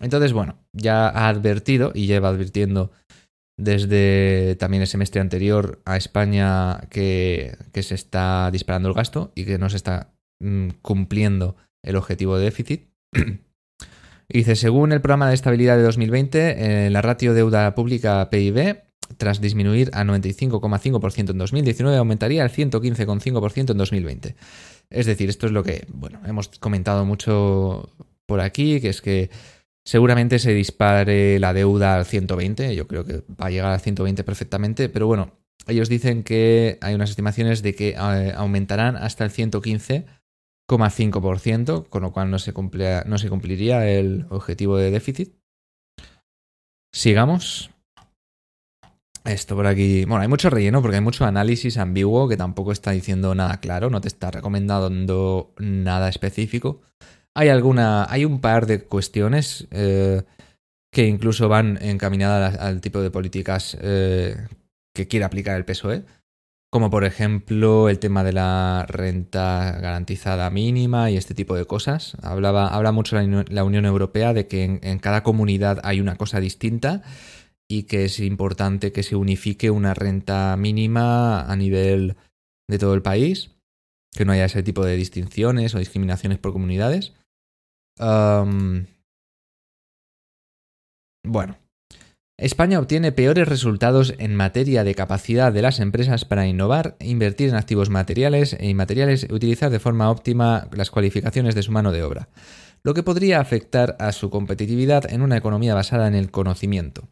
Entonces, 0.00 0.32
bueno, 0.32 0.58
ya 0.72 1.08
ha 1.08 1.28
advertido 1.28 1.92
y 1.94 2.06
lleva 2.06 2.28
advirtiendo 2.28 2.90
desde 3.56 4.56
también 4.56 4.82
el 4.82 4.88
semestre 4.88 5.20
anterior 5.20 5.80
a 5.84 5.96
España 5.96 6.80
que, 6.90 7.56
que 7.72 7.82
se 7.82 7.94
está 7.94 8.50
disparando 8.50 8.88
el 8.88 8.94
gasto 8.94 9.32
y 9.34 9.44
que 9.44 9.58
no 9.58 9.68
se 9.70 9.76
está 9.76 10.14
mm, 10.40 10.70
cumpliendo 10.82 11.56
el 11.82 11.96
objetivo 11.96 12.36
de 12.36 12.44
déficit. 12.44 12.88
dice, 14.28 14.56
según 14.56 14.92
el 14.92 15.00
programa 15.00 15.28
de 15.28 15.34
estabilidad 15.34 15.76
de 15.76 15.82
2020, 15.84 16.86
eh, 16.86 16.90
la 16.90 17.02
ratio 17.02 17.34
deuda 17.34 17.74
pública 17.74 18.28
PIB, 18.30 18.82
tras 19.16 19.40
disminuir 19.40 19.90
a 19.92 20.02
95,5% 20.02 21.30
en 21.30 21.38
2019, 21.38 21.96
aumentaría 21.96 22.42
al 22.42 22.50
115,5% 22.50 23.70
en 23.70 23.78
2020. 23.78 24.34
Es 24.90 25.06
decir, 25.06 25.28
esto 25.28 25.46
es 25.46 25.52
lo 25.52 25.62
que, 25.62 25.86
bueno, 25.88 26.20
hemos 26.26 26.48
comentado 26.48 27.04
mucho 27.04 27.90
por 28.26 28.40
aquí, 28.40 28.80
que 28.80 28.88
es 28.88 29.02
que 29.02 29.30
seguramente 29.84 30.38
se 30.38 30.52
dispare 30.52 31.38
la 31.38 31.52
deuda 31.52 31.96
al 31.96 32.04
120, 32.04 32.74
yo 32.74 32.86
creo 32.86 33.04
que 33.04 33.22
va 33.40 33.46
a 33.46 33.50
llegar 33.50 33.72
al 33.72 33.80
120 33.80 34.24
perfectamente, 34.24 34.88
pero 34.88 35.06
bueno, 35.06 35.32
ellos 35.66 35.88
dicen 35.88 36.22
que 36.22 36.78
hay 36.80 36.94
unas 36.94 37.10
estimaciones 37.10 37.62
de 37.62 37.74
que 37.74 37.90
eh, 37.90 38.32
aumentarán 38.36 38.96
hasta 38.96 39.24
el 39.24 39.30
115 39.30 40.06
5%, 40.68 41.88
con 41.88 42.02
lo 42.02 42.12
cual 42.12 42.30
no 42.30 42.38
se, 42.38 42.52
no 43.06 43.18
se 43.18 43.28
cumpliría 43.28 43.88
el 43.88 44.26
objetivo 44.30 44.76
de 44.76 44.90
déficit. 44.90 45.34
Sigamos. 46.92 47.70
Esto 49.24 49.56
por 49.56 49.66
aquí. 49.66 50.04
Bueno, 50.04 50.22
hay 50.22 50.28
mucho 50.28 50.50
relleno 50.50 50.82
porque 50.82 50.96
hay 50.96 51.02
mucho 51.02 51.24
análisis 51.24 51.78
ambiguo 51.78 52.28
que 52.28 52.36
tampoco 52.36 52.72
está 52.72 52.90
diciendo 52.90 53.34
nada 53.34 53.58
claro, 53.58 53.88
no 53.88 54.00
te 54.00 54.08
está 54.08 54.30
recomendando 54.30 55.54
nada 55.58 56.10
específico. 56.10 56.82
Hay 57.34 57.48
alguna. 57.48 58.06
Hay 58.10 58.24
un 58.24 58.40
par 58.40 58.66
de 58.66 58.84
cuestiones 58.84 59.66
eh, 59.70 60.22
que 60.92 61.06
incluso 61.06 61.48
van 61.48 61.78
encaminadas 61.82 62.58
al 62.58 62.80
tipo 62.80 63.00
de 63.00 63.10
políticas 63.10 63.76
eh, 63.80 64.36
que 64.94 65.08
quiere 65.08 65.24
aplicar 65.24 65.56
el 65.56 65.64
PSOE 65.64 66.04
como 66.74 66.90
por 66.90 67.04
ejemplo 67.04 67.88
el 67.88 68.00
tema 68.00 68.24
de 68.24 68.32
la 68.32 68.84
renta 68.88 69.78
garantizada 69.80 70.50
mínima 70.50 71.08
y 71.08 71.16
este 71.16 71.32
tipo 71.32 71.54
de 71.54 71.66
cosas. 71.66 72.16
Hablaba, 72.20 72.66
habla 72.66 72.90
mucho 72.90 73.14
la, 73.14 73.62
Unión 73.62 73.84
Europea 73.84 74.32
de 74.32 74.48
que 74.48 74.64
en, 74.82 74.98
cada 74.98 75.22
comunidad 75.22 75.78
hay 75.84 76.00
una 76.00 76.16
cosa 76.16 76.40
distinta 76.40 77.02
y 77.68 77.84
que 77.84 78.06
es 78.06 78.18
importante 78.18 78.90
que 78.90 79.04
se 79.04 79.14
unifique 79.14 79.70
una 79.70 79.94
renta 79.94 80.56
mínima 80.56 81.42
a 81.42 81.54
nivel 81.54 82.16
de 82.68 82.78
todo 82.80 82.94
el 82.94 83.02
país, 83.02 83.52
que 84.10 84.24
no 84.24 84.32
haya 84.32 84.46
ese 84.46 84.64
tipo 84.64 84.84
de 84.84 84.96
distinciones 84.96 85.76
o 85.76 85.78
discriminaciones 85.78 86.38
por 86.38 86.52
comunidades. 86.52 87.12
Bueno, 91.26 91.56
España 92.36 92.80
obtiene 92.80 93.12
peores 93.12 93.46
resultados 93.46 94.14
en 94.18 94.34
materia 94.34 94.82
de 94.82 94.96
capacidad 94.96 95.52
de 95.52 95.62
las 95.62 95.78
empresas 95.78 96.24
para 96.24 96.48
innovar, 96.48 96.96
invertir 96.98 97.48
en 97.48 97.54
activos 97.54 97.90
materiales 97.90 98.54
e 98.54 98.68
inmateriales 98.68 99.26
y 99.30 99.32
utilizar 99.32 99.70
de 99.70 99.78
forma 99.78 100.10
óptima 100.10 100.68
las 100.72 100.90
cualificaciones 100.90 101.54
de 101.54 101.62
su 101.62 101.70
mano 101.70 101.92
de 101.92 102.02
obra, 102.02 102.30
lo 102.82 102.92
que 102.92 103.04
podría 103.04 103.38
afectar 103.40 103.96
a 104.00 104.10
su 104.10 104.30
competitividad 104.30 105.10
en 105.12 105.22
una 105.22 105.36
economía 105.36 105.74
basada 105.74 106.08
en 106.08 106.16
el 106.16 106.32
conocimiento. 106.32 107.08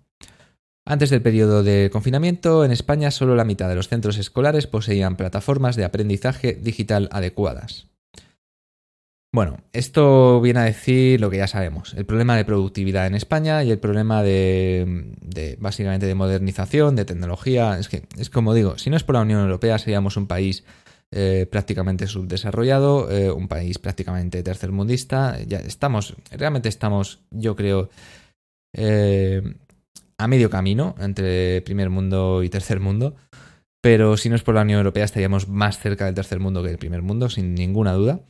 Antes 0.84 1.10
del 1.10 1.22
periodo 1.22 1.62
de 1.62 1.90
confinamiento, 1.92 2.64
en 2.64 2.72
España 2.72 3.12
solo 3.12 3.36
la 3.36 3.44
mitad 3.44 3.68
de 3.68 3.76
los 3.76 3.86
centros 3.86 4.18
escolares 4.18 4.66
poseían 4.66 5.16
plataformas 5.16 5.76
de 5.76 5.84
aprendizaje 5.84 6.54
digital 6.54 7.08
adecuadas. 7.12 7.91
Bueno, 9.34 9.56
esto 9.72 10.42
viene 10.42 10.60
a 10.60 10.64
decir 10.64 11.18
lo 11.18 11.30
que 11.30 11.38
ya 11.38 11.46
sabemos, 11.46 11.94
el 11.94 12.04
problema 12.04 12.36
de 12.36 12.44
productividad 12.44 13.06
en 13.06 13.14
España 13.14 13.64
y 13.64 13.70
el 13.70 13.78
problema 13.78 14.22
de, 14.22 15.56
básicamente 15.58 16.04
de 16.04 16.14
modernización, 16.14 16.96
de 16.96 17.06
tecnología. 17.06 17.78
Es 17.78 17.88
que 17.88 18.02
es 18.18 18.28
como 18.28 18.52
digo, 18.52 18.76
si 18.76 18.90
no 18.90 18.96
es 18.96 19.04
por 19.04 19.14
la 19.14 19.22
Unión 19.22 19.40
Europea 19.40 19.78
seríamos 19.78 20.18
un 20.18 20.26
país 20.26 20.64
eh, 21.10 21.46
prácticamente 21.50 22.06
subdesarrollado, 22.06 23.10
eh, 23.10 23.30
un 23.30 23.48
país 23.48 23.78
prácticamente 23.78 24.42
tercermundista. 24.42 25.42
Ya 25.46 25.60
estamos, 25.60 26.14
realmente 26.30 26.68
estamos, 26.68 27.22
yo 27.30 27.56
creo, 27.56 27.88
eh, 28.74 29.42
a 30.18 30.28
medio 30.28 30.50
camino 30.50 30.94
entre 30.98 31.62
primer 31.62 31.88
mundo 31.88 32.42
y 32.42 32.50
tercer 32.50 32.80
mundo. 32.80 33.16
Pero 33.80 34.18
si 34.18 34.28
no 34.28 34.36
es 34.36 34.42
por 34.42 34.54
la 34.54 34.62
Unión 34.62 34.78
Europea 34.78 35.04
estaríamos 35.04 35.48
más 35.48 35.78
cerca 35.78 36.04
del 36.04 36.14
tercer 36.14 36.38
mundo 36.38 36.62
que 36.62 36.68
del 36.68 36.78
primer 36.78 37.00
mundo, 37.00 37.30
sin 37.30 37.54
ninguna 37.54 37.94
duda. 37.94 38.20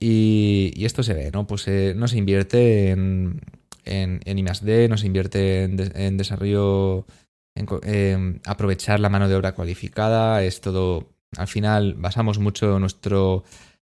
Y, 0.00 0.84
esto 0.84 1.02
se 1.02 1.14
ve, 1.14 1.30
¿no? 1.32 1.46
Pues 1.46 1.66
no 1.94 2.08
se 2.08 2.18
invierte 2.18 2.90
en, 2.90 3.40
en, 3.84 4.20
en 4.24 4.38
I+.D., 4.38 4.88
no 4.88 4.96
se 4.96 5.06
invierte 5.06 5.64
en, 5.64 6.16
desarrollo, 6.16 7.06
en 7.54 8.40
aprovechar 8.44 9.00
la 9.00 9.08
mano 9.08 9.28
de 9.28 9.34
obra 9.34 9.54
cualificada, 9.54 10.42
es 10.42 10.60
todo 10.60 11.16
al 11.36 11.48
final 11.48 11.94
basamos 11.94 12.38
mucho 12.38 12.78
nuestro 12.78 13.44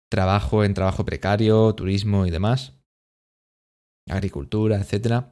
trabajo 0.10 0.64
en 0.64 0.74
trabajo 0.74 1.06
precario, 1.06 1.74
turismo 1.74 2.26
y 2.26 2.32
demás, 2.32 2.74
agricultura, 4.10 4.78
etc. 4.78 5.26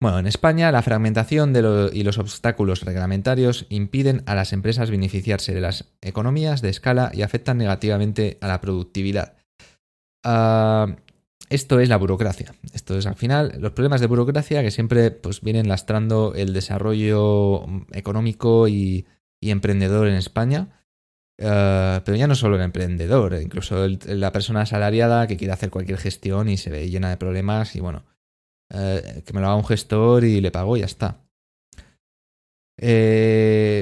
Bueno, 0.00 0.18
en 0.20 0.26
España 0.26 0.70
la 0.70 0.82
fragmentación 0.82 1.54
y 1.92 2.02
los 2.02 2.18
obstáculos 2.18 2.82
reglamentarios 2.82 3.66
impiden 3.68 4.22
a 4.26 4.34
las 4.34 4.52
empresas 4.52 4.90
beneficiarse 4.90 5.54
de 5.54 5.60
las 5.60 5.92
economías 6.00 6.62
de 6.62 6.68
escala 6.68 7.10
y 7.12 7.22
afectan 7.22 7.58
negativamente 7.58 8.38
a 8.40 8.48
la 8.48 8.60
productividad. 8.60 9.37
Ah, 10.30 10.96
esto 11.48 11.80
es 11.80 11.88
la 11.88 11.96
burocracia. 11.96 12.54
Esto 12.74 12.98
es 12.98 13.06
al 13.06 13.16
final 13.16 13.54
los 13.58 13.72
problemas 13.72 14.00
de 14.00 14.06
burocracia 14.06 14.62
que 14.62 14.70
siempre 14.70 15.10
pues, 15.10 15.40
vienen 15.40 15.68
lastrando 15.68 16.34
el 16.34 16.52
desarrollo 16.52 17.64
económico 17.92 18.68
y 18.68 19.06
emprendedor 19.40 20.08
en 20.08 20.14
España 20.14 20.78
eh, 21.40 22.00
pero 22.04 22.16
ya 22.16 22.26
no 22.26 22.34
solo 22.34 22.56
el 22.56 22.62
emprendedor, 22.62 23.34
eh, 23.34 23.42
incluso 23.42 23.86
la 24.06 24.32
persona 24.32 24.62
asalariada 24.62 25.28
que 25.28 25.36
quiere 25.36 25.52
hacer 25.52 25.70
cualquier 25.70 25.98
gestión 25.98 26.48
y 26.48 26.56
se 26.56 26.70
ve 26.70 26.90
llena 26.90 27.10
de 27.10 27.16
problemas 27.16 27.76
y 27.76 27.80
bueno, 27.80 28.04
eh, 28.70 29.22
que 29.24 29.32
me 29.32 29.40
lo 29.40 29.46
haga 29.46 29.54
un 29.54 29.64
gestor 29.64 30.24
y 30.24 30.40
le 30.40 30.50
pago 30.50 30.76
y 30.76 30.80
ya 30.80 30.86
está. 30.86 31.20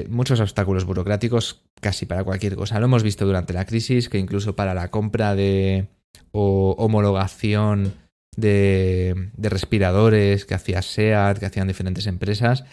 muchos 0.09 0.39
obstáculos 0.39 0.85
burocráticos 0.85 1.63
casi 1.81 2.05
para 2.05 2.23
cualquier 2.23 2.55
cosa. 2.55 2.79
Lo 2.79 2.85
hemos 2.85 3.03
visto 3.03 3.25
durante 3.25 3.53
la 3.53 3.65
crisis, 3.65 4.09
que 4.09 4.19
incluso 4.19 4.55
para 4.55 4.73
la 4.73 4.89
compra 4.91 5.35
de 5.35 5.87
o 6.31 6.75
homologación 6.77 7.93
de, 8.35 9.29
respiradores 9.37 10.45
que 10.45 10.53
hacía 10.53 10.81
SEAT, 10.81 11.39
que 11.39 11.45
hacían 11.45 11.67
diferentes 11.67 12.07
empresas, 12.07 12.63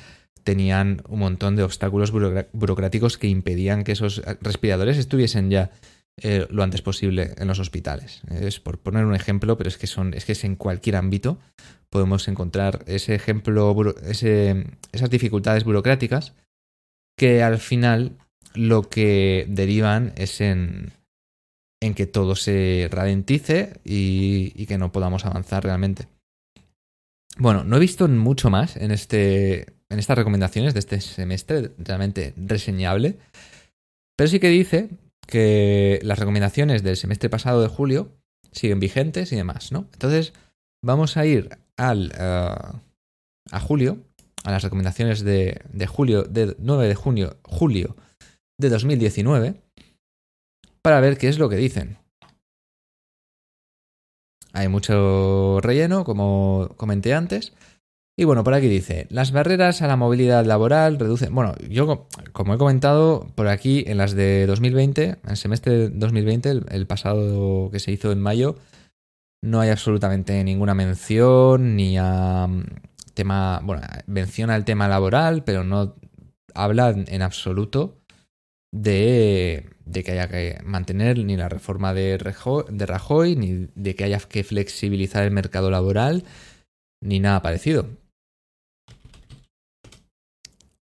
tenían 0.42 1.02
un 1.08 1.20
montón 1.20 1.56
de 1.56 1.62
obstáculos 1.62 2.12
burocráticos 2.12 3.16
que 3.16 3.28
impedían 3.28 3.82
que 3.82 3.92
esos 3.92 4.22
respiradores 4.42 4.98
estuviesen 4.98 5.50
ya 5.50 5.70
eh, 6.22 6.46
lo 6.50 6.62
antes 6.62 6.82
posible 6.82 7.34
en 7.38 7.48
los 7.48 7.58
hospitales. 7.58 8.20
Es 8.30 8.60
por 8.60 8.78
poner 8.78 9.04
un 9.04 9.14
ejemplo, 9.14 9.56
pero 9.56 9.68
es 9.68 9.78
que 9.78 9.86
son, 9.86 10.14
es 10.14 10.24
que 10.24 10.32
es 10.32 10.44
en 10.44 10.54
cualquier 10.54 10.96
ámbito 10.96 11.38
podemos 11.88 12.26
encontrar 12.28 12.84
ese 12.86 13.14
ejemplo, 13.14 13.74
esas 14.10 15.10
dificultades 15.10 15.62
burocráticas 15.62 16.34
que 17.16 17.42
al 17.42 17.58
final 17.58 18.18
lo 18.52 18.88
que 18.88 19.46
derivan 19.48 20.12
es 20.16 20.40
en, 20.40 20.92
en 21.84 21.94
que 21.94 22.06
todo 22.06 22.36
se 22.36 22.88
ralentice 22.90 23.80
y 23.84 24.66
que 24.66 24.78
no 24.78 24.92
podamos 24.92 25.24
avanzar 25.24 25.64
realmente. 25.64 26.08
Bueno, 27.36 27.64
no 27.64 27.76
he 27.76 27.80
visto 27.80 28.06
mucho 28.08 28.48
más 28.50 28.76
en 28.76 28.90
este 28.90 29.66
en 29.94 29.98
estas 29.98 30.18
recomendaciones 30.18 30.74
de 30.74 30.80
este 30.80 31.00
semestre, 31.00 31.72
realmente 31.78 32.34
reseñable. 32.36 33.18
Pero 34.16 34.28
sí 34.28 34.40
que 34.40 34.48
dice 34.48 34.90
que 35.26 36.00
las 36.02 36.18
recomendaciones 36.18 36.82
del 36.82 36.96
semestre 36.96 37.30
pasado 37.30 37.62
de 37.62 37.68
julio 37.68 38.12
siguen 38.52 38.80
vigentes 38.80 39.32
y 39.32 39.36
demás, 39.36 39.72
¿no? 39.72 39.88
Entonces, 39.92 40.32
vamos 40.82 41.16
a 41.16 41.26
ir 41.26 41.50
al, 41.76 42.12
eh, 42.18 42.54
a 43.50 43.60
julio, 43.60 43.98
a 44.44 44.50
las 44.50 44.62
recomendaciones 44.62 45.24
de, 45.24 45.60
de 45.72 45.86
julio, 45.86 46.24
de 46.24 46.54
9 46.58 46.88
de 46.88 46.94
junio, 46.94 47.36
julio 47.42 47.96
de 48.58 48.68
2019, 48.68 49.54
para 50.84 51.00
ver 51.00 51.16
qué 51.16 51.28
es 51.28 51.38
lo 51.38 51.48
que 51.48 51.56
dicen. 51.56 51.96
Hay 54.52 54.68
mucho 54.68 55.58
relleno, 55.62 56.04
como 56.04 56.68
comenté 56.76 57.14
antes, 57.14 57.54
y 58.16 58.24
bueno, 58.24 58.44
por 58.44 58.54
aquí 58.54 58.68
dice, 58.68 59.06
las 59.10 59.32
barreras 59.32 59.80
a 59.80 59.88
la 59.88 59.96
movilidad 59.96 60.44
laboral 60.44 60.98
reducen... 60.98 61.34
Bueno, 61.34 61.54
yo 61.68 62.06
como 62.32 62.54
he 62.54 62.58
comentado 62.58 63.26
por 63.34 63.48
aquí 63.48 63.82
en 63.86 63.96
las 63.96 64.14
de 64.14 64.46
2020, 64.46 65.04
en 65.04 65.18
el 65.26 65.36
semestre 65.36 65.72
de 65.72 65.88
2020, 65.88 66.50
el, 66.68 66.86
pasado 66.86 67.70
que 67.72 67.80
se 67.80 67.90
hizo 67.90 68.12
en 68.12 68.20
mayo, 68.20 68.56
no 69.42 69.60
hay 69.60 69.70
absolutamente 69.70 70.44
ninguna 70.44 70.74
mención 70.74 71.76
ni 71.76 71.96
a 71.98 72.46
mm, 72.46 72.64
tema... 73.14 73.60
Bueno, 73.64 73.82
menciona 74.06 74.54
el 74.54 74.64
tema 74.64 74.86
laboral, 74.86 75.42
pero 75.42 75.64
no 75.64 75.96
habla 76.54 76.90
en 76.90 77.22
absoluto 77.22 78.03
de, 78.74 79.70
que 79.92 80.12
haya 80.12 80.28
que 80.28 80.58
mantener 80.64 81.18
ni 81.18 81.36
la 81.36 81.48
reforma 81.48 81.94
de 81.94 82.18
Rajoy, 82.18 83.36
ni 83.36 83.68
de 83.74 83.94
que 83.94 84.04
haya 84.04 84.18
que 84.18 84.44
flexibilizar 84.44 85.24
el 85.24 85.30
mercado 85.30 85.70
laboral, 85.70 86.24
ni 87.00 87.20
nada 87.20 87.42
parecido 87.42 87.88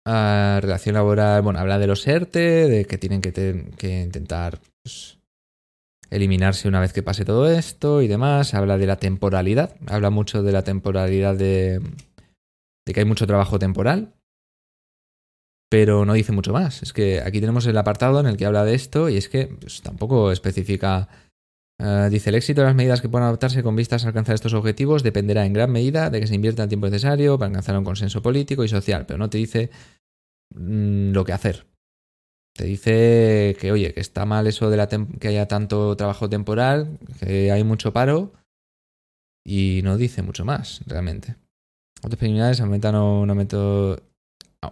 relación 0.04 0.94
laboral, 0.94 1.42
bueno, 1.42 1.58
habla 1.58 1.78
de 1.78 1.86
los 1.86 2.06
ERTE, 2.06 2.68
de 2.68 2.84
que 2.84 2.98
tienen 2.98 3.20
que, 3.20 4.02
intentar 4.02 4.58
pues, 4.82 5.18
eliminarse 6.10 6.68
una 6.68 6.80
vez 6.80 6.92
que 6.92 7.02
pase 7.02 7.24
todo 7.24 7.50
esto 7.50 8.02
y 8.02 8.08
demás. 8.08 8.54
Habla 8.54 8.78
de 8.78 8.86
la 8.86 8.96
temporalidad, 8.96 9.76
habla 9.86 10.10
mucho 10.10 10.42
de 10.42 10.52
la 10.52 10.62
temporalidad 10.62 11.36
de, 11.36 11.80
de 12.86 12.94
que 12.94 13.00
hay 13.00 13.06
mucho 13.06 13.26
trabajo 13.26 13.58
temporal, 13.58 14.14
pero 15.70 16.04
no 16.04 16.12
dice 16.12 16.32
mucho 16.32 16.52
más. 16.52 16.82
Es 16.82 16.92
que 16.92 17.22
aquí 17.22 17.40
tenemos 17.40 17.64
el 17.66 17.78
apartado 17.78 18.20
en 18.20 18.26
el 18.26 18.36
que 18.36 18.44
habla 18.44 18.64
de 18.64 18.74
esto 18.74 19.08
y 19.08 19.16
es 19.16 19.30
que 19.30 19.46
pues, 19.46 19.80
tampoco 19.80 20.32
especifica. 20.32 21.08
Eh, 21.78 22.08
dice, 22.10 22.28
el 22.28 22.36
éxito 22.36 22.60
de 22.60 22.66
las 22.66 22.76
medidas 22.76 23.00
que 23.00 23.08
puedan 23.08 23.26
adoptarse 23.26 23.62
con 23.62 23.74
vistas 23.74 24.04
a 24.04 24.08
alcanzar 24.08 24.34
estos 24.34 24.52
objetivos 24.52 25.02
dependerá 25.02 25.46
en 25.46 25.54
gran 25.54 25.72
medida 25.72 26.10
de 26.10 26.20
que 26.20 26.26
se 26.26 26.34
invierta 26.34 26.64
el 26.64 26.68
tiempo 26.68 26.86
necesario 26.86 27.38
para 27.38 27.46
alcanzar 27.46 27.78
un 27.78 27.84
consenso 27.84 28.20
político 28.20 28.64
y 28.64 28.68
social, 28.68 29.06
pero 29.06 29.18
no 29.18 29.30
te 29.30 29.38
dice 29.38 29.70
Mm, 30.54 31.12
lo 31.12 31.24
que 31.24 31.32
hacer. 31.32 31.66
Te 32.56 32.64
dice 32.64 33.56
que, 33.60 33.72
oye, 33.72 33.94
que 33.94 34.00
está 34.00 34.26
mal 34.26 34.46
eso 34.46 34.70
de 34.70 34.76
la 34.76 34.88
que 34.88 35.28
haya 35.28 35.46
tanto 35.46 35.96
trabajo 35.96 36.28
temporal, 36.28 36.98
que 37.20 37.52
hay 37.52 37.64
mucho 37.64 37.92
paro 37.92 38.32
y 39.44 39.80
no 39.84 39.96
dice 39.96 40.22
mucho 40.22 40.44
más, 40.44 40.82
realmente. 40.86 41.36
Otros 42.02 42.18
preliminares 42.18 42.60
aumentan 42.60 42.96
un 42.96 43.30
aumento, 43.30 44.02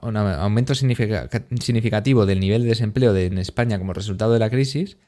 un 0.03 0.16
aumento 0.16 0.74
significativo 0.74 2.27
del 2.27 2.40
nivel 2.40 2.62
de 2.62 2.68
desempleo 2.68 3.16
en 3.16 3.38
España 3.38 3.79
como 3.79 3.94
resultado 3.94 4.33
de 4.33 4.38
la 4.38 4.51
crisis, 4.51 4.98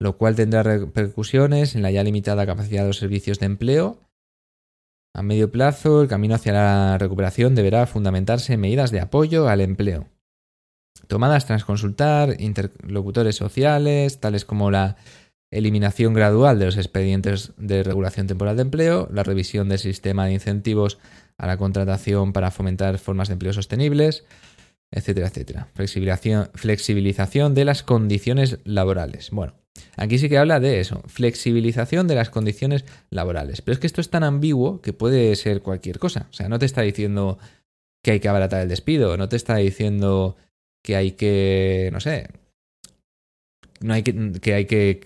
lo 0.00 0.16
cual 0.16 0.34
tendrá 0.34 0.62
repercusiones 0.62 1.74
en 1.74 1.82
la 1.82 1.90
ya 1.90 2.02
limitada 2.02 2.46
capacidad 2.46 2.82
de 2.82 2.88
los 2.88 2.98
servicios 2.98 3.38
de 3.38 3.46
empleo. 3.46 4.00
A 5.14 5.22
medio 5.22 5.50
plazo, 5.52 6.02
el 6.02 6.08
camino 6.08 6.34
hacia 6.34 6.52
la 6.52 6.98
recuperación 6.98 7.54
deberá 7.54 7.86
fundamentarse 7.86 8.54
en 8.54 8.60
medidas 8.60 8.90
de 8.90 9.00
apoyo 9.00 9.48
al 9.48 9.60
empleo, 9.60 10.08
tomadas 11.06 11.46
tras 11.46 11.64
consultar 11.64 12.40
interlocutores 12.40 13.36
sociales, 13.36 14.20
tales 14.20 14.44
como 14.44 14.70
la 14.70 14.96
eliminación 15.52 16.14
gradual 16.14 16.58
de 16.58 16.64
los 16.64 16.76
expedientes 16.76 17.52
de 17.58 17.84
regulación 17.84 18.26
temporal 18.26 18.56
de 18.56 18.62
empleo, 18.62 19.08
la 19.12 19.22
revisión 19.22 19.68
del 19.68 19.78
sistema 19.78 20.26
de 20.26 20.32
incentivos 20.32 20.98
a 21.38 21.46
la 21.46 21.56
contratación 21.56 22.32
para 22.32 22.50
fomentar 22.50 22.98
formas 22.98 23.28
de 23.28 23.34
empleo 23.34 23.52
sostenibles, 23.52 24.24
etcétera, 24.90 25.28
etcétera. 25.28 25.68
Flexibilización, 25.74 26.50
flexibilización 26.54 27.54
de 27.54 27.64
las 27.64 27.82
condiciones 27.82 28.58
laborales. 28.64 29.30
Bueno, 29.30 29.54
Aquí 29.96 30.18
sí 30.18 30.28
que 30.28 30.38
habla 30.38 30.60
de 30.60 30.80
eso, 30.80 31.02
flexibilización 31.06 32.06
de 32.06 32.14
las 32.14 32.30
condiciones 32.30 32.84
laborales. 33.10 33.62
Pero 33.62 33.74
es 33.74 33.78
que 33.78 33.86
esto 33.86 34.00
es 34.00 34.10
tan 34.10 34.24
ambiguo 34.24 34.80
que 34.80 34.92
puede 34.92 35.34
ser 35.36 35.62
cualquier 35.62 35.98
cosa. 35.98 36.26
O 36.30 36.32
sea, 36.32 36.48
no 36.48 36.58
te 36.58 36.66
está 36.66 36.82
diciendo 36.82 37.38
que 38.02 38.12
hay 38.12 38.20
que 38.20 38.28
abaratar 38.28 38.62
el 38.62 38.68
despido, 38.68 39.16
no 39.16 39.28
te 39.28 39.36
está 39.36 39.56
diciendo 39.56 40.36
que 40.82 40.96
hay 40.96 41.12
que, 41.12 41.90
no 41.92 42.00
sé, 42.00 42.28
no 43.80 43.94
hay 43.94 44.02
que, 44.02 44.54
hay 44.54 44.66
que 44.66 45.00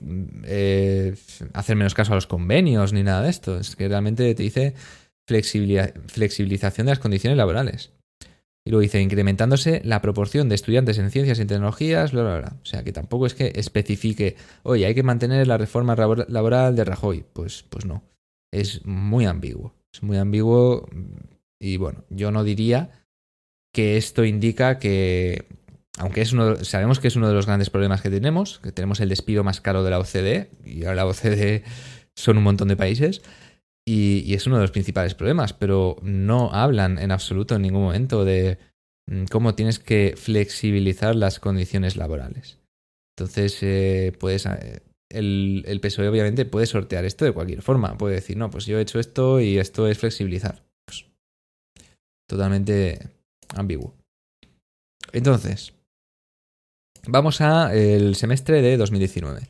eh, 0.45 1.15
hacer 1.53 1.77
menos 1.77 1.95
caso 1.95 2.13
a 2.13 2.17
los 2.17 2.27
convenios 2.27 2.93
ni 2.93 3.03
nada 3.03 3.23
de 3.23 3.31
esto. 3.31 3.59
Es 3.59 3.77
que 3.77 3.89
realmente 3.89 4.35
te 4.35 4.43
dice 4.43 4.75
flexibilización 5.29 6.87
de 6.87 6.91
las 6.91 6.99
condiciones 6.99 7.37
laborales. 7.37 7.93
Y 8.67 8.71
luego 8.71 8.83
dice, 8.83 9.01
incrementándose 9.01 9.81
la 9.85 10.03
proporción 10.03 10.49
de 10.49 10.55
estudiantes 10.55 10.99
en 10.99 11.11
ciencias 11.11 11.39
y 11.39 11.47
tecnologías, 11.47 12.13
bla, 12.13 12.23
bla, 12.23 12.39
bla. 12.39 12.57
O 12.63 12.67
sea, 12.67 12.85
que 12.85 12.93
tampoco 12.93 13.25
es 13.25 13.35
que 13.35 13.53
especifique, 13.55 14.37
oye, 14.63 14.85
hay 14.85 14.95
que 14.95 15.03
mantener 15.03 15.47
la 15.47 15.57
reforma 15.57 15.97
laboral 15.97 16.77
de 16.77 16.85
Rajoy. 16.85 17.25
Pues, 17.33 17.65
pues 17.71 17.87
no. 17.87 18.03
Es 18.53 18.85
muy 18.85 19.25
ambiguo. 19.25 19.75
Es 19.93 20.03
muy 20.03 20.19
ambiguo. 20.19 20.87
Y 21.59 21.79
bueno, 21.79 22.05
yo 22.11 22.31
no 22.31 22.45
diría 22.45 22.91
que 23.73 23.97
esto 23.97 24.25
indica 24.25 24.79
que, 24.79 25.47
aunque 25.99 26.21
es 26.21 26.33
uno, 26.33 26.63
sabemos 26.65 27.01
que 27.01 27.09
es 27.09 27.17
uno 27.17 27.29
de 27.29 27.35
los 27.35 27.47
grandes 27.47 27.71
problemas 27.71 28.03
que 28.03 28.11
tenemos, 28.11 28.59
que 28.59 28.73
tenemos 28.73 29.01
el 29.01 29.09
despido 29.09 29.45
más 29.45 29.61
caro 29.61 29.83
de 29.83 29.91
la 29.91 29.99
OCDE, 29.99 30.51
y 30.65 30.85
ahora 30.85 30.97
la 30.97 31.07
OCDE 31.07 31.65
son 32.15 32.37
un 32.37 32.45
montón 32.45 32.69
de 32.69 32.77
países, 32.77 33.23
y, 33.89 34.35
es 34.35 34.47
uno 34.47 34.57
de 34.57 34.63
los 34.63 34.71
principales 34.71 35.15
problemas, 35.15 35.53
pero 35.53 35.97
no 36.03 36.53
hablan 36.53 36.99
en 36.99 37.11
absoluto 37.11 37.55
en 37.55 37.63
ningún 37.63 37.83
momento 37.83 38.25
de 38.25 38.59
mm, 39.07 39.25
cómo 39.31 39.55
tienes 39.55 39.79
que 39.79 40.15
flexibilizar 40.17 41.17
las 41.17 41.41
condiciones 41.41 41.97
laborales. 41.97 42.59
Entonces, 43.17 43.59
eh, 43.63 44.13
puedes, 44.19 44.47
eh, 44.47 44.83
el, 45.11 45.65
el, 45.67 45.81
PSOE 45.81 46.09
obviamente 46.09 46.45
puede 46.45 46.67
sortear 46.67 47.05
esto 47.05 47.25
de 47.25 47.33
cualquier 47.33 47.63
forma. 47.63 47.97
Puede 47.97 48.17
decir, 48.17 48.37
no, 48.37 48.51
pues 48.51 48.67
yo 48.67 48.79
he 48.79 48.83
hecho 48.83 49.01
esto 49.01 49.41
y 49.41 49.59
esto 49.59 49.89
es 49.89 49.99
flexibilizar. 49.99 50.63
Pues, 50.87 51.07
totalmente 52.29 52.99
ambiguo. 53.57 53.95
Entonces, 55.13 55.73
vamos 57.07 57.41
a 57.41 57.75
el 57.75 58.15
semestre 58.17 58.61
de 58.61 58.77
2019. 58.77 59.49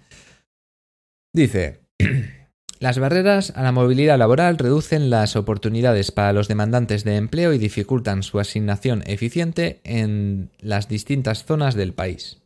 Dice, 1.34 1.80
las 2.80 2.98
barreras 2.98 3.52
a 3.56 3.62
la 3.62 3.72
movilidad 3.72 4.18
laboral 4.18 4.56
reducen 4.56 5.10
las 5.10 5.34
oportunidades 5.34 6.12
para 6.12 6.32
los 6.32 6.46
demandantes 6.46 7.04
de 7.04 7.16
empleo 7.16 7.52
y 7.52 7.58
dificultan 7.58 8.22
su 8.22 8.38
asignación 8.38 9.02
eficiente 9.06 9.80
en 9.84 10.50
las 10.60 10.88
distintas 10.88 11.44
zonas 11.44 11.74
del 11.74 11.92
país. 11.92 12.38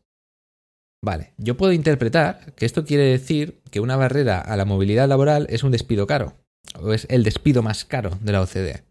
Vale, 1.04 1.32
yo 1.36 1.56
puedo 1.56 1.72
interpretar 1.72 2.52
que 2.54 2.64
esto 2.64 2.84
quiere 2.84 3.04
decir 3.04 3.60
que 3.70 3.80
una 3.80 3.96
barrera 3.96 4.40
a 4.40 4.56
la 4.56 4.64
movilidad 4.64 5.08
laboral 5.08 5.46
es 5.50 5.64
un 5.64 5.72
despido 5.72 6.06
caro, 6.06 6.34
o 6.80 6.92
es 6.92 7.06
el 7.10 7.24
despido 7.24 7.62
más 7.62 7.84
caro 7.84 8.18
de 8.22 8.32
la 8.32 8.40
OCDE. 8.40 8.84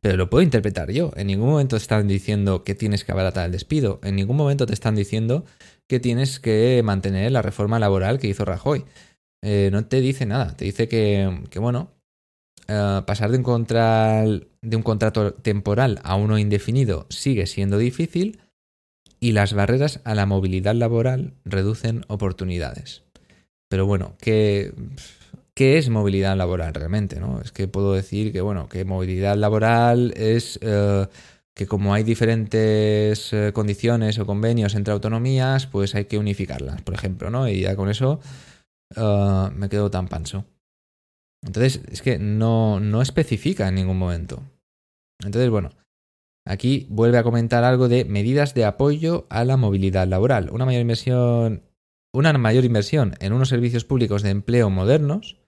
Pero 0.00 0.16
lo 0.16 0.30
puedo 0.30 0.42
interpretar 0.42 0.92
yo. 0.92 1.10
En 1.16 1.26
ningún 1.26 1.50
momento 1.50 1.76
te 1.76 1.82
están 1.82 2.06
diciendo 2.06 2.62
que 2.62 2.74
tienes 2.74 3.04
que 3.04 3.12
abaratar 3.12 3.46
el 3.46 3.52
despido. 3.52 3.98
En 4.04 4.14
ningún 4.14 4.36
momento 4.36 4.64
te 4.64 4.72
están 4.72 4.94
diciendo 4.94 5.44
que 5.88 5.98
tienes 5.98 6.38
que 6.38 6.80
mantener 6.84 7.32
la 7.32 7.42
reforma 7.42 7.80
laboral 7.80 8.20
que 8.20 8.28
hizo 8.28 8.44
Rajoy. 8.44 8.84
Eh, 9.42 9.70
no 9.72 9.86
te 9.86 10.00
dice 10.00 10.26
nada. 10.26 10.56
Te 10.56 10.64
dice 10.64 10.88
que, 10.88 11.30
bueno, 11.60 11.90
eh, 12.66 13.02
pasar 13.06 13.30
de 13.30 13.38
un, 13.38 14.44
de 14.62 14.76
un 14.76 14.82
contrato 14.82 15.34
temporal 15.34 16.00
a 16.02 16.16
uno 16.16 16.38
indefinido 16.38 17.06
sigue 17.08 17.46
siendo 17.46 17.78
difícil 17.78 18.40
y 19.20 19.32
las 19.32 19.54
barreras 19.54 20.00
a 20.04 20.14
la 20.14 20.26
movilidad 20.26 20.74
laboral 20.74 21.34
reducen 21.44 22.04
oportunidades. 22.08 23.02
Pero 23.68 23.86
bueno, 23.86 24.14
que 24.20 24.72
¿Qué 25.58 25.76
es 25.76 25.88
movilidad 25.88 26.36
laboral 26.36 26.72
realmente? 26.72 27.18
¿no? 27.18 27.40
Es 27.40 27.50
que 27.50 27.66
puedo 27.66 27.92
decir 27.92 28.30
que, 28.30 28.40
bueno, 28.40 28.68
que 28.68 28.84
movilidad 28.84 29.36
laboral 29.36 30.14
es 30.16 30.56
eh, 30.62 31.04
que 31.52 31.66
como 31.66 31.94
hay 31.94 32.04
diferentes 32.04 33.32
eh, 33.32 33.50
condiciones 33.52 34.20
o 34.20 34.24
convenios 34.24 34.76
entre 34.76 34.92
autonomías, 34.92 35.66
pues 35.66 35.96
hay 35.96 36.04
que 36.04 36.16
unificarlas, 36.16 36.80
por 36.82 36.94
ejemplo, 36.94 37.28
¿no? 37.30 37.48
Y 37.48 37.62
ya 37.62 37.74
con 37.74 37.90
eso 37.90 38.20
eh, 38.96 39.50
me 39.54 39.68
quedo 39.68 39.90
tan 39.90 40.08
pancho. 40.08 40.44
Entonces, 41.44 41.82
es 41.90 42.02
que 42.02 42.18
no, 42.18 42.80
no 42.80 43.02
especifica 43.02 43.68
en 43.68 43.76
ningún 43.76 43.98
momento. 43.98 44.42
Entonces, 45.24 45.50
bueno, 45.50 45.70
aquí 46.46 46.86
vuelve 46.90 47.18
a 47.18 47.22
comentar 47.22 47.64
algo 47.64 47.88
de 47.88 48.04
medidas 48.04 48.54
de 48.54 48.64
apoyo 48.64 49.26
a 49.30 49.44
la 49.44 49.56
movilidad 49.56 50.06
laboral. 50.08 50.50
Una 50.50 50.64
mayor 50.64 50.82
inversión, 50.82 51.62
una 52.12 52.32
mayor 52.34 52.64
inversión 52.64 53.14
en 53.20 53.32
unos 53.32 53.48
servicios 53.48 53.84
públicos 53.84 54.22
de 54.22 54.30
empleo 54.30 54.70
modernos 54.70 55.38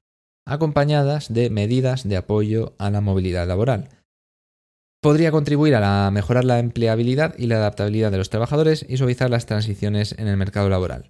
acompañadas 0.47 1.33
de 1.33 1.51
medidas 1.51 2.09
de 2.09 2.17
apoyo 2.17 2.75
a 2.79 2.91
la 2.91 3.01
movilidad 3.01 3.47
laboral. 3.47 3.89
Podría 5.03 5.31
contribuir 5.31 5.75
a 5.77 6.11
mejorar 6.11 6.45
la 6.45 6.59
empleabilidad 6.59 7.35
y 7.39 7.47
la 7.47 7.57
adaptabilidad 7.57 8.11
de 8.11 8.19
los 8.19 8.31
trabajadores 8.31 8.85
y 8.87 8.97
suavizar 8.97 9.31
las 9.31 9.47
transiciones 9.47 10.15
en 10.19 10.29
el 10.29 10.37
mercado 10.37 10.69
laboral, 10.69 11.09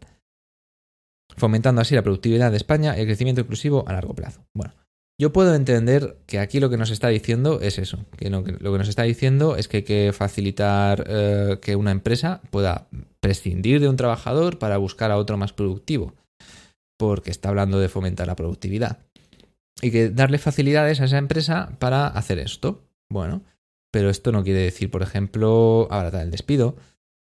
fomentando 1.40 1.81
así 1.81 1.94
la 1.94 2.03
productividad 2.03 2.50
de 2.50 2.57
España 2.57 2.96
y 2.96 3.00
el 3.00 3.07
crecimiento 3.07 3.40
inclusivo 3.40 3.85
a 3.88 3.92
largo 3.92 4.14
plazo. 4.14 4.44
Bueno, 4.55 4.74
yo 5.20 5.33
puedo 5.33 5.55
entender 5.55 6.18
que 6.26 6.38
aquí 6.38 6.61
lo 6.61 6.70
que 6.70 6.76
nos 6.76 6.90
está 6.90 7.09
diciendo 7.09 7.61
es 7.61 7.79
eso, 7.79 7.98
que 8.16 8.31
lo 8.31 8.44
que, 8.44 8.53
nos 8.53 8.88
está 8.88 9.03
diciendo 9.03 9.57
es 9.57 9.68
que 9.68 9.79
hay 9.79 9.83
que 9.83 10.12
facilitar 10.14 11.05
eh, 11.09 11.59
que 11.61 11.76
una 11.76 11.90
empresa 11.90 12.40
pueda 12.50 12.87
prescindir 13.20 13.81
de 13.81 13.88
un 13.88 13.96
trabajador 13.96 14.59
para 14.59 14.79
buscar 14.79 15.11
a 15.11 15.18
otro 15.18 15.37
más 15.37 15.53
productivo, 15.53 16.14
porque 16.98 17.31
está 17.31 17.50
hablando 17.50 17.81
de 17.81 17.88
fomentar 17.88 18.29
la 18.29 18.37
productividad 18.37 18.98
y 19.83 19.90
que 19.90 20.11
darle 20.11 20.38
facilidades 20.38 21.00
a 21.00 21.05
esa 21.05 21.18
empresa 21.18 21.76
para 21.79 22.07
hacer 22.07 22.38
esto. 22.38 22.85
Bueno, 23.11 23.42
pero 23.90 24.09
esto 24.09 24.33
no 24.33 24.44
quiere 24.44 24.61
decir, 24.61 24.90
por 24.90 25.03
ejemplo, 25.03 25.88
abaratar 25.90 26.22
el 26.22 26.31
despido. 26.31 26.76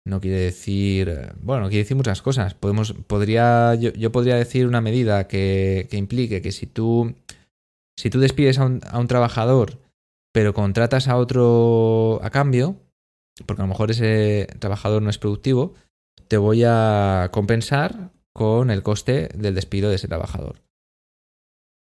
No 0.09 0.21
quiere 0.21 0.39
decir, 0.39 1.35
bueno, 1.43 1.69
quiere 1.69 1.83
decir 1.83 1.97
muchas 1.97 2.23
cosas. 2.23 2.55
Podemos, 2.55 2.95
podría, 3.07 3.75
yo, 3.75 4.11
podría 4.11 4.37
decir 4.37 4.67
una 4.67 4.81
medida 4.81 5.29
que, 5.29 5.87
que, 5.91 5.99
implique 5.99 6.41
que 6.41 6.51
si 6.51 6.67
tú, 6.67 7.15
si 7.97 8.09
tú 8.09 8.19
despides 8.19 8.59
a 8.59 8.65
un, 8.65 8.81
a 8.89 8.99
un 8.99 9.07
trabajador, 9.07 9.79
pero 10.33 10.55
contratas 10.55 11.09
a 11.09 11.17
otro 11.17 12.21
a 12.23 12.31
cambio, 12.31 12.77
porque 13.45 13.61
a 13.61 13.67
lo 13.67 13.69
mejor 13.69 13.91
ese 13.91 14.49
trabajador 14.59 15.03
no 15.03 15.11
es 15.11 15.19
productivo, 15.19 15.75
te 16.27 16.39
voy 16.39 16.63
a 16.65 17.29
compensar 17.31 18.11
con 18.33 18.71
el 18.71 18.83
coste 18.83 19.29
del 19.35 19.55
despido 19.55 19.91
de 19.91 19.97
ese 19.97 20.09
trabajador. 20.09 20.63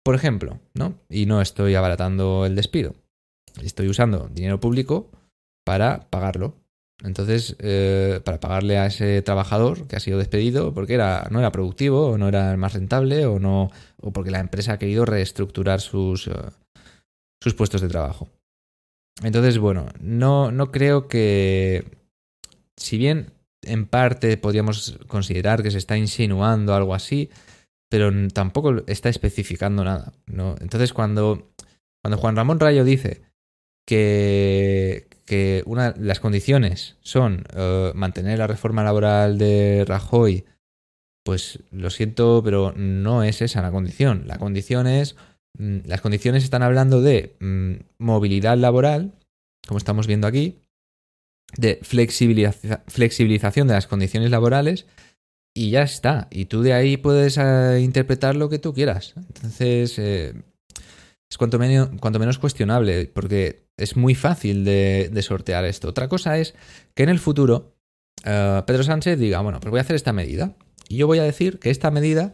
Por 0.04 0.16
ejemplo, 0.16 0.60
¿no? 0.74 0.96
Y 1.10 1.26
no 1.26 1.42
estoy 1.42 1.76
abaratando 1.76 2.46
el 2.46 2.56
despido. 2.56 2.96
Estoy 3.62 3.88
usando 3.88 4.30
dinero 4.32 4.60
público 4.60 5.10
para 5.66 6.10
pagarlo. 6.10 6.56
Entonces, 7.02 7.56
eh, 7.60 8.22
para 8.24 8.40
pagarle 8.40 8.78
a 8.78 8.86
ese 8.86 9.22
trabajador 9.22 9.88
que 9.88 9.96
ha 9.96 10.00
sido 10.00 10.20
despedido 10.20 10.74
porque 10.74 10.94
era, 10.94 11.28
no 11.32 11.40
era 11.40 11.52
productivo, 11.52 12.12
o 12.12 12.18
no 12.18 12.28
era 12.28 12.56
más 12.58 12.74
rentable, 12.74 13.26
o 13.26 13.40
no. 13.40 13.72
o 14.02 14.12
porque 14.12 14.32
la 14.32 14.40
empresa 14.40 14.74
ha 14.74 14.80
querido 14.80 15.06
reestructurar 15.06 15.82
sus, 15.82 16.28
eh, 16.28 16.34
sus 17.42 17.54
puestos 17.56 17.82
de 17.82 17.90
trabajo. 17.90 18.30
Entonces, 19.22 19.58
bueno, 19.58 19.88
no, 20.00 20.52
no 20.52 20.72
creo 20.72 21.08
que. 21.08 21.86
Si 22.78 22.98
bien 22.98 23.34
en 23.62 23.86
parte 23.86 24.36
podríamos 24.38 24.98
considerar 25.08 25.64
que 25.64 25.72
se 25.72 25.78
está 25.78 25.98
insinuando 25.98 26.74
algo 26.74 26.96
así, 26.96 27.30
pero 27.90 28.12
tampoco 28.30 28.84
está 28.88 29.10
especificando 29.10 29.84
nada. 29.84 30.14
¿no? 30.26 30.56
Entonces, 30.62 30.94
cuando, 30.94 31.54
cuando 32.02 32.18
Juan 32.18 32.36
Ramón 32.36 32.60
Rayo 32.60 32.84
dice 32.84 33.22
que, 33.88 35.08
que 35.26 35.64
una, 35.66 35.94
las 35.98 36.20
condiciones 36.20 36.98
son 37.02 37.46
eh, 37.56 37.92
mantener 37.96 38.40
la 38.40 38.48
reforma 38.48 38.84
laboral 38.84 39.38
de 39.38 39.86
Rajoy, 39.88 40.46
pues 41.24 41.60
lo 41.72 41.90
siento, 41.90 42.42
pero 42.44 42.74
no 42.76 43.24
es 43.24 43.42
esa 43.42 43.62
la 43.62 43.72
condición. 43.72 44.24
La 44.28 44.38
condición 44.38 44.88
es, 44.88 45.16
mm, 45.58 45.80
las 45.86 46.02
condiciones 46.02 46.44
están 46.44 46.64
hablando 46.64 47.02
de 47.02 47.36
mm, 47.40 47.74
movilidad 48.00 48.58
laboral, 48.58 49.14
como 49.68 49.78
estamos 49.78 50.08
viendo 50.08 50.28
aquí, 50.28 50.60
de 51.56 51.80
flexibilización 51.84 53.68
de 53.68 53.74
las 53.74 53.88
condiciones 53.88 54.32
laborales 54.32 54.88
y 55.54 55.70
ya 55.70 55.84
está. 55.84 56.28
Y 56.32 56.46
tú 56.46 56.62
de 56.62 56.74
ahí 56.74 56.98
puedes 56.98 57.38
eh, 57.38 57.80
interpretar 57.82 58.36
lo 58.36 58.50
que 58.50 58.60
tú 58.60 58.74
quieras. 58.74 59.14
Entonces, 59.16 59.98
eh, 60.00 60.34
es 61.34 61.38
cuanto 61.38 62.20
menos, 62.20 62.38
cuestionable, 62.38 63.06
porque 63.08 63.66
es 63.78 63.98
muy 63.98 64.16
fácil 64.16 64.64
de, 64.64 65.22
sortear 65.22 65.66
esto. 65.66 65.90
Otra 65.90 66.08
cosa 66.08 66.38
es 66.38 66.54
que 66.94 67.04
en 67.04 67.10
el 67.10 67.20
futuro 67.20 67.76
eh, 68.24 68.62
Pedro 68.68 68.84
Sánchez 68.84 69.18
diga, 69.20 69.42
bueno, 69.42 69.60
pues 69.60 69.72
voy 69.72 69.80
a 69.80 69.82
hacer 69.82 69.96
esta 69.96 70.14
medida. 70.14 70.56
Y 70.90 70.98
yo 70.98 71.08
voy 71.08 71.20
a 71.20 71.24
decir 71.24 71.60
que 71.60 71.70
esta 71.70 71.92
medida 71.92 72.34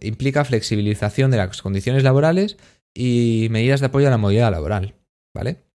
implica 0.00 0.44
flexibilización 0.44 1.30
de 1.30 1.38
las 1.38 1.62
condiciones 1.62 2.04
laborales 2.04 2.58
y 2.94 3.48
medidas 3.50 3.80
de 3.80 3.86
apoyo 3.86 4.06
a 4.06 4.10
la 4.10 4.18
movilidad 4.18 4.50
laboral. 4.50 4.94
¿Vale? 5.34 5.68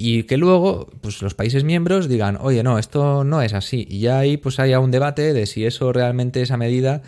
y 0.00 0.22
que 0.24 0.36
luego 0.36 0.86
pues 1.00 1.20
los 1.22 1.34
países 1.34 1.64
miembros 1.64 2.08
digan, 2.08 2.38
oye, 2.40 2.62
no, 2.62 2.78
esto 2.78 3.24
no 3.24 3.42
es 3.42 3.52
así. 3.52 3.84
Y 3.90 3.98
ya 3.98 4.20
ahí 4.20 4.36
pues 4.36 4.60
haya 4.60 4.78
un 4.78 4.92
debate 4.92 5.32
de 5.32 5.44
si 5.46 5.66
eso 5.66 5.92
realmente, 5.92 6.40
esa 6.40 6.56
medida, 6.56 7.02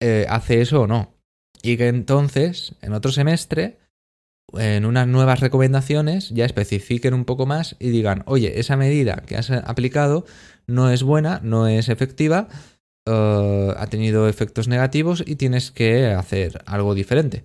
eh, 0.00 0.26
hace 0.28 0.60
eso 0.60 0.82
o 0.82 0.86
no. 0.88 1.11
Y 1.62 1.76
que 1.76 1.88
entonces, 1.88 2.74
en 2.82 2.92
otro 2.92 3.12
semestre, 3.12 3.78
en 4.54 4.84
unas 4.84 5.06
nuevas 5.06 5.40
recomendaciones, 5.40 6.30
ya 6.30 6.44
especifiquen 6.44 7.14
un 7.14 7.24
poco 7.24 7.46
más 7.46 7.76
y 7.78 7.90
digan, 7.90 8.22
oye, 8.26 8.60
esa 8.60 8.76
medida 8.76 9.22
que 9.26 9.36
has 9.36 9.50
aplicado 9.50 10.26
no 10.66 10.90
es 10.90 11.02
buena, 11.02 11.40
no 11.42 11.68
es 11.68 11.88
efectiva, 11.88 12.48
eh, 13.06 13.74
ha 13.76 13.86
tenido 13.86 14.28
efectos 14.28 14.68
negativos 14.68 15.24
y 15.26 15.36
tienes 15.36 15.70
que 15.70 16.06
hacer 16.06 16.62
algo 16.66 16.94
diferente. 16.94 17.44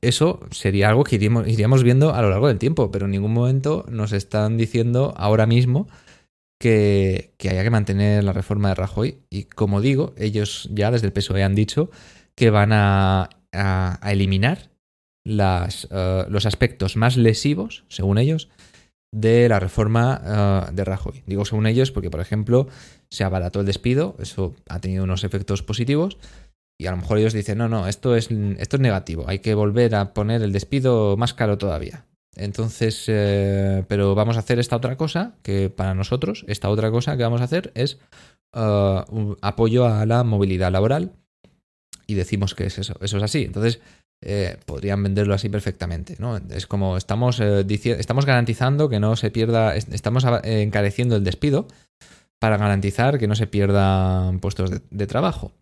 eso 0.00 0.40
sería 0.50 0.88
algo 0.88 1.04
que 1.04 1.14
iríamos, 1.14 1.84
viendo 1.84 2.12
a 2.12 2.22
lo 2.22 2.30
largo 2.30 2.48
del 2.48 2.58
tiempo, 2.58 2.90
pero 2.90 3.04
en 3.04 3.12
ningún 3.12 3.32
momento 3.32 3.84
nos 3.88 4.12
están 4.12 4.56
diciendo 4.56 5.14
ahora 5.16 5.46
mismo 5.46 5.86
que, 6.58 7.34
haya 7.48 7.62
que 7.62 7.70
mantener 7.70 8.24
la 8.24 8.32
reforma 8.32 8.70
de 8.70 8.74
Rajoy. 8.74 9.18
Y 9.30 9.44
como 9.44 9.80
digo, 9.80 10.12
ellos 10.16 10.68
ya 10.72 10.90
desde 10.90 11.06
el 11.06 11.12
PSOE 11.12 11.44
han 11.44 11.54
dicho 11.54 11.90
que 12.36 12.50
van 12.50 12.72
a, 12.72 13.28
eliminar 14.04 14.70
eh, 15.24 16.24
los 16.28 16.46
aspectos 16.46 16.96
más 16.96 17.16
lesivos, 17.16 17.84
según 17.88 18.18
ellos, 18.18 18.48
de 19.14 19.48
la 19.48 19.60
reforma 19.60 20.20
eh, 20.24 20.72
de 20.72 20.84
Rajoy. 20.84 21.22
Digo 21.26 21.44
según 21.44 21.66
ellos 21.66 21.90
porque, 21.90 22.10
por 22.10 22.20
ejemplo, 22.20 22.68
se 23.10 23.24
abarató 23.24 23.60
el 23.60 23.66
despido, 23.66 24.16
eso 24.18 24.54
ha 24.68 24.80
tenido 24.80 25.04
unos 25.04 25.24
efectos 25.24 25.62
positivos, 25.62 26.18
y 26.80 26.86
a 26.86 26.90
lo 26.90 26.96
mejor 26.96 27.18
ellos 27.18 27.34
dicen, 27.34 27.58
no, 27.58 27.68
no, 27.68 27.86
esto 27.86 28.16
es, 28.16 28.30
esto 28.30 28.76
es 28.76 28.80
negativo, 28.80 29.24
hay 29.28 29.40
que 29.40 29.54
volver 29.54 29.94
a 29.94 30.14
poner 30.14 30.42
el 30.42 30.52
despido 30.52 31.16
más 31.16 31.34
caro 31.34 31.58
todavía. 31.58 32.06
Entonces, 32.34 33.04
eh, 33.08 33.84
pero 33.88 34.14
vamos 34.14 34.36
a 34.36 34.40
hacer 34.40 34.58
esta 34.58 34.76
otra 34.76 34.96
cosa, 34.96 35.36
que 35.42 35.68
para 35.68 35.94
nosotros, 35.94 36.46
esta 36.48 36.70
otra 36.70 36.90
cosa 36.90 37.16
que 37.18 37.22
vamos 37.22 37.42
a 37.42 37.44
hacer 37.44 37.70
es 37.74 37.98
un 38.54 39.36
apoyo 39.40 39.86
a 39.86 40.04
la 40.06 40.24
movilidad 40.24 40.72
laboral, 40.72 41.12
y 42.12 42.14
decimos 42.14 42.54
que 42.54 42.66
es 42.66 42.78
eso, 42.78 42.94
eso 43.00 43.16
es 43.16 43.22
así. 43.22 43.44
Entonces, 43.44 43.80
eh, 44.24 44.56
podrían 44.66 45.02
venderlo 45.02 45.34
así 45.34 45.48
perfectamente. 45.48 46.16
¿no? 46.18 46.36
Es 46.36 46.66
como 46.66 46.96
estamos, 46.96 47.40
eh, 47.40 47.64
estamos 47.98 48.26
garantizando 48.26 48.88
que 48.88 49.00
no 49.00 49.16
se 49.16 49.30
pierda, 49.30 49.74
estamos 49.74 50.24
encareciendo 50.44 51.16
el 51.16 51.24
despido 51.24 51.66
para 52.38 52.56
garantizar 52.56 53.18
que 53.18 53.26
no 53.26 53.34
se 53.34 53.46
pierdan 53.46 54.38
puestos 54.38 54.70
de, 54.90 55.06
trabajo. 55.06 55.52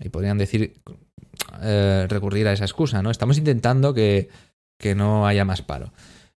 Y 0.00 0.08
podrían 0.08 0.38
decir, 0.38 0.74
eh, 1.62 2.06
recurrir 2.08 2.48
a 2.48 2.52
esa 2.52 2.64
excusa, 2.64 3.02
¿no? 3.02 3.10
Estamos 3.10 3.38
intentando 3.38 3.92
que, 3.94 4.28
que, 4.78 4.94
no 4.94 5.26
haya 5.26 5.44
más 5.44 5.62
paro. 5.62 5.92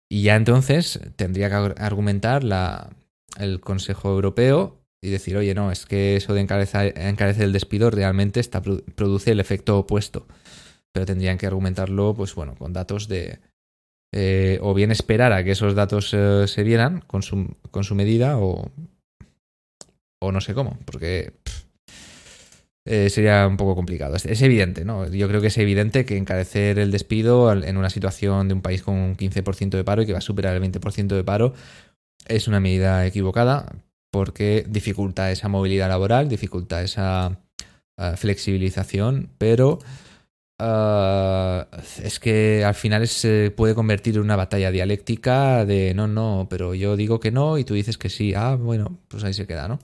Y 0.09 0.23
ya 0.23 0.35
entonces 0.35 0.99
tendría 1.15 1.49
que 1.49 1.81
argumentar 1.81 2.43
la, 2.43 2.89
el 3.37 3.59
Consejo 3.59 4.09
Europeo 4.09 4.80
y 5.01 5.09
decir, 5.09 5.35
oye, 5.35 5.53
no, 5.55 5.71
es 5.71 5.85
que 5.85 6.15
eso 6.15 6.33
de 6.33 6.41
encarecer, 6.41 7.43
el 7.43 7.53
despido 7.53 7.89
realmente 7.89 8.39
está, 8.39 8.61
produce 8.61 9.31
el 9.31 9.39
efecto 9.39 9.79
opuesto 9.79 10.27
pero 10.91 11.05
tendrían 11.05 11.37
que 11.37 11.47
argumentarlo, 11.47 12.13
pues 12.13 12.35
bueno, 12.35 12.55
con 12.55 12.73
datos 12.73 13.07
de... 13.07 13.39
Eh, 14.13 14.59
o 14.61 14.73
bien 14.73 14.91
esperar 14.91 15.31
a 15.31 15.41
que 15.43 15.51
esos 15.51 15.73
datos 15.73 16.13
eh, 16.13 16.45
se 16.45 16.63
vieran 16.63 16.99
con 17.07 17.23
su, 17.23 17.55
con 17.71 17.85
su 17.85 17.95
medida 17.95 18.37
o, 18.39 18.69
o 20.21 20.31
no 20.33 20.41
sé 20.41 20.53
cómo, 20.53 20.77
porque 20.83 21.31
eh, 22.85 23.09
sería 23.09 23.47
un 23.47 23.55
poco 23.55 23.73
complicado. 23.73 24.17
Es, 24.17 24.41
evidente, 24.41 24.83
¿no? 24.83 25.07
Yo 25.07 25.29
creo 25.29 25.39
que 25.39 25.47
es 25.47 25.57
evidente 25.57 26.03
que 26.03 26.17
encarecer 26.17 26.77
el 26.77 26.91
despido 26.91 27.53
en 27.53 27.77
una 27.77 27.89
situación 27.89 28.49
de 28.49 28.53
un 28.53 28.61
país 28.61 28.83
con 28.83 28.95
un 28.95 29.15
15% 29.15 29.69
de 29.69 29.83
paro 29.85 30.01
y 30.01 30.05
que 30.05 30.11
va 30.11 30.17
a 30.17 30.21
superar 30.21 30.57
el 30.57 30.61
20% 30.61 31.07
de 31.07 31.23
paro 31.23 31.53
es 32.27 32.49
una 32.49 32.59
medida 32.59 33.05
equivocada 33.05 33.77
porque 34.11 34.65
dificulta 34.67 35.31
esa 35.31 35.47
movilidad 35.47 35.89
laboral, 35.89 36.29
dificulta 36.29 36.81
esa 36.81 37.39
flexibilización, 38.15 39.29
pero 39.37 39.79
Ah, 40.63 41.67
es 42.03 42.19
que 42.19 42.63
al 42.63 42.75
final 42.75 43.07
se 43.07 43.49
puede 43.49 43.73
convertir 43.73 44.15
en 44.15 44.21
una 44.21 44.35
batalla 44.35 44.69
dialéctica 44.69 45.65
de 45.65 45.95
no, 45.95 46.05
no, 46.05 46.45
pero 46.51 46.75
yo 46.75 46.95
digo 46.95 47.19
que 47.19 47.31
no 47.31 47.57
y 47.57 47.63
tú 47.63 47.73
dices 47.73 47.97
que 47.97 48.09
sí. 48.09 48.35
Ah, 48.35 48.55
bueno, 48.55 48.99
pues 49.07 49.23
ahí 49.23 49.33
se 49.33 49.47
queda, 49.47 49.67
¿no? 49.67 49.79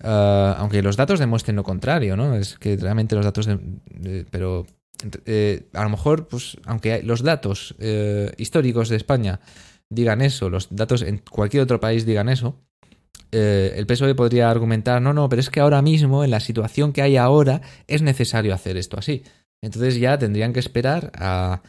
Ah, 0.00 0.54
aunque 0.58 0.80
los 0.80 0.96
datos 0.96 1.18
demuestren 1.18 1.56
lo 1.56 1.64
contrario, 1.64 2.16
¿no? 2.16 2.36
Es 2.36 2.56
que 2.56 2.76
realmente 2.76 3.16
los 3.16 3.24
datos... 3.24 3.48
pero 4.30 4.64
eh, 5.24 5.66
a 5.72 5.82
lo 5.82 5.90
mejor, 5.90 6.28
pues, 6.28 6.56
aunque 6.66 7.02
los 7.02 7.24
datos 7.24 7.74
eh, 7.80 8.30
históricos 8.36 8.88
de 8.88 8.96
España 8.96 9.40
digan 9.90 10.22
eso, 10.22 10.50
los 10.50 10.68
datos 10.70 11.02
en 11.02 11.18
cualquier 11.18 11.64
otro 11.64 11.80
país 11.80 12.06
digan 12.06 12.28
eso, 12.28 12.60
eh, 13.38 13.74
el 13.76 13.86
PSOE 13.86 14.14
podría 14.14 14.50
argumentar, 14.50 15.02
no, 15.02 15.12
no, 15.12 15.28
pero 15.28 15.40
es 15.40 15.50
que 15.50 15.60
ahora 15.60 15.82
mismo, 15.82 16.24
en 16.24 16.30
la 16.30 16.40
situación 16.40 16.94
que 16.94 17.02
hay 17.02 17.18
ahora, 17.18 17.60
es 17.86 18.00
necesario 18.00 18.54
hacer 18.54 18.78
esto 18.78 18.98
así. 18.98 19.24
Entonces 19.60 19.98
ya 19.98 20.16
tendrían 20.16 20.54
que 20.54 20.60
esperar 20.60 21.12
a, 21.14 21.62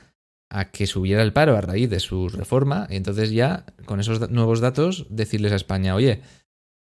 que 0.71 0.87
subiera 0.87 1.23
el 1.23 1.33
paro 1.33 1.57
a 1.57 1.61
raíz 1.61 1.89
de 1.89 1.99
su 1.99 2.29
reforma 2.29 2.87
y 2.89 2.95
entonces 2.95 3.31
ya 3.31 3.65
con 3.83 3.99
esos 3.99 4.31
nuevos 4.31 4.61
datos 4.61 5.05
decirles 5.09 5.51
a 5.51 5.57
España, 5.57 5.93
oye, 5.93 6.21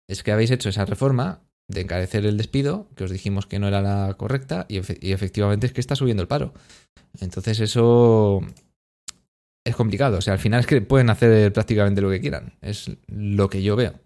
es 0.10 0.22
que 0.22 0.34
habéis 0.34 0.52
hecho 0.52 0.68
esa 0.68 0.84
reforma 0.84 1.40
de 1.70 1.82
encarecer 1.82 2.26
el 2.26 2.38
despido, 2.38 2.90
que 2.98 3.06
os 3.06 3.12
dijimos 3.12 3.46
que 3.46 3.60
no 3.60 3.70
era 3.70 3.82
la 3.82 4.16
correcta 4.16 4.66
y, 4.68 4.80
efectivamente 4.80 5.68
es 5.68 5.72
que 5.72 5.80
está 5.80 5.96
subiendo 5.96 6.22
el 6.22 6.28
paro. 6.28 6.54
Entonces 7.22 7.62
eso 7.62 8.42
es 9.66 9.76
complicado, 9.78 10.18
o 10.18 10.22
sea, 10.22 10.34
al 10.34 10.40
final 10.40 10.60
es 10.60 10.68
que 10.68 10.82
pueden 10.82 11.10
hacer 11.10 11.54
prácticamente 11.54 12.02
lo 12.02 12.10
que 12.10 12.20
quieran, 12.20 12.58
es 12.62 12.92
lo 13.08 13.50
que 13.50 13.64
yo 13.64 13.78
veo. 13.78 14.03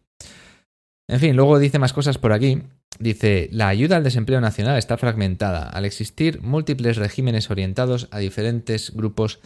En 1.09 1.19
fin, 1.19 1.35
luego 1.35 1.59
dice 1.59 1.79
más 1.79 1.93
cosas 1.93 2.17
por 2.17 2.33
aquí. 2.33 2.61
Dice, 2.99 3.49
la 3.51 3.67
ayuda 3.67 3.97
al 3.97 4.03
desempleo 4.03 4.41
nacional 4.41 4.77
está 4.77 4.97
fragmentada 4.97 5.69
al 5.69 5.85
existir 5.85 6.41
múltiples 6.41 6.97
regímenes 6.97 7.49
orientados 7.49 8.07
a 8.11 8.19
diferentes 8.19 8.93
grupos 8.93 9.39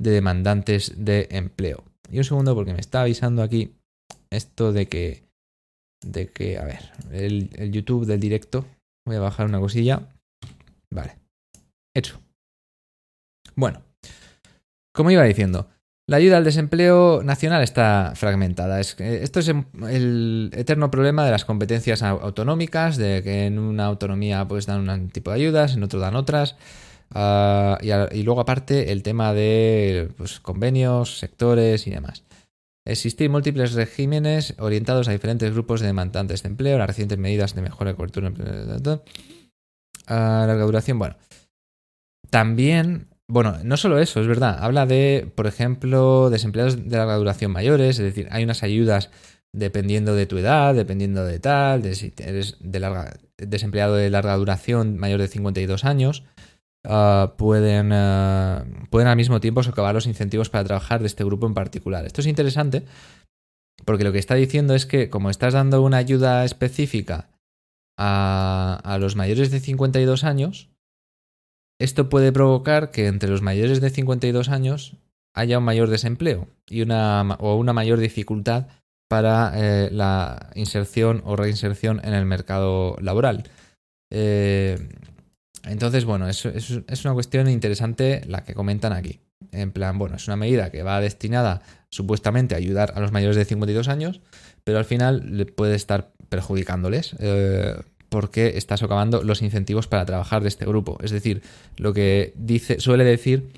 de 0.00 0.10
demandantes 0.10 0.92
de 0.96 1.28
empleo. 1.30 1.84
Y 2.10 2.18
un 2.18 2.24
segundo 2.24 2.54
porque 2.54 2.72
me 2.72 2.80
está 2.80 3.02
avisando 3.02 3.42
aquí 3.42 3.74
esto 4.30 4.72
de 4.72 4.86
que, 4.86 5.22
de 6.04 6.28
que, 6.28 6.58
a 6.58 6.64
ver, 6.64 6.92
el, 7.12 7.50
el 7.56 7.72
YouTube 7.72 8.06
del 8.06 8.20
directo, 8.20 8.66
voy 9.06 9.16
a 9.16 9.20
bajar 9.20 9.46
una 9.46 9.60
cosilla. 9.60 10.08
Vale, 10.90 11.16
hecho. 11.94 12.20
Bueno, 13.54 13.82
como 14.92 15.10
iba 15.10 15.22
diciendo, 15.24 15.68
la 16.06 16.18
ayuda 16.18 16.36
al 16.36 16.44
desempleo 16.44 17.22
nacional 17.22 17.62
está 17.62 18.12
fragmentada. 18.14 18.80
esto 18.80 19.40
es 19.40 19.48
el 19.88 20.50
eterno 20.52 20.90
problema 20.90 21.24
de 21.24 21.30
las 21.30 21.44
competencias 21.44 22.02
autonómicas, 22.02 22.96
de 22.96 23.22
que 23.22 23.46
en 23.46 23.58
una 23.58 23.86
autonomía 23.86 24.46
pues 24.46 24.66
dan 24.66 24.88
un 24.88 25.08
tipo 25.10 25.30
de 25.30 25.36
ayudas, 25.36 25.74
en 25.74 25.82
otro 25.82 26.00
dan 26.00 26.16
otras. 26.16 26.56
Ah, 27.14 27.78
y, 27.80 28.22
luego 28.22 28.40
aparte 28.40 28.92
el 28.92 29.02
tema 29.02 29.32
de 29.32 30.10
pues, 30.16 30.40
convenios, 30.40 31.18
sectores 31.18 31.86
y 31.86 31.90
demás. 31.90 32.24
Existir 32.86 33.30
múltiples 33.30 33.72
regímenes 33.72 34.54
orientados 34.58 35.08
a 35.08 35.12
diferentes 35.12 35.52
grupos 35.52 35.80
de 35.80 35.86
demandantes 35.86 36.42
de 36.42 36.50
empleo, 36.50 36.76
las 36.76 36.86
recientes 36.86 37.16
medidas 37.16 37.54
de 37.54 37.62
mejora 37.62 37.92
de 37.92 37.96
cobertura, 37.96 38.30
a 40.06 40.44
larga 40.46 40.64
duración. 40.64 40.98
Bueno, 40.98 41.16
también 42.28 43.08
bueno, 43.28 43.56
no 43.64 43.76
solo 43.76 43.98
eso, 43.98 44.20
es 44.20 44.26
verdad. 44.26 44.58
Habla 44.60 44.86
de, 44.86 45.30
por 45.34 45.46
ejemplo, 45.46 46.30
desempleados 46.30 46.88
de 46.88 46.96
larga 46.96 47.16
duración 47.16 47.52
mayores, 47.52 47.98
es 47.98 48.04
decir, 48.04 48.28
hay 48.30 48.44
unas 48.44 48.62
ayudas 48.62 49.10
dependiendo 49.54 50.14
de 50.14 50.26
tu 50.26 50.36
edad, 50.36 50.74
dependiendo 50.74 51.24
de 51.24 51.38
tal, 51.38 51.80
de 51.80 51.94
si 51.94 52.12
eres 52.18 52.56
de 52.60 52.80
larga, 52.80 53.16
desempleado 53.38 53.94
de 53.94 54.10
larga 54.10 54.36
duración 54.36 54.98
mayor 54.98 55.20
de 55.20 55.28
52 55.28 55.84
años, 55.84 56.24
ah, 56.84 57.34
pueden, 57.38 57.92
ah, 57.92 58.66
pueden 58.90 59.08
al 59.08 59.16
mismo 59.16 59.40
tiempo 59.40 59.62
socavar 59.62 59.94
los 59.94 60.06
incentivos 60.06 60.50
para 60.50 60.64
trabajar 60.64 61.00
de 61.00 61.06
este 61.06 61.24
grupo 61.24 61.46
en 61.46 61.54
particular. 61.54 62.04
Esto 62.04 62.20
es 62.20 62.26
interesante 62.26 62.84
porque 63.84 64.04
lo 64.04 64.12
que 64.12 64.18
está 64.18 64.34
diciendo 64.34 64.74
es 64.74 64.86
que 64.86 65.08
como 65.08 65.30
estás 65.30 65.54
dando 65.54 65.82
una 65.82 65.98
ayuda 65.98 66.44
específica 66.44 67.30
a, 67.96 68.80
a 68.82 68.98
los 68.98 69.16
mayores 69.16 69.50
de 69.50 69.60
52 69.60 70.24
años, 70.24 70.73
esto 71.78 72.08
puede 72.08 72.32
provocar 72.32 72.90
que 72.90 73.06
entre 73.06 73.28
los 73.28 73.42
mayores 73.42 73.80
de 73.80 73.90
52 73.90 74.48
años 74.48 74.96
haya 75.34 75.58
un 75.58 75.64
mayor 75.64 75.88
desempleo 75.88 76.48
y 76.68 76.82
una, 76.82 77.22
o 77.40 77.56
una 77.56 77.72
mayor 77.72 77.98
dificultad 77.98 78.68
para 79.08 79.52
eh, 79.54 79.90
la 79.92 80.50
inserción 80.54 81.22
o 81.24 81.36
reinserción 81.36 82.00
en 82.04 82.14
el 82.14 82.24
mercado 82.24 82.96
laboral. 83.00 83.44
Eh, 84.10 84.78
entonces, 85.64 86.04
bueno, 86.04 86.28
es, 86.28 86.44
una 87.04 87.14
cuestión 87.14 87.48
interesante 87.48 88.22
la 88.26 88.44
que 88.44 88.54
comentan 88.54 88.92
aquí. 88.92 89.20
En 89.50 89.72
plan, 89.72 89.98
bueno, 89.98 90.16
es 90.16 90.26
una 90.26 90.36
medida 90.36 90.70
que 90.70 90.82
va 90.82 91.00
destinada 91.00 91.62
supuestamente 91.90 92.54
a 92.54 92.58
ayudar 92.58 92.92
a 92.96 93.00
los 93.00 93.12
mayores 93.12 93.36
de 93.36 93.44
52 93.44 93.88
años, 93.88 94.20
pero 94.62 94.78
al 94.78 94.84
final 94.84 95.46
puede 95.54 95.74
estar 95.74 96.12
perjudicándoles. 96.28 97.16
Eh, 97.18 97.76
porque 98.14 98.56
está 98.56 98.76
socavando 98.76 99.24
los 99.24 99.42
incentivos 99.42 99.88
para 99.88 100.06
trabajar 100.06 100.40
de 100.40 100.46
este 100.48 100.64
grupo. 100.64 100.98
Es 101.02 101.10
decir, 101.10 101.42
lo 101.76 101.92
que 101.92 102.32
dice, 102.36 102.78
suele 102.78 103.02
decir, 103.02 103.50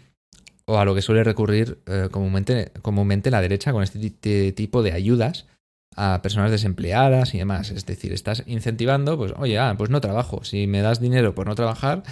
o 0.65 0.79
a 0.79 0.87
lo 0.87 0.95
que 0.95 1.03
suele 1.03 1.23
recurrir 1.25 1.77
eh, 1.85 2.09
comúnmente, 2.11 2.73
comúnmente 2.81 3.31
la 3.31 3.43
derecha 3.43 3.71
con 3.75 3.83
este 3.83 4.53
tipo 4.53 4.83
de 4.83 4.93
ayudas 4.93 5.45
a 5.95 6.23
personas 6.23 6.51
desempleadas 6.51 7.35
y 7.35 7.39
demás. 7.39 7.71
Es 7.71 7.85
decir, 7.85 8.15
estás 8.15 8.45
incentivando, 8.47 9.19
pues, 9.19 9.35
oye, 9.37 9.59
ah, 9.59 9.75
pues 9.77 9.91
no 9.91 10.01
trabajo. 10.01 10.43
Si 10.43 10.67
me 10.67 10.81
das 10.81 11.03
dinero 11.03 11.35
por 11.35 11.47
no 11.47 11.55
trabajar, 11.55 12.03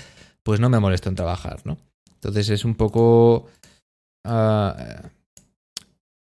pues 0.43 0.61
no 0.61 0.69
me 0.69 0.81
molesto 0.81 1.09
en 1.09 1.15
trabajar, 1.15 1.63
¿no? 1.65 1.79
Entonces 2.17 2.51
es 2.51 2.67
un 2.67 2.75
poco 2.75 3.47
ah, 4.27 5.01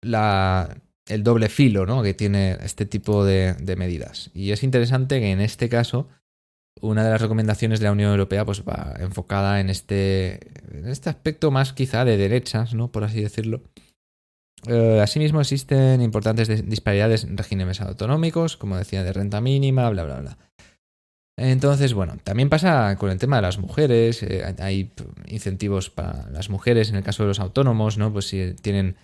la, 0.02 0.78
el 1.08 1.24
doble 1.24 1.50
filo 1.50 1.86
¿no? 1.86 2.04
que 2.04 2.14
tiene 2.14 2.58
este 2.64 2.86
tipo 2.86 3.26
de, 3.26 3.56
medidas. 3.78 4.30
Y 4.34 4.52
es 4.52 4.64
interesante 4.64 5.20
que 5.20 5.32
en 5.32 5.42
este 5.42 5.70
caso 5.70 6.08
una 6.80 7.04
de 7.04 7.10
las 7.10 7.22
recomendaciones 7.22 7.80
de 7.80 7.86
la 7.86 7.92
Unión 7.92 8.12
Europea 8.12 8.46
pues 8.46 8.64
va 8.64 8.94
enfocada 9.00 9.60
en 9.60 9.70
este, 9.70 10.40
en 10.72 10.88
este 10.88 11.10
aspecto 11.10 11.50
más 11.50 11.74
quizá 11.74 12.06
de 12.06 12.18
derechas, 12.18 12.74
¿no? 12.74 12.92
Por 12.92 13.04
así 13.04 13.22
decirlo. 13.22 13.64
Eh, 14.68 15.00
asimismo 15.02 15.42
existen 15.42 16.02
importantes 16.02 16.68
disparidades 16.68 17.24
en 17.24 17.38
regímenes 17.38 17.82
autonómicos, 17.82 18.58
como 18.58 18.78
decía, 18.78 19.04
de 19.04 19.14
renta 19.14 19.42
mínima, 19.42 19.90
bla, 19.90 20.04
bla, 20.04 20.20
bla. 20.20 20.38
Entonces, 21.40 21.94
bueno, 21.94 22.18
también 22.24 22.50
pasa 22.50 22.96
con 22.98 23.12
el 23.12 23.20
tema 23.20 23.36
de 23.36 23.44
las 23.44 23.60
mujeres. 23.60 24.24
Eh, 24.24 24.44
hay 24.60 24.92
incentivos 25.28 25.92
para 25.92 26.30
las 26.32 26.50
mujeres 26.50 26.90
en 26.90 26.96
el 26.96 27.04
caso 27.04 27.24
de 27.24 27.28
los 27.28 27.40
autónomos, 27.40 27.98
¿no? 28.00 28.12
Pues 28.12 28.28
si 28.28 28.54
tienen 28.56 28.98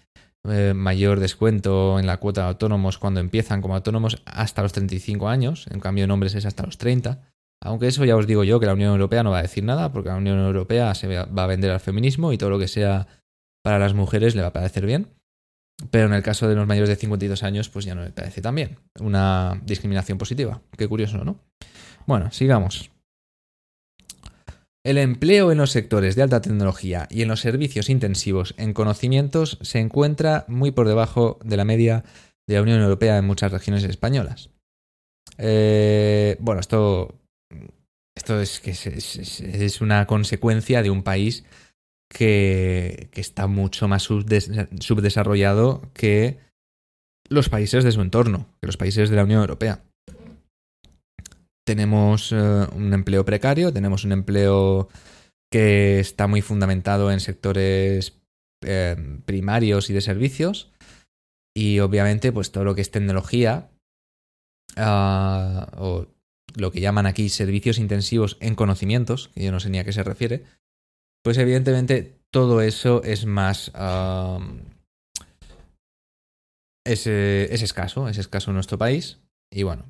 eh, 0.50 0.74
mayor 0.74 1.20
descuento 1.20 2.00
en 2.00 2.06
la 2.06 2.18
cuota 2.18 2.42
de 2.42 2.48
autónomos 2.48 2.98
cuando 2.98 3.20
empiezan 3.20 3.62
como 3.62 3.76
autónomos 3.76 4.22
hasta 4.26 4.62
los 4.62 4.74
35 4.74 5.30
años. 5.30 5.68
En 5.72 5.80
cambio, 5.80 6.04
en 6.04 6.12
hombres 6.12 6.36
es 6.36 6.46
hasta 6.46 6.66
los 6.66 6.78
30. 6.78 7.22
Aunque 7.62 7.88
eso 7.88 8.04
ya 8.04 8.18
os 8.18 8.28
digo 8.28 8.44
yo 8.44 8.60
que 8.60 8.66
la 8.66 8.74
Unión 8.74 8.92
Europea 8.92 9.24
no 9.24 9.32
va 9.32 9.40
a 9.40 9.44
decir 9.44 9.64
nada, 9.64 9.94
porque 9.94 10.10
la 10.10 10.18
Unión 10.18 10.40
Europea 10.40 10.94
se 10.96 11.08
va 11.08 11.44
a 11.44 11.48
vender 11.48 11.72
al 11.72 11.80
feminismo 11.80 12.34
y 12.34 12.38
todo 12.38 12.50
lo 12.50 12.60
que 12.60 12.68
sea 12.68 13.08
para 13.64 13.80
las 13.80 13.94
mujeres 13.94 14.36
le 14.36 14.42
va 14.42 14.50
a 14.50 14.54
parecer 14.54 14.86
bien. 14.86 15.08
Pero 15.90 16.08
en 16.08 16.14
el 16.14 16.24
caso 16.24 16.48
de 16.48 16.56
los 16.56 16.68
mayores 16.68 16.90
de 16.90 16.98
52 16.98 17.44
años, 17.44 17.70
pues 17.70 17.86
ya 17.86 17.96
no 17.96 18.02
me 18.02 18.12
parece 18.12 18.42
tan 18.42 18.56
bien. 18.56 18.78
Una 19.00 19.60
discriminación 19.66 20.18
positiva. 20.18 20.62
Qué 20.78 20.88
curioso, 20.88 21.24
¿no? 21.24 21.40
Bueno, 22.06 22.32
sigamos. 22.32 22.93
El 24.86 24.98
empleo 24.98 25.52
en 25.52 25.58
los 25.58 25.72
sectores 25.72 26.16
de 26.16 26.24
alta 26.24 26.42
tecnología 26.42 27.08
y 27.10 27.22
en 27.22 27.30
los 27.30 27.40
servicios 27.40 27.90
intensivos 27.90 28.54
en 28.58 28.74
conocimientos 28.74 29.58
se 29.62 29.80
encuentra 29.80 30.46
muy 30.48 30.72
por 30.72 30.88
debajo 30.88 31.40
de 31.44 31.58
la 31.58 31.64
media 31.64 32.04
de 32.48 32.56
la 32.56 32.62
Unión 32.62 32.82
Europea 32.82 33.18
en 33.18 33.26
muchas 33.26 33.52
regiones 33.52 33.84
españolas. 33.86 34.50
Eh, 35.38 36.36
bueno, 36.40 36.60
esto 36.60 37.16
esto 38.16 38.40
es 38.40 38.60
que 38.60 38.72
es, 38.72 39.82
una 39.82 40.06
consecuencia 40.06 40.84
de 40.84 40.90
un 40.90 41.04
país 41.04 41.44
que, 42.10 43.10
está 43.14 43.48
mucho 43.48 43.88
más 43.88 44.04
subdesarrollado 44.04 45.82
que 45.94 46.40
los 47.30 47.50
países 47.50 47.84
de 47.84 47.92
su 47.92 48.02
entorno, 48.02 48.48
que 48.62 48.68
los 48.68 48.78
países 48.78 49.10
de 49.10 49.16
la 49.16 49.24
Unión 49.24 49.42
Europea. 49.42 49.84
Tenemos 51.66 52.32
eh, 52.32 52.68
un 52.76 52.94
empleo 52.94 53.24
precario, 53.24 53.72
tenemos 53.72 54.04
un 54.04 54.12
empleo 54.12 54.90
que 55.52 56.00
está 56.00 56.28
muy 56.28 56.42
fundamentado 56.42 57.12
en 57.12 57.20
sectores 57.20 58.20
eh, 58.66 58.96
primarios 59.26 59.90
y 59.90 59.94
de 59.94 60.02
servicios. 60.02 60.72
Y 61.56 61.80
obviamente, 61.80 62.32
pues 62.32 62.52
todo 62.52 62.64
lo 62.64 62.76
que 62.76 62.82
es 62.82 62.92
tecnología, 62.92 63.70
ah, 64.76 65.70
o 65.78 66.08
lo 66.56 66.72
que 66.72 66.82
llaman 66.82 67.06
aquí 67.06 67.30
servicios 67.30 67.78
intensivos 67.78 68.38
en 68.42 68.56
conocimientos, 68.56 69.30
que 69.30 69.44
yo 69.44 69.52
no 69.52 69.60
sé 69.60 69.70
ni 69.70 69.80
a 69.80 69.84
qué 69.84 69.94
se 69.94 70.04
refiere, 70.04 70.44
pues 71.24 71.38
evidentemente 71.38 72.20
todo 72.32 72.62
eso 72.62 73.04
es 73.04 73.26
más... 73.26 73.72
es, 76.86 77.08
escaso, 77.08 78.10
es 78.10 78.18
escaso 78.18 78.52
en 78.52 78.56
nuestro 78.56 78.78
país. 78.78 79.20
Y 79.52 79.64
bueno, 79.64 79.86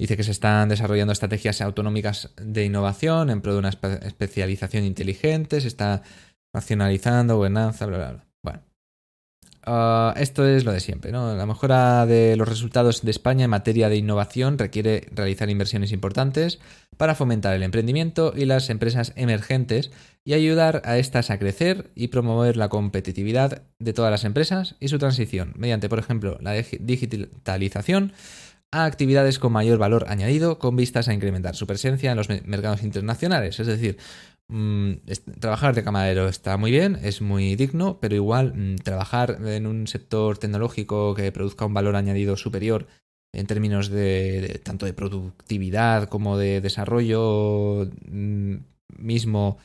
dice 0.00 0.16
que 0.16 0.24
se 0.24 0.30
están 0.30 0.68
desarrollando 0.68 1.12
estrategias 1.12 1.60
autonómicas 1.60 2.30
de 2.36 2.64
innovación 2.64 3.30
en 3.30 3.42
pro 3.42 3.52
de 3.52 3.58
una 3.58 3.68
especialización 3.68 4.84
inteligente, 4.84 5.60
se 5.60 5.68
está 5.68 6.02
racionalizando, 6.54 7.36
gobernanza, 7.36 7.86
bla, 7.86 7.98
bla, 7.98 8.10
bla. 8.12 8.30
Ah, 9.62 10.14
esto 10.16 10.48
es 10.48 10.64
lo 10.64 10.72
de 10.72 10.80
siempre, 10.80 11.12
¿no? 11.12 11.36
La 11.36 11.44
mejora 11.44 12.06
de 12.06 12.34
los 12.36 12.48
resultados 12.48 13.02
de 13.02 13.10
España 13.10 13.44
en 13.44 13.50
materia 13.50 13.90
de 13.90 13.96
innovación 13.96 14.56
requiere 14.56 15.06
realizar 15.12 15.50
inversiones 15.50 15.92
importantes 15.92 16.60
para 16.96 17.14
fomentar 17.14 17.54
el 17.54 17.62
emprendimiento 17.62 18.32
y 18.34 18.46
las 18.46 18.70
empresas 18.70 19.12
emergentes 19.16 19.90
y 20.24 20.32
ayudar 20.32 20.80
a 20.86 20.96
estas 20.96 21.30
a 21.30 21.38
crecer 21.38 21.90
y 21.94 22.08
promover 22.08 22.56
la 22.56 22.70
competitividad 22.70 23.62
de 23.78 23.92
todas 23.92 24.10
las 24.10 24.24
empresas 24.24 24.76
y 24.80 24.88
su 24.88 24.98
transición 24.98 25.52
mediante, 25.56 25.90
por 25.90 25.98
ejemplo, 25.98 26.38
la 26.40 26.52
digitalización 26.52 28.14
a 28.72 28.84
actividades 28.84 29.38
con 29.38 29.52
mayor 29.52 29.78
valor 29.78 30.06
añadido 30.08 30.58
con 30.58 30.76
vistas 30.76 31.08
a 31.08 31.14
incrementar 31.14 31.56
su 31.56 31.66
presencia 31.66 32.10
en 32.10 32.16
los 32.16 32.28
mercados 32.28 32.82
internacionales. 32.82 33.58
Es 33.58 33.66
decir, 33.66 33.98
Mm, 34.52 34.94
trabajar 35.38 35.76
de 35.76 35.84
camarero 35.84 36.28
está 36.28 36.56
muy 36.56 36.72
bien, 36.72 36.98
es 37.04 37.20
muy 37.22 37.54
digno, 37.54 37.98
pero 38.00 38.16
igual 38.16 38.52
mm, 38.54 38.76
trabajar 38.78 39.38
en 39.46 39.66
un 39.68 39.86
sector 39.86 40.38
tecnológico 40.38 41.14
que 41.14 41.30
produzca 41.30 41.66
un 41.66 41.74
valor 41.74 41.94
añadido 41.94 42.36
superior 42.36 42.88
en 43.32 43.46
términos 43.46 43.90
de, 43.90 44.60
tanto 44.64 44.86
de 44.86 44.92
productividad 44.92 46.08
como 46.08 46.36
de 46.36 46.60
desarrollo 46.60 47.88
mm, 48.10 48.56
mismo 48.98 49.58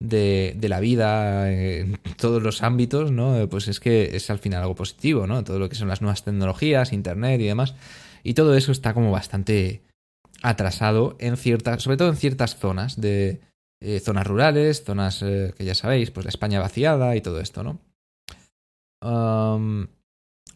de, 0.00 0.56
la 0.62 0.80
vida 0.80 1.52
en 1.52 2.00
todos 2.18 2.42
los 2.42 2.62
ámbitos, 2.62 3.12
¿no? 3.12 3.48
Pues 3.48 3.68
es 3.68 3.78
que 3.80 4.16
es 4.16 4.30
al 4.30 4.40
final 4.40 4.62
algo 4.62 4.74
positivo, 4.74 5.26
¿no? 5.28 5.44
Todo 5.44 5.58
lo 5.60 5.68
que 5.68 5.76
son 5.76 5.88
las 5.88 6.02
nuevas 6.02 6.24
tecnologías, 6.24 6.92
internet 6.92 7.40
y 7.40 7.44
demás. 7.44 7.74
Y 8.24 8.34
todo 8.34 8.56
eso 8.56 8.72
está 8.72 8.92
como 8.94 9.12
bastante 9.12 9.82
atrasado 10.42 11.16
en 11.20 11.36
ciertas, 11.36 11.82
sobre 11.82 11.96
todo 11.96 12.08
en 12.08 12.16
ciertas 12.16 12.56
zonas 12.56 13.00
de, 13.00 13.40
eh, 13.80 14.00
zonas 14.00 14.26
rurales, 14.26 14.82
zonas 14.82 15.22
eh, 15.22 15.52
que 15.56 15.64
ya 15.64 15.74
sabéis, 15.74 16.10
pues 16.10 16.24
la 16.24 16.30
España 16.30 16.58
vaciada 16.58 17.14
y 17.16 17.20
todo 17.20 17.40
esto, 17.40 17.62
¿no? 17.62 17.78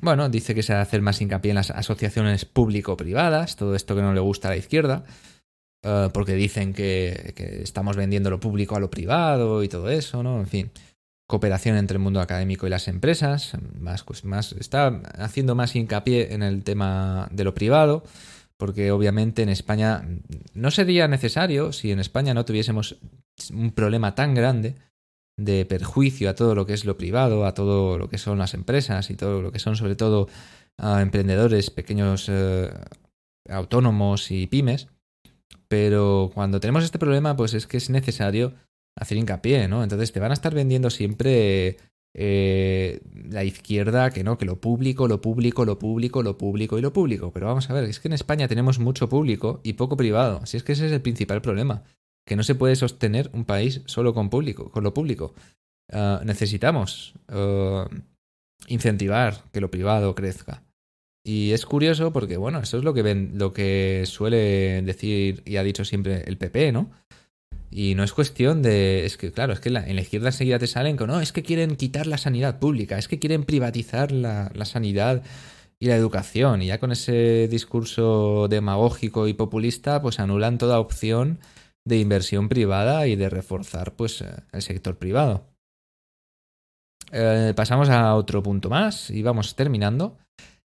bueno, 0.00 0.30
dice 0.30 0.54
que 0.54 0.62
se 0.62 0.72
va 0.72 0.78
a 0.78 0.82
hacer 0.82 1.02
más 1.02 1.20
hincapié 1.20 1.50
en 1.50 1.56
las 1.56 1.70
asociaciones 1.70 2.46
público-privadas, 2.46 3.56
todo 3.56 3.74
esto 3.74 3.94
que 3.94 4.00
no 4.00 4.14
le 4.14 4.20
gusta 4.20 4.48
a 4.48 4.52
la 4.52 4.56
izquierda, 4.56 5.04
eh, 5.84 6.08
porque 6.14 6.34
dicen 6.34 6.72
que, 6.72 7.34
estamos 7.62 7.96
vendiendo 7.96 8.30
lo 8.30 8.40
público 8.40 8.74
a 8.74 8.80
lo 8.80 8.90
privado 8.90 9.62
y 9.62 9.68
todo 9.68 9.90
eso, 9.90 10.22
¿no? 10.22 10.40
En 10.40 10.46
fin, 10.46 10.70
cooperación 11.28 11.76
entre 11.76 11.96
el 11.96 12.02
mundo 12.02 12.20
académico 12.20 12.66
y 12.66 12.70
las 12.70 12.88
empresas, 12.88 13.52
más, 13.78 14.02
pues, 14.02 14.24
más, 14.24 14.52
está 14.52 15.00
haciendo 15.18 15.54
más 15.54 15.76
hincapié 15.76 16.32
en 16.34 16.42
el 16.42 16.64
tema 16.64 17.28
de 17.30 17.44
lo 17.44 17.54
privado 17.54 18.02
porque 18.58 18.90
obviamente 18.90 19.42
en 19.42 19.48
España 19.48 20.04
no 20.52 20.70
sería 20.70 21.08
necesario 21.08 21.72
si 21.72 21.92
en 21.92 22.00
España 22.00 22.34
no 22.34 22.44
tuviésemos 22.44 22.96
un 23.52 23.70
problema 23.70 24.14
tan 24.14 24.34
grande 24.34 24.74
de 25.38 25.64
perjuicio 25.64 26.28
a 26.28 26.34
todo 26.34 26.56
lo 26.56 26.66
que 26.66 26.74
es 26.74 26.84
lo 26.84 26.96
privado, 26.96 27.46
a 27.46 27.54
todo 27.54 27.96
lo 27.96 28.08
que 28.08 28.18
son 28.18 28.38
las 28.38 28.54
empresas 28.54 29.10
y 29.10 29.14
todo 29.14 29.40
lo 29.40 29.52
que 29.52 29.60
son 29.60 29.76
sobre 29.76 29.94
todo 29.94 30.28
emprendedores, 30.76 31.70
pequeños 31.70 32.28
eh, 32.28 32.68
autónomos 33.48 34.32
y 34.32 34.48
pymes. 34.48 34.88
Pero 35.68 36.32
cuando 36.34 36.58
tenemos 36.58 36.82
este 36.82 36.98
problema, 36.98 37.36
pues 37.36 37.54
es 37.54 37.66
que 37.66 37.76
es 37.76 37.90
necesario 37.90 38.54
hacer 38.98 39.18
hincapié, 39.18 39.68
¿no? 39.68 39.82
Entonces 39.82 40.12
te 40.12 40.20
van 40.20 40.30
a 40.30 40.34
estar 40.34 40.54
vendiendo 40.54 40.90
siempre 40.90 41.76
eh, 42.14 43.00
la 43.30 43.44
izquierda 43.44 44.10
que 44.10 44.24
no, 44.24 44.38
que 44.38 44.44
lo 44.44 44.60
público, 44.60 45.08
lo 45.08 45.20
público, 45.20 45.64
lo 45.64 45.78
público, 45.78 46.22
lo 46.22 46.36
público 46.36 46.78
y 46.78 46.82
lo 46.82 46.92
público. 46.92 47.32
Pero 47.32 47.46
vamos 47.46 47.70
a 47.70 47.74
ver, 47.74 47.84
es 47.84 48.00
que 48.00 48.08
en 48.08 48.14
España 48.14 48.48
tenemos 48.48 48.78
mucho 48.78 49.08
público 49.08 49.60
y 49.62 49.74
poco 49.74 49.96
privado. 49.96 50.40
Así 50.42 50.56
es 50.56 50.62
que 50.62 50.72
ese 50.72 50.86
es 50.86 50.92
el 50.92 51.00
principal 51.00 51.40
problema. 51.42 51.84
Que 52.26 52.36
no 52.36 52.42
se 52.42 52.54
puede 52.54 52.76
sostener 52.76 53.30
un 53.32 53.44
país 53.44 53.82
solo 53.86 54.14
con 54.14 54.30
público, 54.30 54.70
con 54.70 54.84
lo 54.84 54.92
público. 54.94 55.34
Ah, 55.92 56.20
necesitamos 56.24 57.14
ah, 57.28 57.88
incentivar 58.66 59.44
que 59.52 59.60
lo 59.60 59.70
privado 59.70 60.14
crezca. 60.14 60.62
Y 61.24 61.52
es 61.52 61.66
curioso 61.66 62.12
porque, 62.12 62.36
bueno, 62.36 62.60
eso 62.60 62.78
es 62.78 62.84
lo 62.84 62.94
que, 62.94 63.02
ven, 63.02 63.32
lo 63.34 63.52
que 63.52 64.04
suele 64.06 64.82
decir 64.82 65.42
y 65.44 65.56
ha 65.56 65.62
dicho 65.62 65.84
siempre 65.84 66.24
el 66.26 66.38
PP, 66.38 66.72
¿no? 66.72 66.90
Y 67.70 67.94
no 67.94 68.04
es 68.04 68.12
cuestión 68.12 68.62
de. 68.62 69.04
Es 69.04 69.16
que, 69.16 69.32
claro, 69.32 69.52
es 69.52 69.60
que 69.60 69.68
en 69.68 69.96
la 69.96 70.00
izquierda 70.00 70.28
enseguida 70.28 70.58
te 70.58 70.66
salen 70.66 70.96
con. 70.96 71.08
No, 71.08 71.20
es 71.20 71.32
que 71.32 71.42
quieren 71.42 71.76
quitar 71.76 72.06
la 72.06 72.18
sanidad 72.18 72.58
pública, 72.58 72.98
es 72.98 73.08
que 73.08 73.18
quieren 73.18 73.44
privatizar 73.44 74.10
la, 74.12 74.50
la 74.54 74.64
sanidad 74.64 75.22
y 75.78 75.86
la 75.86 75.96
educación. 75.96 76.62
Y 76.62 76.66
ya 76.66 76.78
con 76.80 76.92
ese 76.92 77.48
discurso 77.48 78.48
demagógico 78.48 79.28
y 79.28 79.34
populista, 79.34 80.00
pues 80.02 80.18
anulan 80.20 80.58
toda 80.58 80.80
opción 80.80 81.38
de 81.84 81.98
inversión 81.98 82.48
privada 82.48 83.06
y 83.06 83.16
de 83.16 83.30
reforzar 83.30 83.94
pues 83.96 84.20
eh, 84.20 84.26
el 84.52 84.62
sector 84.62 84.98
privado. 84.98 85.46
Eh, 87.10 87.54
pasamos 87.56 87.88
a 87.88 88.14
otro 88.14 88.42
punto 88.42 88.68
más 88.68 89.10
y 89.10 89.22
vamos 89.22 89.56
terminando. 89.56 90.18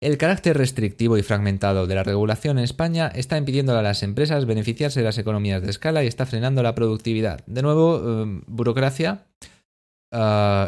El 0.01 0.17
carácter 0.17 0.57
restrictivo 0.57 1.19
y 1.19 1.23
fragmentado 1.23 1.89
de 1.89 1.95
la 1.97 2.05
regulación 2.05 2.59
en 2.59 2.65
España 2.65 3.09
está 3.09 3.37
impidiendo 3.37 3.77
a 3.77 3.83
las 3.83 4.05
empresas 4.05 4.47
beneficiarse 4.47 5.01
de 5.01 5.05
las 5.05 5.19
economías 5.19 5.61
de 5.63 5.71
escala 5.71 6.05
y 6.05 6.07
está 6.07 6.25
frenando 6.25 6.63
la 6.63 6.77
productividad. 6.77 7.45
De 7.47 7.63
nuevo, 7.63 8.23
em, 8.23 8.43
burocracia, 8.47 9.27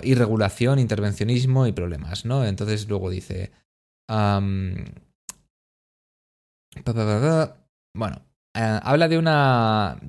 irregulación, 0.02 0.80
intervencionismo 0.80 1.66
y 1.66 1.72
problemas, 1.72 2.24
¿no? 2.24 2.44
Entonces 2.44 2.88
luego 2.88 3.08
dice... 3.08 3.52
bueno, 7.94 8.22
eh, 8.56 8.80
habla. 8.82 9.08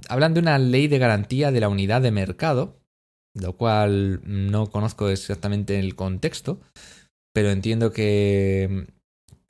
Hablan 0.09 0.33
de 0.33 0.39
una 0.39 0.57
ley 0.57 0.87
de 0.87 0.97
garantía 0.97 1.51
de 1.51 1.59
la 1.59 1.69
unidad 1.69 2.01
de 2.01 2.11
mercado, 2.11 2.79
lo 3.35 3.55
cual 3.55 4.21
no 4.25 4.67
conozco 4.71 5.09
exactamente 5.09 5.79
el 5.79 5.95
contexto, 5.95 6.59
pero 7.33 7.51
entiendo 7.51 7.91
que 7.91 8.87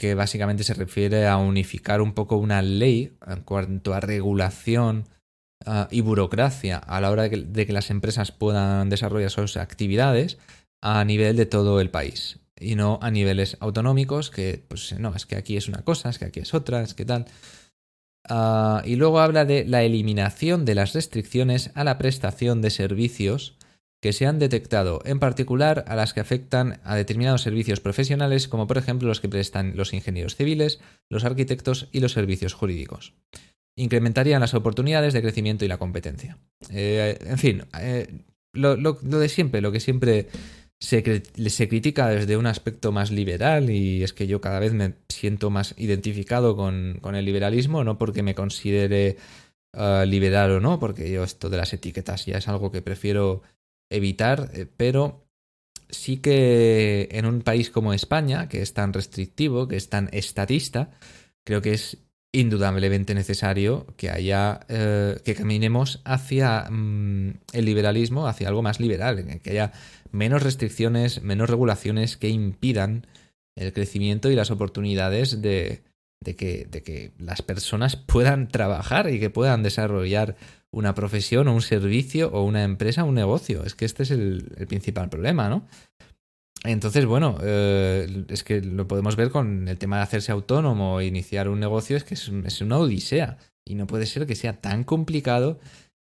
que 0.01 0.15
básicamente 0.15 0.63
se 0.63 0.73
refiere 0.73 1.27
a 1.27 1.37
unificar 1.37 2.01
un 2.01 2.13
poco 2.13 2.37
una 2.37 2.63
ley 2.63 3.15
en 3.27 3.43
cuanto 3.43 3.93
a 3.93 3.99
regulación 3.99 5.07
ah, 5.63 5.87
y 5.91 6.01
burocracia 6.01 6.79
a 6.79 6.99
la 7.01 7.11
hora 7.11 7.29
de 7.29 7.65
que, 7.67 7.71
las 7.71 7.91
empresas 7.91 8.31
puedan 8.31 8.89
desarrollar 8.89 9.29
sus 9.29 9.57
actividades 9.57 10.39
a 10.81 11.05
nivel 11.05 11.37
de 11.37 11.45
todo 11.45 11.79
el 11.79 11.91
país 11.91 12.39
y 12.59 12.73
no 12.73 12.97
a 13.03 13.11
niveles 13.11 13.57
autonómicos 13.59 14.31
que, 14.31 14.65
pues 14.67 14.97
no, 14.97 15.13
es 15.13 15.27
que 15.27 15.35
aquí 15.35 15.55
es 15.55 15.67
una 15.67 15.83
cosa, 15.83 16.09
es 16.09 16.17
que 16.17 16.25
aquí 16.25 16.39
es 16.39 16.55
otra, 16.55 16.81
es 16.81 16.95
que 16.95 17.05
tal. 17.05 17.25
Ah, 18.27 18.81
y 18.83 18.95
luego 18.95 19.19
habla 19.19 19.45
de 19.45 19.65
la 19.65 19.83
eliminación 19.83 20.65
de 20.65 20.73
las 20.73 20.93
restricciones 20.93 21.69
a 21.75 21.83
la 21.83 21.99
prestación 21.99 22.63
de 22.63 22.71
servicios 22.71 23.55
que 24.01 24.13
se 24.13 24.25
han 24.25 24.39
detectado, 24.39 25.01
en 25.05 25.19
particular 25.19 25.85
a 25.87 25.95
las 25.95 26.13
que 26.13 26.19
afectan 26.19 26.81
a 26.83 26.95
determinados 26.95 27.43
servicios 27.43 27.79
profesionales, 27.79 28.47
como 28.47 28.65
por 28.65 28.79
ejemplo 28.79 29.07
los 29.07 29.21
que 29.21 29.29
prestan 29.29 29.73
los 29.77 29.93
ingenieros 29.93 30.35
civiles, 30.35 30.81
los 31.07 31.23
arquitectos 31.23 31.87
y 31.91 31.99
los 31.99 32.11
servicios 32.11 32.53
jurídicos. 32.53 33.13
Incrementarían 33.77 34.41
las 34.41 34.55
oportunidades 34.55 35.13
de 35.13 35.21
crecimiento 35.21 35.65
y 35.65 35.67
la 35.67 35.77
competencia. 35.77 36.39
Eh, 36.71 37.17
en 37.21 37.37
fin, 37.37 37.63
eh, 37.79 38.07
lo, 38.53 38.75
de 38.75 39.29
siempre, 39.29 39.61
lo 39.61 39.71
que 39.71 39.79
siempre 39.79 40.27
se, 40.79 41.03
critica 41.03 42.09
desde 42.09 42.37
un 42.37 42.47
aspecto 42.47 42.91
más 42.91 43.11
liberal 43.11 43.69
y 43.69 44.01
es 44.01 44.13
que 44.13 44.25
yo 44.25 44.41
cada 44.41 44.59
vez 44.59 44.73
me 44.73 44.95
siento 45.09 45.51
más 45.51 45.75
identificado 45.77 46.55
con, 46.55 46.99
el 47.15 47.25
liberalismo, 47.25 47.83
no 47.83 47.99
porque 47.99 48.23
me 48.23 48.33
considere 48.33 49.17
eh, 49.73 50.05
liberal 50.07 50.53
o 50.53 50.59
no, 50.59 50.79
porque 50.79 51.11
yo 51.11 51.23
esto 51.23 51.51
de 51.51 51.57
las 51.57 51.71
etiquetas 51.71 52.25
ya 52.25 52.39
es 52.39 52.47
algo 52.47 52.71
que 52.71 52.81
prefiero 52.81 53.43
evitar, 53.91 54.49
eh, 54.53 54.65
pero 54.75 55.27
sí 55.89 56.17
que 56.17 57.09
en 57.11 57.25
un 57.25 57.41
país 57.41 57.69
como 57.69 57.93
España, 57.93 58.49
que 58.49 58.61
es 58.61 58.73
tan 58.73 58.93
restrictivo, 58.93 59.67
que 59.67 59.75
es 59.75 59.89
tan 59.89 60.09
estatista, 60.11 60.91
creo 61.43 61.61
que 61.61 61.73
es 61.73 61.97
indudablemente 62.31 63.13
necesario 63.13 63.85
que 63.97 64.09
haya 64.09 64.61
eh, 64.69 65.19
que 65.25 65.35
caminemos 65.35 66.01
hacia 66.05 66.69
mm, 66.69 67.33
el 67.51 67.65
liberalismo, 67.65 68.27
hacia 68.27 68.47
algo 68.47 68.61
más 68.61 68.79
liberal, 68.79 69.39
que 69.43 69.49
haya 69.51 69.73
menos 70.11 70.41
restricciones, 70.41 71.21
menos 71.21 71.49
regulaciones 71.49 72.15
que 72.15 72.29
impidan 72.29 73.05
el 73.55 73.73
crecimiento 73.73 74.31
y 74.31 74.35
las 74.35 74.49
oportunidades 74.49 75.41
de, 75.41 75.83
de, 76.21 76.35
que, 76.35 76.67
de 76.69 76.83
que 76.83 77.11
las 77.17 77.41
personas 77.41 77.95
puedan 77.95 78.47
trabajar 78.47 79.09
y 79.09 79.19
que 79.19 79.29
puedan 79.29 79.63
desarrollar 79.63 80.37
una 80.71 80.95
profesión 80.95 81.47
o 81.47 81.53
un 81.53 81.61
servicio 81.61 82.29
o 82.31 82.43
una 82.43 82.63
empresa 82.63 83.03
o 83.03 83.07
un 83.07 83.15
negocio. 83.15 83.63
Es 83.65 83.75
que 83.75 83.85
este 83.85 84.03
es 84.03 84.11
el, 84.11 84.43
principal 84.67 85.09
problema, 85.09 85.49
¿no? 85.49 85.67
Entonces, 86.63 87.05
bueno, 87.05 87.37
eh, 87.41 88.25
es 88.29 88.43
que 88.43 88.61
lo 88.61 88.87
podemos 88.87 89.15
ver 89.15 89.31
con 89.31 89.67
el 89.67 89.77
tema 89.79 89.97
de 89.97 90.03
hacerse 90.03 90.31
autónomo 90.31 90.99
e 90.99 91.07
iniciar 91.07 91.49
un 91.49 91.59
negocio, 91.59 91.97
es 91.97 92.03
que 92.03 92.13
es, 92.13 92.61
una 92.61 92.77
odisea. 92.77 93.37
Y 93.65 93.75
no 93.75 93.87
puede 93.87 94.05
ser 94.05 94.27
que 94.27 94.35
sea 94.35 94.61
tan 94.61 94.83
complicado 94.83 95.59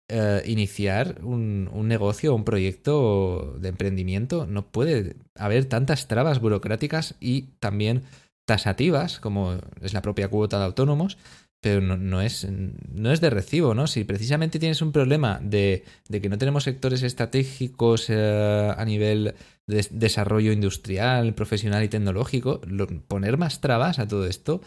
eh, 0.10 0.42
iniciar 0.48 1.20
un, 1.24 1.70
un 1.72 1.88
negocio 1.88 2.34
o 2.34 2.36
un 2.36 2.44
proyecto 2.44 3.56
de 3.60 3.70
emprendimiento. 3.70 4.48
No 4.48 4.68
puede 4.68 5.18
haber 5.36 5.66
tantas 5.66 6.08
trabas 6.08 6.40
burocráticas 6.40 7.16
y 7.20 7.44
también 7.60 8.04
tasativas, 8.48 9.20
como 9.20 9.60
es 9.82 9.94
la 9.94 10.02
propia 10.02 10.30
cuota 10.30 10.58
de 10.58 10.66
autónomos, 10.66 11.18
pero 11.62 11.82
no, 11.82 12.22
es, 12.22 12.48
no 12.50 13.12
es 13.12 13.20
de 13.20 13.30
recibo, 13.30 13.74
¿no? 13.74 13.88
Si 13.88 14.06
precisamente 14.06 14.58
tienes 14.58 14.82
un 14.82 14.94
problema 14.94 15.40
de, 15.44 15.84
que 16.10 16.30
no 16.30 16.38
tenemos 16.38 16.64
sectores 16.64 17.04
estratégicos 17.04 18.10
eh, 18.10 18.74
a 18.76 18.86
nivel 18.86 19.36
de 19.68 19.88
desarrollo 19.92 20.54
industrial, 20.54 21.34
profesional 21.34 21.84
y 21.84 21.90
tecnológico, 21.90 22.62
poner 23.08 23.38
más 23.38 23.60
trabas 23.60 24.00
a 24.00 24.08
todo 24.08 24.26
esto 24.28 24.62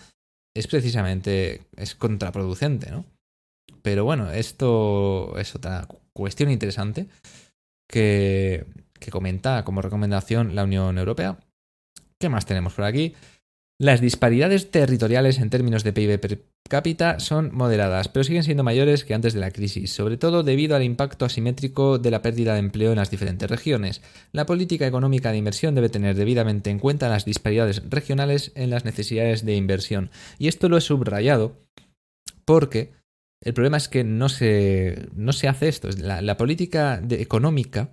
es 0.55 0.67
precisamente, 0.67 1.63
es 1.77 1.95
contraproducente, 1.95 2.91
¿no? 2.91 3.07
Pero 3.83 4.05
bueno, 4.05 4.31
esto 4.31 5.39
es 5.39 5.55
otra 5.55 5.89
cuestión 6.13 6.51
interesante 6.51 7.07
que, 7.89 8.67
que 8.99 9.11
comenta 9.11 9.65
como 9.65 9.81
recomendación 9.81 10.55
la 10.55 10.65
Unión 10.65 10.99
Europea. 10.99 11.39
¿Qué 12.19 12.29
más 12.29 12.45
tenemos 12.45 12.75
por 12.75 12.85
aquí? 12.85 13.15
Las 13.81 14.03
disparidades 14.03 14.71
territoriales 14.71 15.39
en 15.39 15.49
términos 15.49 15.85
de 15.85 15.95
PIB 15.95 16.21
per 16.21 16.45
cápita 16.69 17.19
son 17.19 17.49
moderadas, 17.55 18.09
pero 18.09 18.25
siguen 18.25 18.45
siendo 18.45 18.63
mayores 18.63 19.07
que 19.07 19.15
antes 19.15 19.33
de 19.33 19.41
la 19.41 19.53
crisis, 19.53 19.91
sobre 19.91 20.19
todo 20.19 20.43
debido 20.43 20.77
al 20.77 20.83
impacto 20.83 21.25
asimétrico 21.25 21.97
de 21.97 22.11
la 22.11 22.21
pérdida 22.21 22.53
de 22.53 22.59
empleo 22.59 22.91
en 22.91 22.99
las 22.99 23.11
diferentes 23.11 23.49
regiones. 23.49 24.03
La 24.33 24.45
política 24.45 24.87
económica 24.87 25.31
de 25.31 25.39
inversión 25.39 25.75
debe 25.75 25.89
tener 25.89 26.15
debidamente 26.15 26.69
en 26.69 26.79
cuenta 26.79 27.09
las 27.09 27.25
disparidades 27.25 27.83
regionales 27.89 28.53
en 28.55 28.69
las 28.69 28.85
necesidades 28.85 29.47
de 29.47 29.57
inversión. 29.57 30.11
Y 30.39 30.49
esto 30.49 30.69
lo 30.69 30.77
he 30.77 30.83
subrayado 30.83 31.57
porque 32.45 32.93
el 33.43 33.55
problema 33.55 33.79
es 33.79 33.89
que 33.89 34.05
no 34.05 34.29
se, 34.29 35.09
no 35.15 35.33
se 35.33 35.49
hace 35.49 35.69
esto. 35.69 35.89
La, 35.97 36.37
política 36.37 37.03
económica 37.09 37.89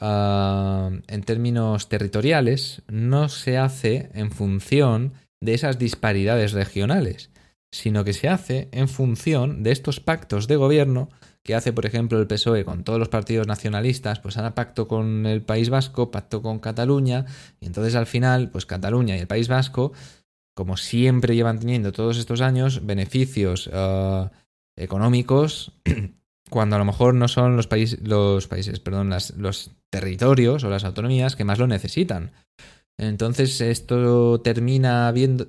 Ah, 0.00 0.90
en 1.06 1.22
términos 1.22 1.88
territoriales 1.88 2.82
no 2.88 3.28
se 3.28 3.58
hace 3.58 4.10
en 4.14 4.30
función 4.30 5.12
de 5.40 5.54
esas 5.54 5.78
disparidades 5.78 6.52
regionales, 6.52 7.30
sino 7.70 8.04
que 8.04 8.12
se 8.12 8.28
hace 8.28 8.68
en 8.72 8.88
función 8.88 9.62
de 9.62 9.72
estos 9.72 10.00
pactos 10.00 10.48
de 10.48 10.56
gobierno 10.56 11.08
que 11.42 11.54
hace, 11.54 11.72
por 11.72 11.86
ejemplo, 11.86 12.20
el 12.20 12.26
PSOE 12.26 12.64
con 12.64 12.84
todos 12.84 12.98
los 12.98 13.08
partidos 13.08 13.48
nacionalistas, 13.48 14.20
pues 14.20 14.36
han 14.36 14.52
pacto 14.54 14.86
con 14.86 15.26
el 15.26 15.42
País 15.42 15.70
Vasco, 15.70 16.10
pacto 16.10 16.40
con 16.40 16.60
Cataluña, 16.60 17.26
y 17.60 17.66
entonces 17.66 17.96
al 17.96 18.06
final, 18.06 18.50
pues 18.50 18.64
Cataluña 18.64 19.16
y 19.16 19.20
el 19.20 19.26
País 19.26 19.48
Vasco, 19.48 19.92
como 20.54 20.76
siempre 20.76 21.34
llevan 21.34 21.58
teniendo 21.58 21.92
todos 21.92 22.18
estos 22.18 22.40
años, 22.40 22.86
beneficios 22.86 23.68
ah, 23.72 24.30
económicos 24.76 25.72
cuando 26.52 26.76
a 26.76 26.78
lo 26.78 26.84
mejor 26.84 27.14
no 27.14 27.26
son 27.26 27.56
los, 27.56 27.66
países, 27.66 27.98
los 28.02 28.46
países, 28.46 28.78
perdón, 28.78 29.10
los 29.36 29.70
territorios 29.90 30.62
o 30.62 30.70
las 30.70 30.84
autonomías 30.84 31.34
que 31.34 31.44
más 31.44 31.58
lo 31.58 31.66
necesitan. 31.66 32.30
Entonces 32.98 33.60
esto 33.60 34.40
termina 34.42 35.10
viendo, 35.12 35.46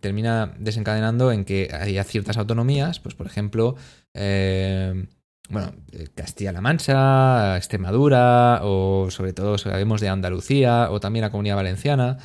termina 0.00 0.54
desencadenando 0.58 1.32
en 1.32 1.44
que 1.44 1.68
haya 1.72 2.04
ciertas 2.04 2.38
autonomías, 2.38 3.00
pues 3.00 3.14
por 3.14 3.26
ejemplo, 3.26 3.76
eh, 4.14 5.06
bueno, 5.50 5.72
Castilla-La 6.14 6.60
Mancha, 6.60 7.56
Extremadura 7.56 8.60
o 8.62 9.10
sobre 9.10 9.32
todo 9.32 9.58
sabemos 9.58 10.00
de 10.00 10.08
Andalucía 10.08 10.88
o 10.90 11.00
también 11.00 11.22
la 11.22 11.30
Comunidad 11.30 11.56
Valenciana, 11.56 12.18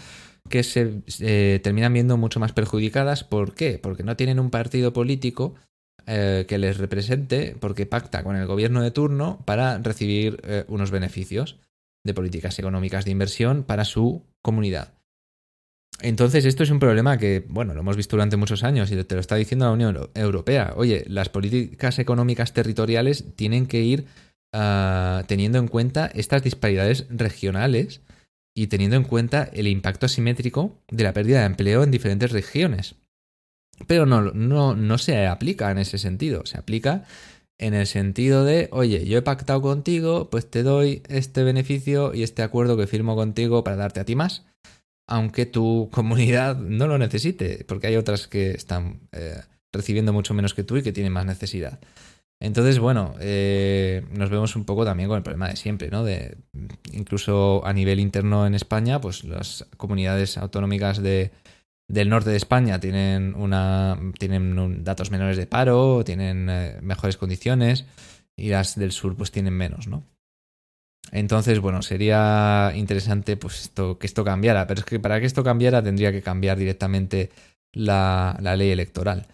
que 0.48 0.64
se 0.64 1.02
eh, 1.20 1.60
terminan 1.64 1.94
viendo 1.94 2.16
mucho 2.16 2.40
más 2.40 2.54
perjudicadas. 2.54 3.24
¿Por 3.24 3.56
qué? 3.56 3.80
Porque 3.80 4.04
no 4.04 4.16
tienen 4.16 4.40
un 4.40 4.52
partido 4.52 4.94
político 4.94 5.56
eh, 6.12 6.46
que 6.48 6.58
les 6.58 6.78
represente 6.78 7.56
porque 7.60 7.86
pacta 7.86 8.24
con 8.24 8.36
el 8.36 8.48
gobierno 8.48 8.82
de 8.82 8.90
turno 8.90 9.44
para 9.46 9.78
recibir 9.78 10.42
eh, 10.44 10.66
unos 10.68 10.90
beneficios 10.90 11.58
de 12.04 12.16
políticas 12.16 12.58
económicas 12.58 13.06
de 13.06 13.12
inversión 13.12 13.64
para 13.64 13.86
su 13.86 14.24
comunidad. 14.42 14.96
Entonces, 16.02 16.46
esto 16.46 16.64
es 16.64 16.72
un 16.72 16.80
problema 16.80 17.20
que, 17.20 17.46
bueno, 17.48 17.76
lo 17.76 17.82
hemos 17.82 17.96
visto 17.96 18.16
durante 18.16 18.38
muchos 18.38 18.64
años 18.64 18.92
y 18.92 19.04
te 19.04 19.14
lo 19.14 19.22
está 19.22 19.36
diciendo 19.36 19.66
la 19.66 19.72
Unión 19.72 20.10
Europea. 20.16 20.74
Oye, 20.78 21.06
las 21.08 21.30
políticas 21.30 22.00
económicas 22.00 22.54
territoriales 22.54 23.36
tienen 23.36 23.68
que 23.68 23.82
ir 23.82 24.06
ah, 24.52 25.24
teniendo 25.28 25.60
en 25.60 25.68
cuenta 25.68 26.08
estas 26.08 26.42
disparidades 26.42 27.06
regionales 27.12 28.02
y 28.56 28.66
teniendo 28.66 28.96
en 28.96 29.04
cuenta 29.04 29.44
el 29.54 29.68
impacto 29.68 30.08
asimétrico 30.08 30.76
de 30.90 31.04
la 31.04 31.14
pérdida 31.14 31.42
de 31.42 31.46
empleo 31.46 31.84
en 31.84 31.92
diferentes 31.92 32.32
regiones. 32.32 32.96
Pero 33.88 34.06
no, 34.06 34.22
no, 34.22 34.76
no 34.76 34.98
se 34.98 35.28
aplica 35.28 35.72
en 35.72 35.78
ese 35.78 35.98
sentido. 35.98 36.46
Se 36.46 36.58
aplica 36.58 37.06
en 37.60 37.74
el 37.74 37.86
sentido 37.88 38.46
de, 38.46 38.70
oye, 38.72 39.06
yo 39.06 39.18
he 39.18 39.22
pactado 39.22 39.62
contigo, 39.62 40.30
pues 40.30 40.50
te 40.50 40.64
doy 40.64 41.04
este 41.10 41.44
beneficio 41.44 42.14
y 42.14 42.24
este 42.24 42.42
acuerdo 42.42 42.78
que 42.78 42.88
firmo 42.88 43.16
contigo 43.16 43.64
para 43.64 43.76
darte 43.76 44.00
a 44.00 44.06
ti 44.06 44.16
más, 44.16 44.46
aunque 45.08 45.46
tu 45.46 45.90
comunidad 45.94 46.58
no 46.58 46.88
lo 46.88 46.98
necesite, 46.98 47.66
porque 47.68 47.88
hay 47.88 47.98
otras 47.98 48.28
que 48.28 48.52
están 48.52 49.02
eh, 49.12 49.42
recibiendo 49.74 50.14
mucho 50.14 50.34
menos 50.34 50.54
que 50.54 50.64
tú 50.64 50.78
y 50.78 50.84
que 50.84 50.94
tienen 50.94 51.14
más 51.14 51.26
necesidad. 51.26 51.80
Entonces, 52.42 52.80
bueno, 52.80 53.16
eh, 53.20 54.06
nos 54.14 54.30
vemos 54.30 54.56
un 54.56 54.64
poco 54.64 54.86
también 54.86 55.10
con 55.10 55.18
el 55.18 55.24
problema 55.24 55.50
de 55.50 55.58
siempre, 55.58 55.90
¿no? 55.90 56.06
De 56.06 56.38
incluso 56.94 57.66
a 57.66 57.74
nivel 57.74 58.00
interno 58.00 58.48
en 58.48 58.56
España, 58.56 59.02
pues 59.02 59.26
las 59.26 59.68
comunidades 59.76 60.38
autonómicas 60.38 61.04
de 61.04 61.32
del 61.90 62.08
norte 62.08 62.30
de 62.30 62.38
España 62.38 62.80
tienen, 62.80 63.34
una, 63.36 64.00
tienen 64.18 64.84
datos 64.84 65.12
menores 65.12 65.36
de 65.36 65.48
paro, 65.48 66.04
tienen 66.06 66.48
eh, 66.50 66.78
mejores 66.82 67.18
condiciones 67.18 67.86
y 68.38 68.50
las 68.50 68.78
del 68.78 68.92
sur 68.92 69.18
pues 69.18 69.32
tienen 69.32 69.56
menos, 69.56 69.88
¿no? 69.88 70.04
Entonces, 71.12 71.60
bueno, 71.60 71.82
sería 71.82 72.72
interesante 72.76 73.36
pues 73.36 73.62
esto, 73.62 73.98
que 73.98 74.06
esto 74.06 74.24
cambiara, 74.24 74.68
pero 74.68 74.82
es 74.82 74.86
que 74.86 75.00
para 75.00 75.20
que 75.20 75.26
esto 75.26 75.44
cambiara 75.44 75.82
tendría 75.82 76.12
que 76.12 76.22
cambiar 76.22 76.58
directamente 76.58 77.32
la, 77.74 78.38
la 78.40 78.56
ley 78.56 78.70
electoral. 78.70 79.28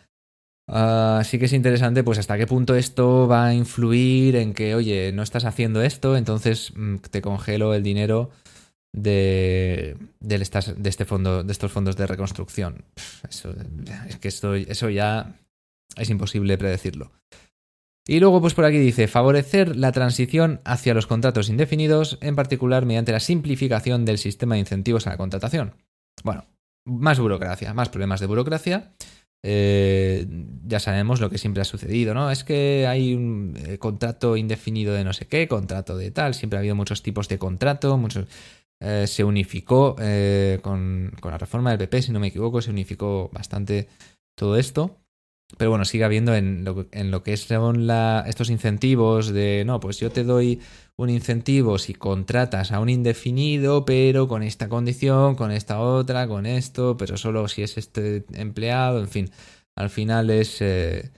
Así 0.67 1.37
que 1.37 1.45
es 1.45 1.53
interesante 1.53 2.03
pues 2.03 2.17
hasta 2.17 2.37
qué 2.37 2.47
punto 2.47 2.75
esto 2.75 3.27
va 3.27 3.47
a 3.47 3.53
influir 3.53 4.37
en 4.37 4.53
que, 4.53 4.73
oye, 4.75 5.11
no 5.11 5.21
estás 5.21 5.43
haciendo 5.43 5.81
esto, 5.81 6.15
entonces 6.15 6.71
mm, 6.75 6.95
te 7.11 7.21
congelo 7.21 7.73
el 7.73 7.83
dinero 7.83 8.31
de, 8.95 9.97
de, 10.21 10.37
de 10.77 10.89
este 10.89 11.05
fondo, 11.05 11.43
de 11.43 11.51
estos 11.51 11.71
fondos 11.71 11.97
de 11.97 12.07
reconstrucción. 12.07 12.85
Eso, 13.29 13.53
es 14.07 14.17
que 14.17 14.29
esto, 14.29 14.55
eso 14.55 14.89
ya 14.89 15.35
es 15.97 16.09
imposible 16.09 16.57
predecirlo. 16.57 17.11
Y 18.07 18.19
luego, 18.19 18.39
pues 18.39 18.53
por 18.53 18.65
aquí 18.65 18.77
dice, 18.77 19.07
favorecer 19.07 19.75
la 19.75 19.91
transición 19.91 20.61
hacia 20.63 20.93
los 20.93 21.07
contratos 21.07 21.49
indefinidos, 21.49 22.19
en 22.21 22.35
particular 22.35 22.85
mediante 22.85 23.11
la 23.11 23.19
simplificación 23.19 24.05
del 24.05 24.19
sistema 24.19 24.55
de 24.55 24.61
incentivos 24.61 25.07
a 25.07 25.09
la 25.09 25.17
contratación. 25.17 25.73
Bueno, 26.23 26.45
más 26.85 27.19
burocracia, 27.19 27.73
más 27.73 27.89
problemas 27.89 28.19
de 28.19 28.27
burocracia. 28.27 28.93
Eh, 29.43 30.25
ya 30.65 30.79
sabemos 30.79 31.19
lo 31.19 31.29
que 31.29 31.37
siempre 31.37 31.61
ha 31.61 31.65
sucedido, 31.65 32.13
¿no? 32.13 32.31
Es 32.31 32.43
que 32.43 32.87
hay 32.87 33.13
un 33.13 33.55
eh, 33.57 33.77
contrato 33.77 34.37
indefinido 34.37 34.93
de 34.93 35.03
no 35.03 35.13
sé 35.13 35.27
qué, 35.27 35.47
contrato 35.47 35.97
de 35.97 36.09
tal, 36.11 36.33
siempre 36.33 36.57
ha 36.57 36.61
habido 36.61 36.75
muchos 36.75 37.03
tipos 37.03 37.27
de 37.27 37.37
contrato, 37.37 37.97
muchos... 37.97 38.27
Eh, 38.87 39.07
se 39.07 39.23
unificó 39.23 39.95
con, 40.61 41.11
con 41.19 41.31
la 41.31 41.39
reforma 41.39 41.71
del 41.71 41.79
PP, 41.79 42.03
si 42.03 42.11
no 42.11 42.19
me 42.19 42.27
equivoco, 42.27 42.61
se 42.61 42.69
unificó 42.69 43.29
bastante 43.33 43.87
todo 44.37 44.57
esto. 44.57 44.99
Pero 45.57 45.69
bueno, 45.71 45.85
sigue 45.85 46.03
habiendo 46.03 46.35
en 46.35 46.63
lo, 46.63 46.87
en 46.91 47.11
lo 47.11 47.23
que 47.23 47.35
son 47.37 47.89
estos 48.25 48.49
incentivos 48.49 49.31
de, 49.31 49.63
no, 49.65 49.79
pues 49.79 49.99
yo 49.99 50.11
te 50.11 50.23
doy 50.23 50.59
un 50.97 51.09
incentivo 51.09 51.77
si 51.77 51.93
contratas 51.93 52.71
a 52.71 52.79
un 52.79 52.89
indefinido, 52.89 53.85
pero 53.85 54.27
con 54.27 54.43
esta 54.43 54.69
condición, 54.69 55.35
con 55.35 55.51
esta 55.51 55.79
otra, 55.79 56.27
con 56.27 56.45
esto, 56.45 56.97
pero 56.97 57.17
solo 57.17 57.47
si 57.47 57.63
es 57.63 57.77
este 57.77 58.25
empleado, 58.33 58.99
en 58.99 59.07
fin, 59.07 59.31
al 59.75 59.89
final 59.89 60.29
es... 60.29 60.61
Eh, 60.61 61.11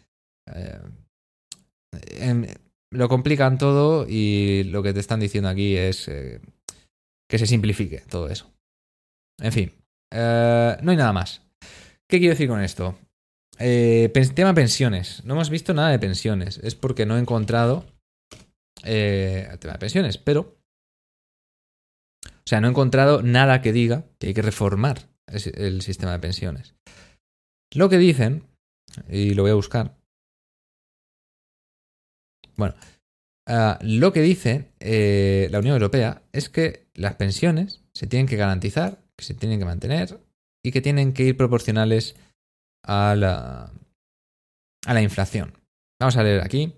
eh, 0.53 0.81
em, 2.19 2.47
lo 2.91 3.09
complican 3.09 3.57
todo 3.57 4.05
y 4.07 4.63
lo 4.65 4.81
que 4.81 4.93
te 4.93 4.99
están 4.99 5.19
diciendo 5.19 5.49
aquí 5.49 5.75
es 5.75 6.07
eh, 6.07 6.39
que 7.29 7.37
se 7.37 7.47
simplifique 7.47 8.01
todo 8.01 8.29
eso. 8.29 8.51
En 9.39 9.51
fin, 9.51 9.73
no 10.11 10.91
hay 10.91 10.97
nada 10.97 11.13
más. 11.13 11.41
¿Qué 12.09 12.19
quiero 12.19 12.33
decir 12.33 12.47
con 12.47 12.61
esto? 12.61 12.97
Eh, 13.59 14.11
tema 14.33 14.53
pensiones. 14.53 15.23
No 15.25 15.33
hemos 15.33 15.49
visto 15.49 15.73
nada 15.73 15.89
de 15.89 15.99
pensiones. 15.99 16.59
Es 16.59 16.75
porque 16.75 17.05
no 17.05 17.17
he 17.17 17.19
encontrado 17.19 17.85
eh, 18.83 19.47
tema 19.59 19.73
de 19.73 19.79
pensiones, 19.79 20.17
pero... 20.17 20.57
O 22.25 22.49
sea, 22.49 22.61
no 22.61 22.67
he 22.67 22.71
encontrado 22.71 23.21
nada 23.23 23.61
que 23.61 23.73
diga 23.73 24.05
que 24.19 24.27
hay 24.27 24.33
que 24.33 24.41
reformar 24.41 25.09
el 25.27 25.81
sistema 25.81 26.13
de 26.13 26.19
pensiones. 26.19 26.75
Lo 27.73 27.89
que 27.89 27.97
dicen, 27.97 28.47
y 29.09 29.33
lo 29.33 29.43
voy 29.43 29.51
a 29.51 29.55
buscar. 29.55 29.97
Bueno, 32.55 32.75
ah, 33.47 33.79
lo 33.81 34.13
que 34.13 34.21
dice 34.21 34.71
eh, 34.79 35.47
la 35.51 35.59
Unión 35.59 35.73
Europea 35.73 36.21
es 36.31 36.49
que 36.49 36.87
las 36.93 37.15
pensiones 37.15 37.81
se 37.93 38.07
tienen 38.07 38.27
que 38.27 38.35
garantizar, 38.35 38.99
que 39.15 39.25
se 39.25 39.33
tienen 39.33 39.59
que 39.59 39.65
mantener 39.65 40.19
y 40.63 40.71
que 40.71 40.81
tienen 40.81 41.13
que 41.13 41.23
ir 41.23 41.37
proporcionales 41.37 42.15
a 42.83 43.15
la, 43.17 43.71
a 44.85 44.93
la 44.93 45.01
inflación. 45.01 45.53
Vamos 45.99 46.17
a 46.17 46.23
leer 46.23 46.41
aquí. 46.41 46.73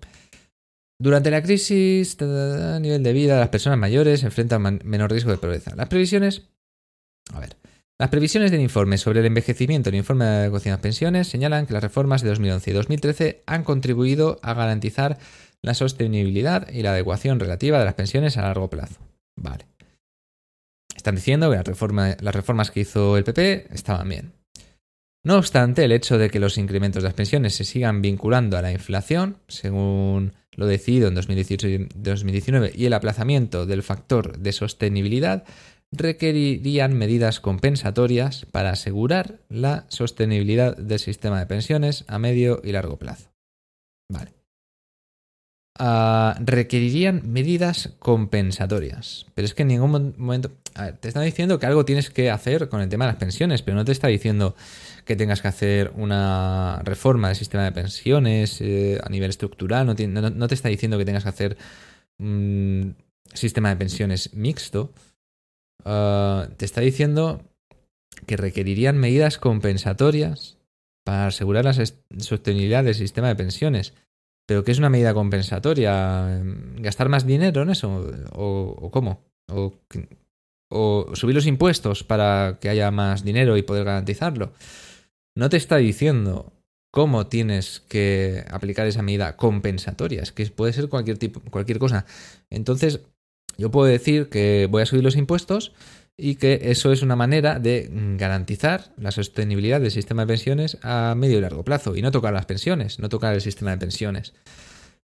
Durante 1.00 1.30
la 1.30 1.42
crisis, 1.42 2.20
a 2.20 2.78
nivel 2.78 3.02
de 3.02 3.12
vida, 3.12 3.38
las 3.38 3.48
personas 3.48 3.78
mayores 3.78 4.22
enfrentan 4.22 4.80
menor 4.84 5.10
riesgo 5.10 5.30
de 5.30 5.38
pobreza. 5.38 5.74
Las 5.74 5.88
previsiones. 5.88 6.48
A 7.32 7.40
ver. 7.40 7.56
Las 7.98 8.08
previsiones 8.08 8.50
del 8.50 8.62
informe 8.62 8.96
sobre 8.96 9.20
el 9.20 9.26
envejecimiento, 9.26 9.90
el 9.90 9.96
informe 9.96 10.24
de 10.24 10.30
adecuación 10.30 10.74
de 10.74 10.80
pensiones, 10.80 11.28
señalan 11.28 11.66
que 11.66 11.74
las 11.74 11.82
reformas 11.82 12.22
de 12.22 12.30
2011 12.30 12.70
y 12.70 12.74
2013 12.74 13.42
han 13.44 13.62
contribuido 13.62 14.38
a 14.42 14.54
garantizar 14.54 15.18
la 15.62 15.74
sostenibilidad 15.74 16.68
y 16.70 16.82
la 16.82 16.92
adecuación 16.92 17.40
relativa 17.40 17.78
de 17.78 17.84
las 17.84 17.94
pensiones 17.94 18.36
a 18.36 18.42
largo 18.42 18.70
plazo. 18.70 19.00
Vale. 19.36 19.66
Están 20.94 21.14
diciendo 21.14 21.50
que 21.50 21.56
las 21.56 22.34
reformas 22.34 22.70
que 22.70 22.80
hizo 22.80 23.16
el 23.16 23.24
PP 23.24 23.68
estaban 23.72 24.08
bien. 24.08 24.32
No 25.24 25.36
obstante, 25.36 25.84
el 25.84 25.92
hecho 25.92 26.18
de 26.18 26.30
que 26.30 26.40
los 26.40 26.56
incrementos 26.56 27.02
de 27.02 27.08
las 27.08 27.14
pensiones 27.14 27.54
se 27.54 27.64
sigan 27.64 28.00
vinculando 28.00 28.56
a 28.56 28.62
la 28.62 28.72
inflación, 28.72 29.36
según 29.48 30.32
lo 30.52 30.66
decidido 30.66 31.08
en 31.08 31.14
2018 31.14 31.68
y 31.68 31.88
2019, 31.94 32.72
y 32.74 32.86
el 32.86 32.94
aplazamiento 32.94 33.66
del 33.66 33.82
factor 33.82 34.38
de 34.38 34.52
sostenibilidad, 34.52 35.44
requerirían 35.92 36.94
medidas 36.94 37.40
compensatorias 37.40 38.46
para 38.50 38.70
asegurar 38.70 39.40
la 39.48 39.86
sostenibilidad 39.88 40.76
del 40.76 40.98
sistema 40.98 41.38
de 41.38 41.46
pensiones 41.46 42.04
a 42.08 42.18
medio 42.18 42.60
y 42.64 42.72
largo 42.72 42.98
plazo. 42.98 43.30
Vale. 44.10 44.39
Ah, 45.82 46.36
requerirían 46.40 47.22
medidas 47.32 47.94
compensatorias. 48.00 49.24
Pero 49.34 49.46
es 49.46 49.54
que 49.54 49.62
en 49.62 49.68
ningún 49.68 50.14
momento... 50.18 50.50
te 51.00 51.08
están 51.08 51.24
diciendo 51.24 51.58
que 51.58 51.64
algo 51.64 51.86
tienes 51.86 52.10
que 52.10 52.30
hacer 52.30 52.68
con 52.68 52.82
el 52.82 52.90
tema 52.90 53.06
de 53.06 53.12
las 53.12 53.18
pensiones, 53.18 53.62
pero 53.62 53.78
no 53.78 53.84
te 53.86 53.92
está 53.92 54.08
diciendo 54.08 54.54
que 55.06 55.16
tengas 55.16 55.40
que 55.40 55.48
hacer 55.48 55.90
una 55.96 56.82
reforma 56.84 57.28
del 57.28 57.36
sistema 57.38 57.64
de 57.64 57.72
pensiones 57.72 58.60
eh, 58.60 59.00
a 59.02 59.08
nivel 59.08 59.30
estructural, 59.30 59.86
no 59.86 59.94
te, 59.94 60.54
está 60.54 60.68
diciendo 60.68 60.98
que 60.98 61.06
tengas 61.06 61.22
que 61.22 61.30
hacer 61.30 61.56
un 62.18 62.94
sistema 63.32 63.70
de 63.70 63.76
pensiones 63.76 64.34
mixto, 64.34 64.92
ah, 65.86 66.46
te 66.58 66.66
está 66.66 66.82
diciendo 66.82 67.42
que 68.26 68.36
requerirían 68.36 68.98
medidas 68.98 69.38
compensatorias 69.38 70.58
para 71.06 71.28
asegurar 71.28 71.64
la 71.64 71.72
sostenibilidad 71.72 72.84
del 72.84 72.94
sistema 72.94 73.28
de 73.28 73.36
pensiones. 73.36 73.94
¿Pero 74.50 74.64
qué 74.64 74.72
es 74.72 74.80
una 74.80 74.90
medida 74.90 75.14
compensatoria? 75.14 76.42
¿Gastar 76.78 77.08
más 77.08 77.24
dinero 77.24 77.62
en 77.62 77.70
eso? 77.70 78.04
¿O, 78.32 78.90
cómo? 78.90 79.22
¿O, 79.48 79.74
¿O 80.68 81.06
subir 81.14 81.36
los 81.36 81.46
impuestos 81.46 82.02
para 82.02 82.58
que 82.60 82.68
haya 82.68 82.90
más 82.90 83.22
dinero 83.22 83.56
y 83.56 83.62
poder 83.62 83.84
garantizarlo? 83.84 84.52
no 85.36 85.50
te 85.50 85.56
está 85.56 85.76
diciendo 85.76 86.52
cómo 86.90 87.28
tienes 87.28 87.78
que 87.88 88.44
aplicar 88.50 88.88
esa 88.88 89.02
medida 89.02 89.36
compensatoria, 89.36 90.20
es 90.20 90.32
que 90.32 90.44
puede 90.46 90.72
ser 90.72 90.88
cualquier 90.88 91.16
tipo, 91.16 91.40
cualquier 91.48 91.78
cosa. 91.78 92.04
Entonces, 92.50 93.02
yo 93.56 93.70
puedo 93.70 93.86
decir 93.86 94.30
que 94.30 94.66
voy 94.68 94.82
a 94.82 94.86
subir 94.86 95.04
los 95.04 95.14
impuestos 95.14 95.74
y 96.20 96.36
que 96.36 96.60
eso 96.64 96.92
es 96.92 97.02
una 97.02 97.16
manera 97.16 97.58
de 97.58 97.88
garantizar 98.18 98.92
la 98.96 99.10
sostenibilidad 99.10 99.80
del 99.80 99.90
sistema 99.90 100.22
de 100.22 100.28
pensiones 100.28 100.78
a 100.82 101.14
medio 101.16 101.38
y 101.38 101.40
largo 101.40 101.64
plazo 101.64 101.96
y 101.96 102.02
no 102.02 102.10
tocar 102.10 102.32
las 102.32 102.46
pensiones, 102.46 102.98
no 102.98 103.08
tocar 103.08 103.34
el 103.34 103.40
sistema 103.40 103.70
de 103.70 103.78
pensiones. 103.78 104.34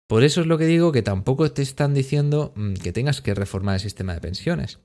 Por 0.09 0.25
eso 0.25 0.41
es 0.41 0.47
lo 0.47 0.59
que 0.59 0.67
digo 0.67 0.93
que 0.93 1.03
tampoco 1.03 1.53
te 1.53 1.63
están 1.63 1.95
diciendo 1.95 2.53
mm, 2.57 2.75
que 2.75 2.93
tengas 2.93 3.21
que 3.21 3.35
reformar 3.35 3.75
el 3.75 3.81
sistema 3.81 4.15
de 4.15 4.21
pensiones. 4.21 4.79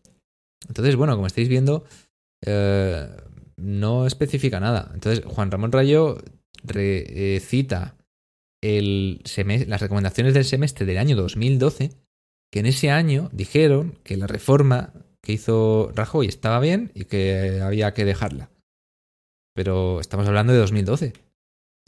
Entonces, 0.67 0.95
bueno, 0.95 1.15
como 1.15 1.27
estáis 1.27 1.49
viendo, 1.49 1.85
eh, 2.45 3.07
no 3.57 4.05
especifica 4.05 4.59
nada. 4.59 4.91
Entonces, 4.93 5.25
Juan 5.25 5.51
Ramón 5.51 5.71
Rayo 5.71 6.17
eh, 6.75 7.41
cita 7.43 7.95
el 8.61 9.21
las 9.67 9.81
recomendaciones 9.81 10.33
del 10.33 10.45
semestre 10.45 10.85
del 10.85 10.97
año 10.97 11.15
2012, 11.15 11.91
que 12.51 12.59
en 12.59 12.65
ese 12.65 12.89
año 12.89 13.29
dijeron 13.31 13.99
que 14.03 14.17
la 14.17 14.27
reforma 14.27 14.93
que 15.27 15.33
hizo 15.33 15.91
Rajoy 15.93 16.27
estaba 16.27 16.61
bien 16.61 16.89
y 16.95 17.03
que 17.03 17.59
había 17.61 17.93
que 17.93 18.05
dejarla. 18.05 18.49
Pero 19.53 19.99
estamos 19.99 20.25
hablando 20.25 20.53
de 20.53 20.59
2012. 20.59 21.11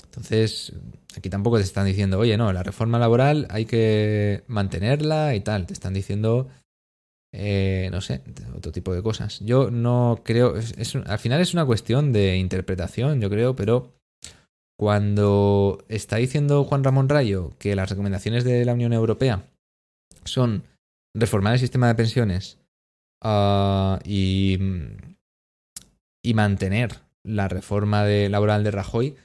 Entonces, 0.03 0.73
aquí 1.15 1.29
tampoco 1.29 1.55
te 1.55 1.63
están 1.63 1.85
diciendo, 1.85 2.19
oye, 2.19 2.35
no, 2.35 2.51
la 2.51 2.63
reforma 2.63 2.99
laboral 2.99 3.47
hay 3.49 3.63
que 3.65 4.43
mantenerla 4.47 5.35
y 5.35 5.39
tal. 5.39 5.67
Te 5.67 5.73
están 5.73 5.93
diciendo 5.93 6.49
eh, 7.31 7.89
no 7.93 8.01
sé, 8.01 8.21
otro 8.57 8.73
tipo 8.73 8.93
de 8.93 9.03
cosas. 9.03 9.39
Yo 9.39 9.71
no 9.71 10.19
creo, 10.25 10.55
al 11.05 11.19
final 11.19 11.39
es 11.39 11.53
una 11.53 11.65
cuestión 11.65 12.11
de 12.11 12.35
interpretación, 12.35 13.21
yo 13.21 13.29
creo, 13.29 13.55
pero 13.55 13.93
cuando 14.77 15.85
está 15.87 16.17
diciendo 16.17 16.65
Juan 16.65 16.83
Ramón 16.83 17.07
Rayo 17.07 17.53
que 17.57 17.75
las 17.75 17.89
recomendaciones 17.89 18.43
de 18.43 18.65
la 18.65 18.73
Unión 18.73 18.91
Europea 18.93 19.47
son 20.25 20.63
reformar 21.15 21.53
el 21.53 21.59
sistema 21.59 21.87
de 21.87 21.95
pensiones 21.95 22.58
ah, 23.21 23.99
y, 24.03 24.57
mantener 26.33 26.91
la 27.23 27.47
reforma 27.47 28.05
de, 28.05 28.29
laboral 28.29 28.63
de 28.63 28.71
Rajoy, 28.71 29.15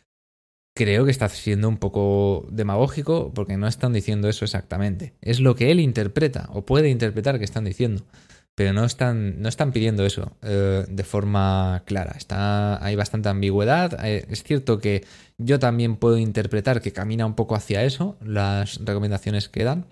creo 0.74 1.04
que 1.04 1.10
está 1.10 1.28
siendo 1.28 1.68
un 1.68 1.76
poco 1.76 2.46
demagógico 2.50 3.32
porque 3.34 3.56
no 3.56 3.68
están 3.68 3.92
diciendo 3.92 4.28
eso 4.28 4.44
exactamente. 4.44 5.14
Es 5.20 5.40
lo 5.40 5.54
que 5.54 5.70
él 5.70 5.80
interpreta 5.80 6.48
o 6.52 6.66
puede 6.66 6.88
interpretar 6.90 7.38
que 7.38 7.44
están 7.44 7.64
diciendo. 7.64 8.04
Pero 8.56 8.72
no 8.72 8.84
están, 8.84 9.42
no 9.42 9.48
están 9.48 9.72
pidiendo 9.72 10.06
eso 10.06 10.36
eh, 10.42 10.84
de 10.88 11.04
forma 11.04 11.82
clara. 11.86 12.14
Está, 12.16 12.84
hay 12.84 12.94
bastante 12.94 13.28
ambigüedad. 13.28 13.98
Eh, 14.04 14.26
es 14.30 14.44
cierto 14.44 14.78
que 14.78 15.04
yo 15.38 15.58
también 15.58 15.96
puedo 15.96 16.18
interpretar 16.18 16.80
que 16.80 16.92
camina 16.92 17.26
un 17.26 17.34
poco 17.34 17.56
hacia 17.56 17.82
eso, 17.82 18.16
las 18.24 18.84
recomendaciones 18.84 19.48
que 19.48 19.64
dan. 19.64 19.86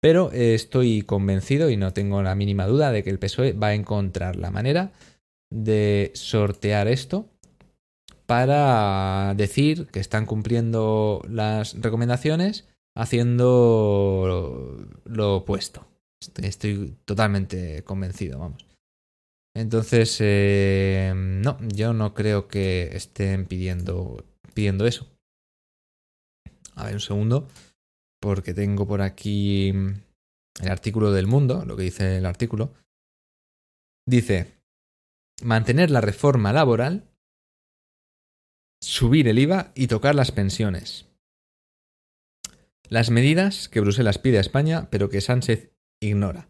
Pero 0.00 0.30
eh, 0.32 0.54
estoy 0.54 1.02
convencido 1.02 1.70
y 1.70 1.76
no 1.76 1.92
tengo 1.92 2.22
la 2.22 2.34
mínima 2.34 2.66
duda 2.66 2.92
de 2.92 3.02
que 3.02 3.10
el 3.10 3.18
PSOE 3.18 3.52
va 3.52 3.68
a 3.68 3.74
encontrar 3.74 4.36
la 4.36 4.50
manera 4.50 4.92
de 5.50 6.12
sortear 6.14 6.88
esto 6.88 7.28
para 8.26 9.34
decir 9.36 9.86
que 9.86 10.00
están 10.00 10.26
cumpliendo 10.26 11.22
las 11.28 11.80
recomendaciones 11.80 12.68
haciendo 12.94 14.86
lo, 15.04 15.36
opuesto. 15.36 15.86
Estoy, 16.42 16.96
totalmente 17.04 17.82
convencido, 17.84 18.38
vamos. 18.38 18.66
Entonces, 19.54 20.16
eh, 20.20 21.12
no, 21.16 21.58
yo 21.74 21.92
no 21.92 22.12
creo 22.12 22.48
que 22.48 22.90
estén 22.92 23.46
pidiendo, 23.46 24.24
pidiendo 24.52 24.86
eso. 24.86 25.08
A 26.74 26.84
ver, 26.84 26.94
un 26.94 27.00
segundo. 27.00 27.48
Porque 28.20 28.54
tengo 28.54 28.86
por 28.86 29.02
aquí 29.02 29.68
el 29.68 30.68
artículo 30.68 31.12
del 31.12 31.26
mundo, 31.26 31.64
lo 31.64 31.76
que 31.76 31.84
dice 31.84 32.18
el 32.18 32.26
artículo. 32.26 32.74
Dice, 34.06 34.58
mantener 35.42 35.90
la 35.90 36.00
reforma 36.00 36.52
laboral, 36.52 37.04
subir 38.80 39.28
el 39.28 39.38
IVA 39.38 39.72
y 39.74 39.86
tocar 39.86 40.14
las 40.14 40.32
pensiones. 40.32 41.06
Las 42.88 43.10
medidas 43.10 43.68
que 43.68 43.80
Bruselas 43.80 44.18
pide 44.18 44.38
a 44.38 44.42
España, 44.42 44.88
pero 44.90 45.10
que 45.10 45.20
Sánchez 45.20 45.70
ignora. 46.00 46.48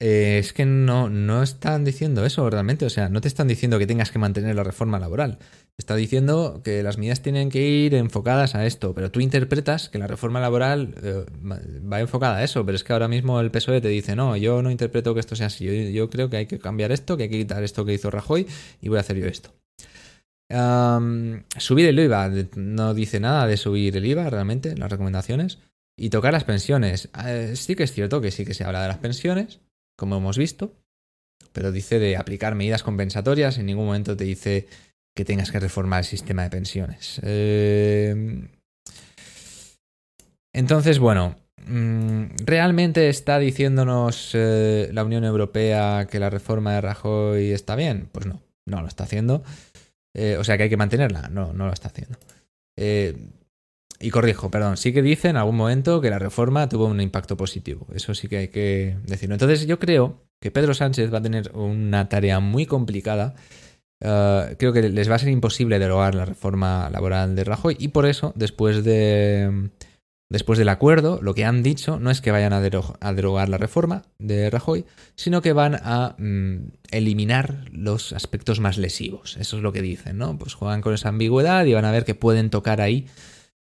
Eh, 0.00 0.38
es 0.38 0.52
que 0.52 0.66
no, 0.66 1.08
no 1.08 1.42
están 1.42 1.84
diciendo 1.84 2.24
eso 2.24 2.48
realmente, 2.50 2.84
o 2.84 2.90
sea, 2.90 3.08
no 3.08 3.20
te 3.20 3.28
están 3.28 3.48
diciendo 3.48 3.78
que 3.78 3.86
tengas 3.86 4.10
que 4.10 4.18
mantener 4.18 4.54
la 4.54 4.62
reforma 4.62 4.98
laboral. 4.98 5.38
Está 5.78 5.94
diciendo 5.94 6.62
que 6.64 6.82
las 6.82 6.96
medidas 6.96 7.20
tienen 7.20 7.50
que 7.50 7.60
ir 7.60 7.94
enfocadas 7.94 8.54
a 8.54 8.64
esto, 8.64 8.94
pero 8.94 9.10
tú 9.10 9.20
interpretas 9.20 9.90
que 9.90 9.98
la 9.98 10.06
reforma 10.06 10.40
laboral 10.40 10.94
eh, 11.02 11.26
va 11.44 12.00
enfocada 12.00 12.38
a 12.38 12.44
eso, 12.44 12.64
pero 12.64 12.76
es 12.76 12.82
que 12.82 12.94
ahora 12.94 13.08
mismo 13.08 13.40
el 13.40 13.50
PSOE 13.50 13.82
te 13.82 13.88
dice, 13.88 14.16
no, 14.16 14.36
yo 14.38 14.62
no 14.62 14.70
interpreto 14.70 15.12
que 15.12 15.20
esto 15.20 15.36
sea 15.36 15.48
así, 15.48 15.66
yo, 15.66 15.72
yo 15.72 16.08
creo 16.08 16.30
que 16.30 16.38
hay 16.38 16.46
que 16.46 16.58
cambiar 16.58 16.92
esto, 16.92 17.18
que 17.18 17.24
hay 17.24 17.28
que 17.28 17.38
quitar 17.38 17.62
esto 17.62 17.84
que 17.84 17.92
hizo 17.92 18.10
Rajoy 18.10 18.46
y 18.80 18.88
voy 18.88 18.96
a 18.96 19.00
hacer 19.00 19.18
yo 19.18 19.26
esto. 19.26 19.52
subir 21.58 21.86
el 21.86 21.98
IVA, 21.98 22.30
no 22.54 22.94
dice 22.94 23.20
nada 23.20 23.46
de 23.46 23.58
subir 23.58 23.98
el 23.98 24.06
IVA 24.06 24.30
realmente, 24.30 24.74
las 24.76 24.90
recomendaciones. 24.90 25.58
Y 25.98 26.10
tocar 26.10 26.32
las 26.32 26.44
pensiones. 26.44 27.08
Eh, 27.24 27.54
sí 27.56 27.74
que 27.74 27.84
es 27.84 27.92
cierto 27.92 28.20
que 28.20 28.30
sí 28.30 28.44
que 28.44 28.52
se 28.52 28.64
habla 28.64 28.82
de 28.82 28.88
las 28.88 28.98
pensiones, 28.98 29.60
como 29.96 30.18
hemos 30.18 30.36
visto, 30.36 30.74
pero 31.52 31.72
dice 31.72 31.98
de 31.98 32.18
aplicar 32.18 32.54
medidas 32.54 32.82
compensatorias, 32.82 33.56
en 33.56 33.66
ningún 33.66 33.86
momento 33.86 34.14
te 34.14 34.24
dice 34.24 34.68
que 35.16 35.24
tengas 35.24 35.50
que 35.50 35.58
reformar 35.58 36.00
el 36.00 36.04
sistema 36.04 36.42
de 36.42 36.50
pensiones. 36.50 37.18
Eh, 37.22 38.46
entonces, 40.52 40.98
bueno, 40.98 41.36
mm, 41.66 42.24
¿realmente 42.44 43.08
está 43.08 43.38
diciéndonos 43.38 44.32
eh, 44.34 44.90
la 44.92 45.04
Unión 45.04 45.24
Europea 45.24 46.06
que 46.10 46.20
la 46.20 46.28
reforma 46.28 46.74
de 46.74 46.82
Rajoy 46.82 47.50
está 47.50 47.76
bien? 47.76 48.10
Pues 48.12 48.26
no, 48.26 48.42
no 48.66 48.82
lo 48.82 48.88
está 48.88 49.04
haciendo. 49.04 49.42
Eh, 50.14 50.36
o 50.38 50.44
sea 50.44 50.58
que 50.58 50.64
hay 50.64 50.68
que 50.68 50.76
mantenerla. 50.76 51.30
No, 51.30 51.54
no 51.54 51.66
lo 51.66 51.72
está 51.72 51.88
haciendo. 51.88 52.18
y 53.98 54.10
corrijo, 54.10 54.50
perdón, 54.50 54.76
sí 54.76 54.92
que 54.92 55.00
dice 55.00 55.28
en 55.30 55.38
algún 55.38 55.56
momento 55.56 56.02
que 56.02 56.10
la 56.10 56.18
reforma 56.18 56.68
tuvo 56.68 56.88
un 56.88 57.00
impacto 57.00 57.38
positivo. 57.38 57.86
Eso 57.94 58.14
sí 58.14 58.28
que 58.28 58.36
hay 58.36 58.48
que 58.48 58.98
decirlo. 59.06 59.34
Entonces 59.34 59.66
yo 59.66 59.78
creo 59.78 60.26
que 60.42 60.50
Pedro 60.50 60.74
Sánchez 60.74 61.10
va 61.12 61.18
a 61.18 61.22
tener 61.22 61.52
una 61.54 62.10
tarea 62.10 62.38
muy 62.40 62.66
complicada. 62.66 63.34
Eh, 64.00 64.56
creo 64.58 64.72
que 64.72 64.82
les 64.88 65.10
va 65.10 65.14
a 65.14 65.18
ser 65.18 65.30
imposible 65.30 65.78
derogar 65.78 66.14
la 66.14 66.24
reforma 66.24 66.90
laboral 66.90 67.34
de 67.34 67.44
Rajoy 67.44 67.76
y 67.78 67.88
por 67.88 68.06
eso, 68.06 68.32
después 68.36 68.84
de 68.84 69.70
después 70.28 70.58
del 70.58 70.68
acuerdo, 70.68 71.20
lo 71.22 71.34
que 71.34 71.44
han 71.44 71.62
dicho 71.62 71.98
no 71.98 72.10
es 72.10 72.20
que 72.20 72.30
vayan 72.30 72.52
a, 72.52 72.60
derogar 72.60 73.48
la 73.48 73.58
reforma 73.58 74.02
de 74.18 74.50
Rajoy, 74.50 74.84
sino 75.14 75.40
que 75.40 75.52
van 75.52 75.76
a 75.76 76.16
mm, 76.18 76.72
eliminar 76.90 77.64
los 77.70 78.12
aspectos 78.12 78.60
más 78.60 78.76
lesivos. 78.76 79.36
Eso 79.38 79.56
es 79.56 79.62
lo 79.62 79.72
que 79.72 79.82
dicen, 79.82 80.18
¿no? 80.18 80.36
Pues 80.38 80.54
juegan 80.54 80.82
con 80.82 80.94
esa 80.94 81.10
ambigüedad 81.10 81.64
y 81.64 81.74
van 81.74 81.84
a 81.84 81.92
ver 81.92 82.04
que 82.04 82.14
pueden 82.14 82.50
tocar 82.50 82.80
ahí. 82.80 83.06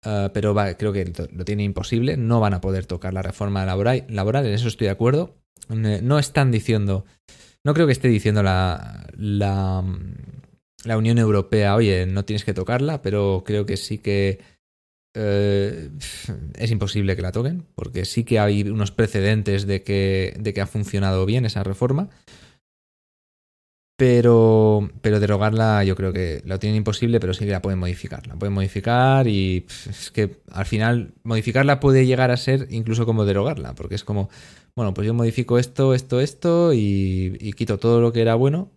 Eh, 0.06 0.30
pero 0.34 0.54
creo 0.78 0.94
que 0.94 1.12
lo 1.32 1.46
tiene 1.46 1.64
imposible, 1.64 2.18
no 2.18 2.40
van 2.40 2.54
a 2.54 2.62
poder 2.62 2.86
tocar 2.86 3.14
la 3.14 3.22
reforma 3.22 3.66
laboral, 3.66 4.06
laboral, 4.10 4.46
en 4.46 4.54
eso 4.54 4.68
estoy 4.68 4.86
de 4.86 4.92
acuerdo, 4.92 5.38
no 5.70 6.20
están 6.20 6.52
diciendo, 6.52 7.06
no 7.64 7.74
creo 7.74 7.86
que 7.86 7.94
esté 7.94 8.08
diciendo 8.08 8.44
la, 8.44 9.08
la, 9.18 9.84
la 10.84 10.98
Unión 10.98 11.18
Europea, 11.18 11.76
oye, 11.76 12.06
no 12.06 12.26
tienes 12.26 12.44
que 12.44 12.54
tocarla, 12.54 13.02
pero 13.02 13.44
creo 13.46 13.66
que 13.66 13.78
sí 13.78 14.00
que 14.00 14.40
eh, 15.16 15.90
es 16.58 16.72
imposible 16.72 17.16
que 17.16 17.22
la 17.22 17.32
toquen, 17.32 17.66
porque 17.76 18.06
sí 18.06 18.24
que 18.24 18.40
hay 18.40 18.64
unos 18.64 18.92
precedentes 18.92 19.68
de 19.68 19.84
que, 19.84 20.36
de 20.40 20.54
que 20.54 20.62
ha 20.62 20.68
funcionado 20.68 21.26
bien 21.26 21.46
esa 21.46 21.64
reforma. 21.64 22.10
Pero, 24.04 24.90
pero 25.00 25.22
derogarla 25.22 25.82
yo 25.86 25.96
creo 25.96 26.12
que 26.12 26.42
lo 26.44 26.60
tienen 26.60 26.76
imposible, 26.76 27.22
pero 27.22 27.34
sí 27.34 27.46
que 27.46 27.52
la 27.52 27.62
pueden 27.62 27.80
modificar. 27.80 28.28
La 28.28 28.36
pueden 28.36 28.54
modificar 28.54 29.30
y 29.30 29.66
es 29.90 30.12
que 30.12 30.42
al 30.52 30.66
final 30.66 31.14
modificarla 31.24 31.80
puede 31.80 32.06
llegar 32.06 32.30
a 32.30 32.36
ser 32.36 32.68
incluso 32.70 33.06
como 33.06 33.24
derogarla, 33.24 33.76
porque 33.76 33.96
es 33.96 34.04
como, 34.04 34.30
bueno, 34.76 34.94
pues 34.94 35.08
yo 35.08 35.14
modifico 35.14 35.58
esto, 35.58 35.94
esto, 35.94 36.20
esto 36.20 36.74
y, 36.74 37.54
quito 37.56 37.80
todo 37.80 38.02
lo 38.02 38.12
que 38.12 38.20
era 38.20 38.36
bueno, 38.36 38.72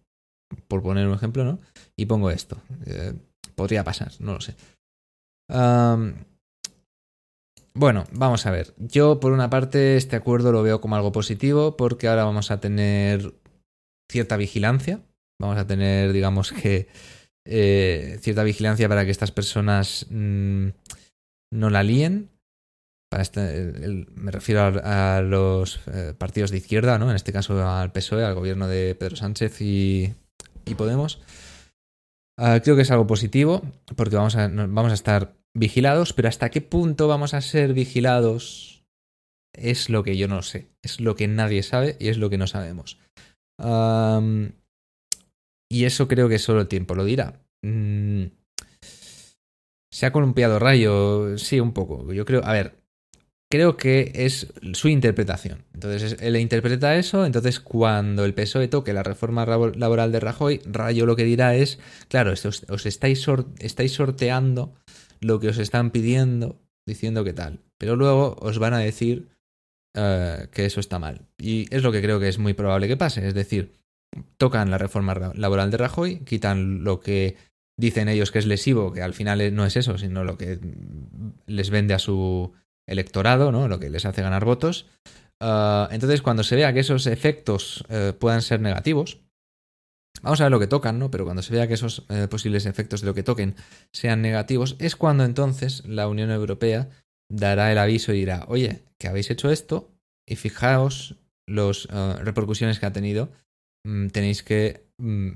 por 0.68 0.80
poner 0.80 1.08
un 1.08 1.14
ejemplo, 1.14 1.42
¿no? 1.42 1.58
Y 1.96 2.06
pongo 2.06 2.30
esto. 2.30 2.60
Eh, 2.86 3.12
podría 3.56 3.82
pasar, 3.82 4.12
no 4.20 4.34
lo 4.34 4.40
sé. 4.40 4.54
bueno, 7.74 8.04
vamos 8.12 8.46
a 8.46 8.52
ver. 8.52 8.74
Yo, 8.78 9.18
por 9.18 9.32
una 9.32 9.50
parte, 9.50 9.96
este 9.96 10.14
acuerdo 10.14 10.52
lo 10.52 10.62
veo 10.62 10.80
como 10.80 10.94
algo 10.94 11.10
positivo 11.10 11.76
porque 11.76 12.06
ahora 12.06 12.22
vamos 12.22 12.52
a 12.52 12.60
tener 12.60 13.34
cierta 14.08 14.36
vigilancia. 14.36 15.00
Vamos 15.40 15.58
a 15.58 15.66
tener, 15.66 16.12
digamos 16.12 16.52
que, 16.52 16.88
eh, 17.46 18.18
cierta 18.20 18.42
vigilancia 18.42 18.88
para 18.88 19.04
que 19.04 19.10
estas 19.10 19.32
personas 19.32 20.06
mm, 20.10 20.68
no 21.52 21.70
la 21.70 21.82
líen 21.82 22.30
este, 23.12 24.06
me 24.14 24.30
refiero 24.30 24.60
a, 24.82 25.20
los 25.22 25.80
eh, 25.86 26.14
partidos 26.16 26.50
de 26.50 26.58
izquierda, 26.58 26.98
¿no? 26.98 27.10
En 27.10 27.16
este 27.16 27.32
caso 27.32 27.66
al 27.66 27.92
PSOE, 27.92 28.24
al 28.24 28.34
gobierno 28.34 28.66
de 28.68 28.94
Pedro 28.94 29.16
Sánchez 29.16 29.60
y, 29.60 30.14
Podemos. 30.76 31.20
Ah, 32.36 32.60
creo 32.62 32.74
que 32.74 32.82
es 32.82 32.90
algo 32.90 33.06
positivo 33.06 33.62
porque 33.94 34.16
vamos 34.16 34.34
a, 34.34 34.48
vamos 34.48 34.90
a 34.90 34.94
estar 34.94 35.36
vigilados, 35.54 36.12
pero 36.12 36.28
hasta 36.28 36.50
qué 36.50 36.60
punto 36.60 37.06
vamos 37.06 37.34
a 37.34 37.40
ser 37.40 37.72
vigilados 37.72 38.84
es 39.54 39.88
lo 39.88 40.02
que 40.02 40.16
yo 40.16 40.26
no 40.26 40.42
sé, 40.42 40.66
es 40.82 41.00
lo 41.00 41.14
que 41.14 41.28
nadie 41.28 41.62
sabe 41.62 41.96
y 42.00 42.08
es 42.08 42.18
lo 42.18 42.28
que 42.30 42.36
no 42.36 42.48
sabemos. 42.48 42.98
Y 45.68 45.84
eso 45.84 46.08
creo 46.08 46.28
que 46.28 46.38
solo 46.38 46.60
el 46.60 46.68
tiempo 46.68 46.94
lo 46.94 47.04
dirá. 47.04 47.40
Mm, 47.62 48.26
se 49.90 50.06
ha 50.06 50.12
columpiado 50.12 50.58
Rayo, 50.58 51.38
sí, 51.38 51.58
un 51.60 51.72
poco. 51.72 52.12
Yo 52.12 52.24
creo, 52.24 52.44
a 52.44 52.52
ver, 52.52 52.74
creo 53.50 53.76
que 53.76 54.12
es 54.14 54.52
su 54.72 54.88
interpretación. 54.88 55.64
Entonces, 55.74 56.16
él 56.20 56.36
interpreta 56.36 56.96
eso, 56.96 57.24
entonces 57.24 57.60
cuando 57.60 58.24
el 58.24 58.34
PSOE 58.34 58.68
toque 58.68 58.92
la 58.92 59.02
reforma 59.02 59.46
laboral 59.46 60.12
de 60.12 60.20
Rajoy, 60.20 60.60
Rayo 60.66 61.06
lo 61.06 61.16
que 61.16 61.24
dirá 61.24 61.54
es, 61.54 61.78
claro, 62.08 62.32
os, 62.32 62.86
estáis, 62.86 63.20
sorteando 63.92 64.74
lo 65.20 65.40
que 65.40 65.48
os 65.48 65.58
están 65.58 65.90
pidiendo, 65.90 66.60
diciendo 66.86 67.24
que 67.24 67.32
tal, 67.32 67.60
pero 67.78 67.96
luego 67.96 68.36
os 68.40 68.58
van 68.58 68.74
a 68.74 68.78
decir 68.78 69.28
eh, 69.94 70.48
que 70.52 70.66
eso 70.66 70.80
está 70.80 70.98
mal. 70.98 71.22
Y 71.38 71.74
es 71.74 71.82
lo 71.82 71.92
que 71.92 72.02
creo 72.02 72.20
que 72.20 72.28
es 72.28 72.38
muy 72.38 72.54
probable 72.54 72.88
que 72.88 72.96
pase, 72.96 73.26
es 73.26 73.34
decir, 73.34 73.72
tocan 74.38 74.70
la 74.70 74.78
reforma 74.78 75.32
laboral 75.34 75.70
de 75.70 75.76
Rajoy, 75.76 76.20
quitan 76.20 76.84
lo 76.84 77.00
que 77.00 77.36
dicen 77.78 78.08
ellos 78.08 78.30
que 78.30 78.38
es 78.38 78.46
lesivo, 78.46 78.92
que 78.92 79.02
al 79.02 79.14
final 79.14 79.54
no 79.54 79.66
es 79.66 79.76
eso, 79.76 79.98
sino 79.98 80.24
lo 80.24 80.38
que 80.38 80.58
les 81.46 81.70
vende 81.70 81.94
a 81.94 81.98
su 81.98 82.52
electorado, 82.88 83.52
¿no? 83.52 83.68
Lo 83.68 83.78
que 83.78 83.90
les 83.90 84.06
hace 84.06 84.22
ganar 84.22 84.44
votos. 84.44 84.86
Ah, 85.40 85.88
entonces, 85.92 86.22
cuando 86.22 86.42
se 86.42 86.56
vea 86.56 86.72
que 86.72 86.80
esos 86.80 87.06
efectos 87.06 87.84
eh, 87.88 88.12
puedan 88.18 88.42
ser 88.42 88.60
negativos, 88.60 89.20
vamos 90.22 90.40
a 90.40 90.44
ver 90.44 90.52
lo 90.52 90.60
que 90.60 90.66
tocan, 90.66 90.98
¿no? 90.98 91.10
Pero 91.10 91.24
cuando 91.24 91.42
se 91.42 91.52
vea 91.52 91.68
que 91.68 91.74
esos 91.74 92.06
eh, 92.08 92.28
posibles 92.28 92.64
efectos 92.66 93.00
de 93.02 93.06
lo 93.06 93.14
que 93.14 93.22
toquen 93.22 93.54
sean 93.92 94.22
negativos, 94.22 94.76
es 94.78 94.96
cuando 94.96 95.24
entonces 95.24 95.84
la 95.86 96.08
Unión 96.08 96.30
Europea 96.30 96.88
dará 97.30 97.72
el 97.72 97.78
aviso 97.78 98.12
y 98.12 98.18
dirá, 98.20 98.44
oye, 98.48 98.84
que 98.98 99.08
habéis 99.08 99.30
hecho 99.30 99.50
esto 99.50 99.90
y 100.26 100.36
fijaos 100.36 101.16
las 101.46 101.88
ah, 101.90 102.18
repercusiones 102.22 102.78
que 102.78 102.86
ha 102.86 102.92
tenido, 102.92 103.30
tenéis 104.12 104.42
que 104.42 104.86
mm, 104.98 105.30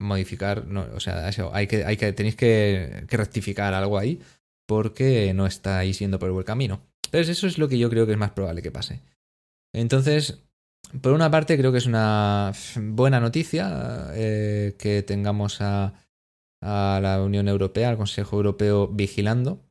modificar, 0.00 0.66
o 0.94 1.00
sea, 1.00 1.30
hay 1.52 1.66
que, 1.66 1.84
hay 1.84 1.96
que, 1.96 2.12
tenéis 2.12 2.36
que 2.36 3.04
rectificar 3.08 3.74
algo 3.74 3.98
ahí 3.98 4.20
porque 4.66 5.32
no 5.34 5.46
estáis 5.46 5.98
yendo 5.98 6.18
por 6.18 6.28
el 6.28 6.32
buen 6.32 6.46
camino. 6.46 6.80
Entonces 7.06 7.36
eso 7.36 7.46
es 7.46 7.58
lo 7.58 7.68
que 7.68 7.78
yo 7.78 7.90
creo 7.90 8.06
que 8.06 8.12
es 8.12 8.18
más 8.18 8.30
probable 8.30 8.62
que 8.62 8.70
pase. 8.70 9.02
Entonces, 9.74 10.42
por 11.00 11.12
una 11.12 11.30
parte 11.30 11.58
creo 11.58 11.72
que 11.72 11.78
es 11.78 11.86
una 11.86 12.52
buena 12.76 13.20
noticia 13.20 14.10
eh, 14.14 14.74
que 14.78 15.02
tengamos 15.02 15.60
a, 15.60 15.94
a 16.62 17.00
la 17.02 17.22
Unión 17.22 17.48
Europea, 17.48 17.90
al 17.90 17.96
Consejo 17.96 18.36
Europeo 18.36 18.88
vigilando, 18.88 19.62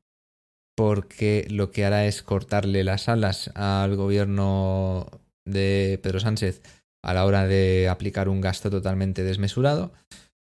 porque 0.75 1.47
lo 1.49 1.71
que 1.71 1.85
hará 1.85 2.05
es 2.05 2.21
cortarle 2.23 2.83
las 2.83 3.09
alas 3.09 3.49
al 3.55 3.95
gobierno 3.95 5.07
de 5.45 5.99
Pedro 6.01 6.19
Sánchez 6.19 6.61
a 7.03 7.13
la 7.13 7.25
hora 7.25 7.47
de 7.47 7.89
aplicar 7.89 8.29
un 8.29 8.41
gasto 8.41 8.69
totalmente 8.69 9.23
desmesurado. 9.23 9.93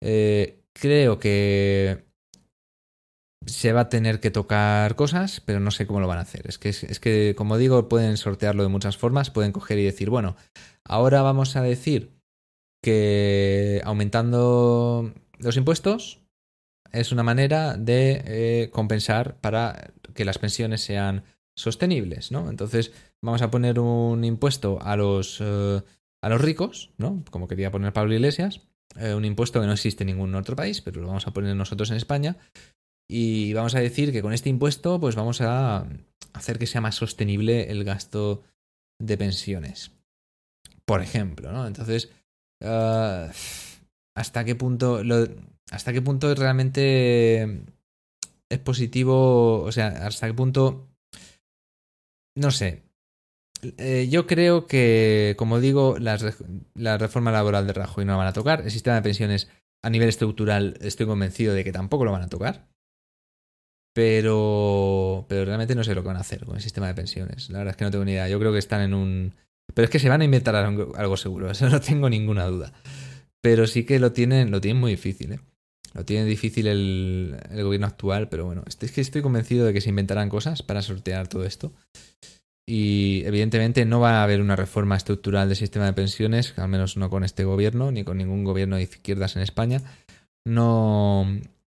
Eh, 0.02 0.60
creo 0.72 1.18
que 1.18 2.04
se 3.46 3.72
va 3.72 3.82
a 3.82 3.88
tener 3.88 4.20
que 4.20 4.30
tocar 4.30 4.96
cosas, 4.96 5.40
pero 5.40 5.60
no 5.60 5.70
sé 5.70 5.86
cómo 5.86 6.00
lo 6.00 6.08
van 6.08 6.18
a 6.18 6.22
hacer. 6.22 6.46
Es 6.46 6.58
que, 6.58 6.68
es, 6.68 7.00
que, 7.00 7.34
como 7.36 7.56
digo, 7.56 7.88
pueden 7.88 8.16
sortearlo 8.16 8.62
de 8.62 8.68
muchas 8.68 8.96
formas. 8.96 9.30
Pueden 9.30 9.52
coger 9.52 9.78
y 9.78 9.84
decir, 9.84 10.10
bueno, 10.10 10.36
ahora 10.84 11.22
vamos 11.22 11.56
a 11.56 11.62
decir 11.62 12.10
que 12.82 13.80
aumentando 13.84 15.12
los 15.38 15.56
impuestos 15.56 16.20
es 16.92 17.12
una 17.12 17.22
manera 17.22 17.76
de 17.76 18.22
eh, 18.26 18.70
compensar 18.70 19.36
para 19.40 19.92
que 20.14 20.24
las 20.24 20.38
pensiones 20.38 20.82
sean 20.82 21.24
sostenibles, 21.56 22.32
¿no? 22.32 22.50
Entonces 22.50 22.92
vamos 23.22 23.42
a 23.42 23.50
poner 23.50 23.78
un 23.78 24.24
impuesto 24.24 24.78
a 24.80 24.96
los, 24.96 25.40
eh, 25.40 25.82
a 26.22 26.28
los 26.28 26.40
ricos, 26.40 26.90
¿no? 26.98 27.24
Como 27.30 27.48
quería 27.48 27.70
poner 27.70 27.92
Pablo 27.92 28.14
Iglesias, 28.14 28.60
eh, 28.96 29.14
un 29.14 29.24
impuesto 29.24 29.60
que 29.60 29.66
no 29.66 29.72
existe 29.72 30.02
en 30.02 30.08
ningún 30.08 30.34
otro 30.34 30.56
país, 30.56 30.80
pero 30.80 31.00
lo 31.00 31.08
vamos 31.08 31.26
a 31.26 31.32
poner 31.32 31.54
nosotros 31.56 31.90
en 31.90 31.96
España. 31.96 32.36
Y 33.08 33.52
vamos 33.54 33.74
a 33.74 33.80
decir 33.80 34.12
que 34.12 34.22
con 34.22 34.32
este 34.32 34.50
impuesto, 34.50 35.00
pues 35.00 35.16
vamos 35.16 35.40
a 35.40 35.86
hacer 36.32 36.58
que 36.58 36.66
sea 36.66 36.80
más 36.80 36.94
sostenible 36.94 37.70
el 37.70 37.84
gasto 37.84 38.42
de 39.00 39.16
pensiones. 39.16 39.92
Por 40.84 41.02
ejemplo, 41.02 41.52
¿no? 41.52 41.66
Entonces, 41.66 42.10
ah, 42.62 43.30
¿hasta 44.14 44.44
qué 44.44 44.54
punto 44.54 45.02
hasta 45.70 45.92
qué 45.92 46.02
punto 46.02 46.34
realmente 46.34 47.64
es 48.48 48.58
positivo? 48.58 49.62
O 49.62 49.72
sea, 49.72 49.88
¿hasta 50.06 50.26
qué 50.26 50.34
punto? 50.34 50.88
No 52.36 52.50
sé. 52.50 52.89
Eh, 53.62 54.08
yo 54.10 54.26
creo 54.26 54.66
que, 54.66 55.34
como 55.38 55.60
digo, 55.60 55.96
la 55.98 56.98
reforma 56.98 57.32
laboral 57.32 57.66
de 57.66 57.72
Rajoy 57.72 58.04
no 58.04 58.12
la 58.12 58.18
van 58.18 58.26
a 58.28 58.32
tocar. 58.32 58.62
El 58.62 58.70
sistema 58.70 58.96
de 58.96 59.02
pensiones 59.02 59.48
a 59.82 59.90
nivel 59.90 60.08
estructural 60.08 60.76
estoy 60.80 61.06
convencido 61.06 61.54
de 61.54 61.64
que 61.64 61.72
tampoco 61.72 62.04
lo 62.04 62.12
van 62.12 62.22
a 62.22 62.28
tocar. 62.28 62.68
Pero, 63.92 65.26
pero 65.28 65.44
realmente 65.44 65.74
no 65.74 65.84
sé 65.84 65.94
lo 65.94 66.02
que 66.02 66.08
van 66.08 66.16
a 66.16 66.20
hacer 66.20 66.44
con 66.44 66.56
el 66.56 66.62
sistema 66.62 66.86
de 66.86 66.94
pensiones. 66.94 67.50
La 67.50 67.58
verdad 67.58 67.72
es 67.72 67.76
que 67.76 67.84
no 67.84 67.90
tengo 67.90 68.04
ni 68.04 68.12
idea. 68.12 68.28
Yo 68.28 68.38
creo 68.38 68.52
que 68.52 68.58
están 68.58 68.82
en 68.82 68.94
un... 68.94 69.34
Pero 69.74 69.84
es 69.84 69.90
que 69.90 69.98
se 69.98 70.08
van 70.08 70.20
a 70.20 70.24
inventar 70.24 70.54
algo, 70.54 71.16
seguro, 71.16 71.50
eso 71.50 71.68
no 71.68 71.80
tengo 71.80 72.08
ninguna 72.08 72.46
duda. 72.46 72.72
Pero 73.40 73.66
sí 73.66 73.84
que 73.84 73.98
lo 73.98 74.12
tienen, 74.12 74.50
lo 74.50 74.60
tienen 74.60 74.80
muy 74.80 74.92
difícil, 74.92 75.32
¿eh? 75.32 75.40
Lo 75.92 76.04
tiene 76.04 76.24
difícil 76.24 76.68
el, 76.68 77.36
el 77.50 77.64
gobierno 77.64 77.88
actual, 77.88 78.28
pero 78.28 78.44
bueno, 78.44 78.62
es 78.68 78.92
que 78.92 79.00
estoy 79.00 79.22
convencido 79.22 79.66
de 79.66 79.72
que 79.72 79.80
se 79.80 79.88
inventarán 79.88 80.28
cosas 80.28 80.62
para 80.62 80.82
sortear 80.82 81.26
todo 81.26 81.44
esto. 81.44 81.72
Y 82.66 83.22
evidentemente 83.24 83.84
no 83.84 84.00
va 84.00 84.20
a 84.20 84.22
haber 84.22 84.40
una 84.40 84.54
reforma 84.54 84.96
estructural 84.96 85.48
del 85.48 85.56
sistema 85.56 85.86
de 85.86 85.92
pensiones, 85.92 86.56
al 86.58 86.68
menos 86.68 86.96
no 86.96 87.10
con 87.10 87.24
este 87.24 87.44
gobierno, 87.44 87.90
ni 87.90 88.04
con 88.04 88.18
ningún 88.18 88.44
gobierno 88.44 88.76
de 88.76 88.82
izquierdas 88.82 89.34
en 89.36 89.42
España. 89.42 89.80
No, 90.44 91.26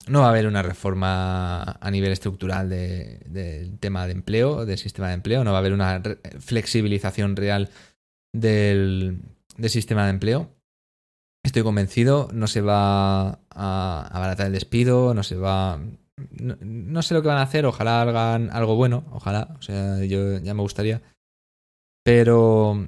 no 0.08 0.20
va 0.20 0.28
a 0.28 0.30
haber 0.30 0.48
una 0.48 0.62
reforma 0.62 1.64
a 1.64 1.92
nivel 1.92 2.12
estructural 2.12 2.70
del 2.70 3.80
tema 3.80 4.06
de 4.06 4.14
empleo, 4.14 4.66
del 4.66 4.78
sistema 4.78 5.08
de 5.08 5.14
empleo, 5.14 5.44
no 5.44 5.52
va 5.52 5.58
a 5.58 5.60
haber 5.60 5.74
una 5.74 6.02
flexibilización 6.40 7.36
real 7.36 7.70
del, 8.34 9.22
sistema 9.68 10.06
de 10.06 10.10
empleo. 10.10 10.50
Estoy 11.44 11.64
convencido, 11.64 12.30
no 12.34 12.48
se 12.48 12.62
va 12.62 13.40
a 13.50 14.10
abaratar 14.12 14.48
el 14.48 14.54
despido, 14.54 15.14
no 15.14 15.24
se 15.24 15.36
va... 15.36 15.80
No, 16.40 17.02
sé 17.02 17.14
lo 17.14 17.22
que 17.22 17.28
van 17.28 17.38
a 17.38 17.44
hacer, 17.44 17.66
ojalá 17.66 18.02
hagan 18.02 18.50
algo 18.52 18.76
bueno, 18.76 19.04
ojalá, 19.12 19.56
o 19.58 19.62
sea, 19.62 20.04
yo 20.04 20.38
ya 20.40 20.54
me 20.54 20.62
gustaría. 20.62 21.02
Pero, 22.04 22.88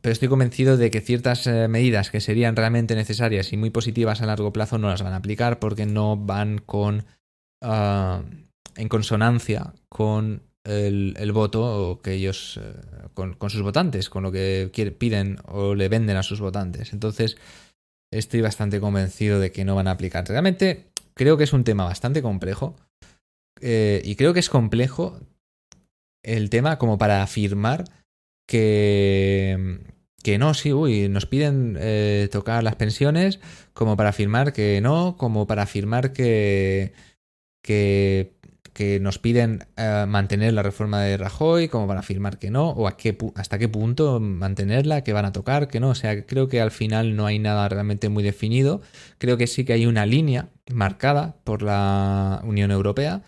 pero 0.00 0.12
estoy 0.12 0.28
convencido 0.28 0.76
de 0.76 0.90
que 0.90 1.00
ciertas 1.00 1.46
eh, 1.46 1.68
medidas 1.68 2.10
que 2.10 2.20
serían 2.20 2.56
realmente 2.56 2.94
necesarias 2.94 3.52
y 3.52 3.56
muy 3.56 3.70
positivas 3.70 4.22
a 4.22 4.26
largo 4.26 4.52
plazo 4.52 4.78
no 4.78 4.88
las 4.88 5.02
van 5.02 5.12
a 5.12 5.16
aplicar 5.16 5.58
porque 5.58 5.86
no 5.86 6.16
van 6.16 6.58
con 6.58 7.04
ah, 7.62 8.22
en 8.76 8.88
consonancia 8.88 9.74
con 9.88 10.42
el, 10.64 11.32
voto 11.32 12.00
que 12.02 12.12
ellos 12.14 12.60
eh, 12.62 12.74
con, 13.14 13.50
sus 13.50 13.62
votantes, 13.62 14.08
con 14.08 14.22
lo 14.22 14.32
que 14.32 14.70
piden 14.98 15.38
o 15.46 15.74
le 15.74 15.88
venden 15.88 16.16
a 16.16 16.22
sus 16.22 16.40
votantes. 16.40 16.92
Entonces, 16.92 17.36
estoy 18.12 18.40
bastante 18.40 18.80
convencido 18.80 19.40
de 19.40 19.52
que 19.52 19.64
no 19.64 19.74
van 19.74 19.88
a 19.88 19.92
aplicar. 19.92 20.26
Realmente 20.28 20.87
creo 21.18 21.36
que 21.36 21.44
es 21.44 21.52
un 21.52 21.64
tema 21.64 21.84
bastante 21.84 22.22
complejo 22.22 22.76
eh, 23.60 24.00
y 24.04 24.14
creo 24.14 24.32
que 24.32 24.40
es 24.40 24.48
complejo 24.48 25.20
el 26.22 26.48
tema 26.48 26.78
como 26.78 26.96
para 26.96 27.22
afirmar 27.22 27.84
que, 28.46 29.80
que 30.22 30.38
no, 30.38 30.54
sí, 30.54 30.72
uy, 30.72 31.08
nos 31.08 31.26
piden 31.26 31.76
eh, 31.80 32.28
tocar 32.30 32.62
las 32.62 32.76
pensiones 32.76 33.40
como 33.74 33.96
para 33.96 34.10
afirmar 34.10 34.52
que 34.52 34.80
no, 34.80 35.16
como 35.18 35.46
para 35.46 35.62
afirmar 35.62 36.12
que, 36.12 36.92
que, 37.62 38.37
que 38.78 39.00
nos 39.00 39.18
piden 39.18 39.66
eh, 39.76 40.04
mantener 40.06 40.52
la 40.52 40.62
reforma 40.62 41.02
de 41.02 41.16
Rajoy, 41.16 41.66
como 41.66 41.88
para 41.88 41.98
afirmar 41.98 42.38
que 42.38 42.48
no, 42.48 42.68
o 42.70 42.86
a 42.86 42.96
qué, 42.96 43.18
hasta 43.34 43.58
qué 43.58 43.68
punto 43.68 44.20
mantenerla, 44.20 45.02
que 45.02 45.12
van 45.12 45.24
a 45.24 45.32
tocar, 45.32 45.66
que 45.66 45.80
no. 45.80 45.88
O 45.88 45.94
sea, 45.96 46.24
creo 46.26 46.46
que 46.46 46.60
al 46.60 46.70
final 46.70 47.16
no 47.16 47.26
hay 47.26 47.40
nada 47.40 47.68
realmente 47.68 48.08
muy 48.08 48.22
definido. 48.22 48.80
Creo 49.18 49.36
que 49.36 49.48
sí 49.48 49.64
que 49.64 49.72
hay 49.72 49.84
una 49.86 50.06
línea 50.06 50.50
marcada 50.70 51.34
por 51.42 51.62
la 51.62 52.40
Unión 52.44 52.70
Europea 52.70 53.22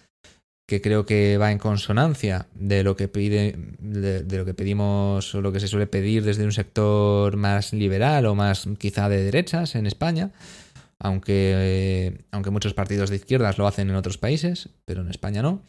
que 0.69 0.81
creo 0.81 1.05
que 1.05 1.37
va 1.37 1.51
en 1.51 1.59
consonancia 1.59 2.47
de 2.55 2.85
lo 2.85 2.95
que 2.95 3.09
pide, 3.09 3.57
de, 3.81 4.39
lo 4.39 4.45
que 4.45 4.55
pedimos 4.55 5.35
o 5.35 5.41
lo 5.41 5.51
que 5.51 5.59
se 5.59 5.67
suele 5.67 5.89
pedir 5.89 6.23
desde 6.23 6.45
un 6.45 6.53
sector 6.53 7.37
más 7.37 7.73
liberal 7.73 8.25
o 8.27 8.37
más 8.37 8.69
quizá 8.79 9.09
de 9.09 9.21
derechas 9.21 9.75
en 9.75 9.87
España, 9.87 10.31
aunque, 11.01 11.55
eh, 11.57 12.25
aunque 12.31 12.51
muchos 12.51 12.75
partidos 12.75 13.11
de 13.11 13.17
izquierdas 13.17 13.59
lo 13.59 13.67
hacen 13.67 13.89
en 13.89 13.97
otros 13.97 14.19
países, 14.19 14.69
pero 14.85 15.01
en 15.01 15.09
España 15.09 15.43
no. 15.43 15.65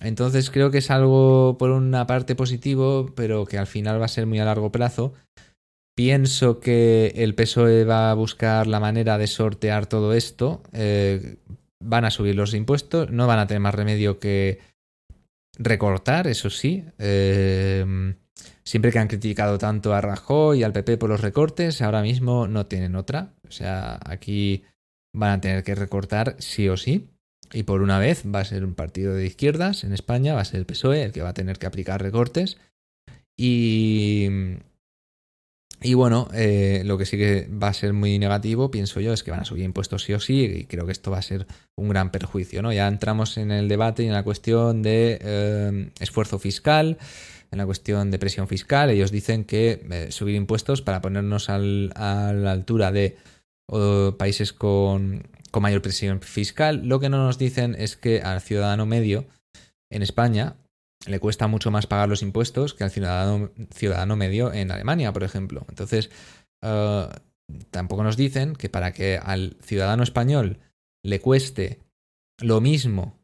Entonces 0.00 0.50
creo 0.50 0.70
que 0.70 0.78
es 0.78 0.90
algo 0.90 1.56
por 1.58 1.70
una 1.70 2.06
parte 2.06 2.34
positivo, 2.34 3.12
pero 3.14 3.44
que 3.44 3.58
al 3.58 3.66
final 3.66 4.00
va 4.00 4.06
a 4.06 4.08
ser 4.08 4.26
muy 4.26 4.38
a 4.38 4.44
largo 4.44 4.72
plazo. 4.72 5.12
Pienso 5.96 6.60
que 6.60 7.12
el 7.16 7.34
PSOE 7.34 7.84
va 7.84 8.10
a 8.10 8.14
buscar 8.14 8.66
la 8.66 8.80
manera 8.80 9.18
de 9.18 9.26
sortear 9.26 9.86
todo 9.86 10.12
esto, 10.12 10.62
eh, 10.72 11.36
van 11.80 12.04
a 12.04 12.10
subir 12.10 12.34
los 12.34 12.54
impuestos, 12.54 13.10
no 13.10 13.26
van 13.26 13.38
a 13.38 13.46
tener 13.46 13.60
más 13.60 13.74
remedio 13.74 14.18
que 14.18 14.58
recortar, 15.58 16.26
eso 16.26 16.50
sí. 16.50 16.84
Eh, 16.98 18.14
siempre 18.64 18.90
que 18.90 18.98
han 18.98 19.08
criticado 19.08 19.58
tanto 19.58 19.94
a 19.94 20.00
Rajoy 20.00 20.60
y 20.60 20.62
al 20.62 20.72
PP 20.72 20.96
por 20.96 21.10
los 21.10 21.20
recortes, 21.20 21.82
ahora 21.82 22.02
mismo 22.02 22.48
no 22.48 22.66
tienen 22.66 22.96
otra. 22.96 23.34
O 23.46 23.50
sea, 23.50 24.00
aquí 24.04 24.64
van 25.12 25.32
a 25.32 25.40
tener 25.40 25.62
que 25.62 25.74
recortar 25.74 26.36
sí 26.38 26.68
o 26.68 26.76
sí. 26.76 27.10
Y 27.52 27.64
por 27.64 27.82
una 27.82 27.98
vez 27.98 28.24
va 28.26 28.40
a 28.40 28.44
ser 28.44 28.64
un 28.64 28.74
partido 28.74 29.14
de 29.14 29.26
izquierdas 29.26 29.84
en 29.84 29.92
España, 29.92 30.34
va 30.34 30.40
a 30.40 30.44
ser 30.44 30.60
el 30.60 30.66
PSOE 30.66 31.02
el 31.02 31.12
que 31.12 31.22
va 31.22 31.28
a 31.28 31.34
tener 31.34 31.58
que 31.58 31.66
aplicar 31.66 32.02
recortes. 32.02 32.56
Y, 33.36 34.28
y 35.80 35.94
bueno, 35.94 36.28
eh, 36.32 36.82
lo 36.84 36.96
que 36.96 37.04
sí 37.04 37.18
que 37.18 37.48
va 37.50 37.68
a 37.68 37.74
ser 37.74 37.92
muy 37.92 38.18
negativo, 38.18 38.70
pienso 38.70 39.00
yo, 39.00 39.12
es 39.12 39.22
que 39.22 39.30
van 39.30 39.40
a 39.40 39.44
subir 39.44 39.64
impuestos 39.64 40.02
sí 40.02 40.14
o 40.14 40.20
sí, 40.20 40.44
y 40.44 40.64
creo 40.64 40.86
que 40.86 40.92
esto 40.92 41.10
va 41.10 41.18
a 41.18 41.22
ser 41.22 41.46
un 41.76 41.90
gran 41.90 42.10
perjuicio, 42.10 42.62
¿no? 42.62 42.72
Ya 42.72 42.88
entramos 42.88 43.36
en 43.36 43.50
el 43.50 43.68
debate 43.68 44.02
y 44.02 44.06
en 44.06 44.14
la 44.14 44.22
cuestión 44.22 44.82
de 44.82 45.18
eh, 45.20 45.90
esfuerzo 46.00 46.38
fiscal, 46.38 46.98
en 47.54 47.58
la 47.58 47.66
cuestión 47.66 48.10
de 48.10 48.18
presión 48.18 48.48
fiscal. 48.48 48.90
Ellos 48.90 49.10
dicen 49.10 49.44
que 49.44 49.86
eh, 49.90 50.12
subir 50.12 50.34
impuestos 50.34 50.82
para 50.82 51.00
ponernos 51.00 51.48
a 51.48 51.58
la 51.58 52.52
altura 52.52 52.92
de 52.92 53.16
países 54.18 54.52
con, 54.52 55.26
mayor 55.60 55.82
presión 55.82 56.20
fiscal. 56.20 56.82
Lo 56.84 56.98
que 56.98 57.08
no 57.08 57.24
nos 57.24 57.38
dicen 57.38 57.76
es 57.78 57.96
que 57.96 58.20
al 58.20 58.40
ciudadano 58.40 58.86
medio 58.86 59.26
en 59.88 60.02
España 60.02 60.56
le 61.06 61.20
cuesta 61.20 61.46
mucho 61.46 61.70
más 61.70 61.86
pagar 61.86 62.08
los 62.08 62.22
impuestos 62.22 62.74
que 62.74 62.82
al 62.82 62.90
ciudadano, 62.90 63.50
ciudadano 63.72 64.16
medio 64.16 64.52
en 64.52 64.72
Alemania, 64.72 65.12
por 65.12 65.22
ejemplo. 65.22 65.64
Entonces, 65.68 66.10
eh, 66.62 67.08
tampoco 67.70 68.02
nos 68.02 68.16
dicen 68.16 68.54
que 68.56 68.68
para 68.68 68.92
que 68.92 69.18
al 69.22 69.56
ciudadano 69.62 70.02
español 70.02 70.58
le 71.04 71.20
cueste 71.20 71.78
lo 72.40 72.60
mismo 72.60 73.16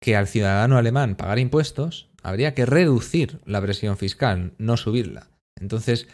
que 0.00 0.16
al 0.16 0.28
ciudadano 0.28 0.78
alemán 0.78 1.16
pagar 1.16 1.38
impuestos, 1.38 2.08
habría 2.28 2.54
que 2.54 2.66
reducir 2.66 3.40
la 3.44 3.60
presión 3.60 3.96
fiscal, 3.96 4.52
no 4.58 4.76
subirla. 4.76 5.28
Entonces, 5.60 6.06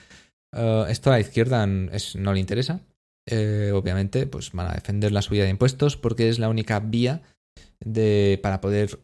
eh, 0.57 0.85
esto 0.89 1.11
a 1.11 1.15
la 1.15 1.21
izquierda 1.21 1.67
no 1.67 2.33
le 2.33 2.41
interesa. 2.41 2.81
Eh, 3.27 3.73
obviamente, 3.75 4.27
pues 4.27 4.53
van 4.53 4.71
a 4.71 4.75
defender 4.75 5.13
la 5.13 5.23
subida 5.23 5.45
de 5.45 5.51
impuestos 5.51 5.97
porque 5.97 6.29
es 6.29 6.39
la 6.39 6.49
única 6.49 6.81
vía 6.81 7.23
de, 7.81 8.39
para 8.43 8.61
poder 8.61 8.99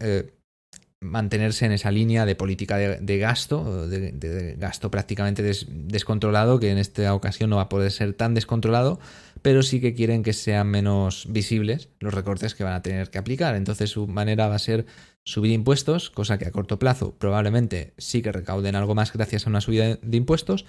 mantenerse 1.01 1.65
en 1.65 1.71
esa 1.71 1.89
línea 1.91 2.25
de 2.27 2.35
política 2.35 2.77
de, 2.77 3.17
gasto, 3.17 3.87
de, 3.87 4.55
gasto 4.57 4.91
prácticamente 4.91 5.41
descontrolado, 5.41 6.59
que 6.59 6.69
en 6.69 6.77
esta 6.77 7.13
ocasión 7.15 7.49
no 7.49 7.55
va 7.55 7.63
a 7.63 7.69
poder 7.69 7.91
ser 7.91 8.13
tan 8.13 8.35
descontrolado, 8.35 8.99
pero 9.41 9.63
sí 9.63 9.81
que 9.81 9.93
quieren 9.93 10.23
que 10.23 10.33
sean 10.33 10.67
menos 10.67 11.25
visibles 11.29 11.89
los 11.99 12.13
recortes 12.13 12.55
que 12.55 12.63
van 12.63 12.73
a 12.73 12.81
tener 12.81 13.09
que 13.09 13.17
aplicar. 13.17 13.55
Entonces 13.55 13.89
su 13.89 14.07
manera 14.07 14.47
va 14.47 14.55
a 14.55 14.59
ser 14.59 14.85
subir 15.23 15.51
impuestos, 15.51 16.09
cosa 16.09 16.37
que 16.37 16.47
a 16.47 16.51
corto 16.51 16.79
plazo 16.79 17.15
probablemente 17.17 17.93
sí 17.97 18.21
que 18.21 18.31
recauden 18.31 18.75
algo 18.75 18.95
más 18.95 19.13
gracias 19.13 19.45
a 19.45 19.49
una 19.49 19.61
subida 19.61 19.97
de 20.01 20.17
impuestos, 20.17 20.65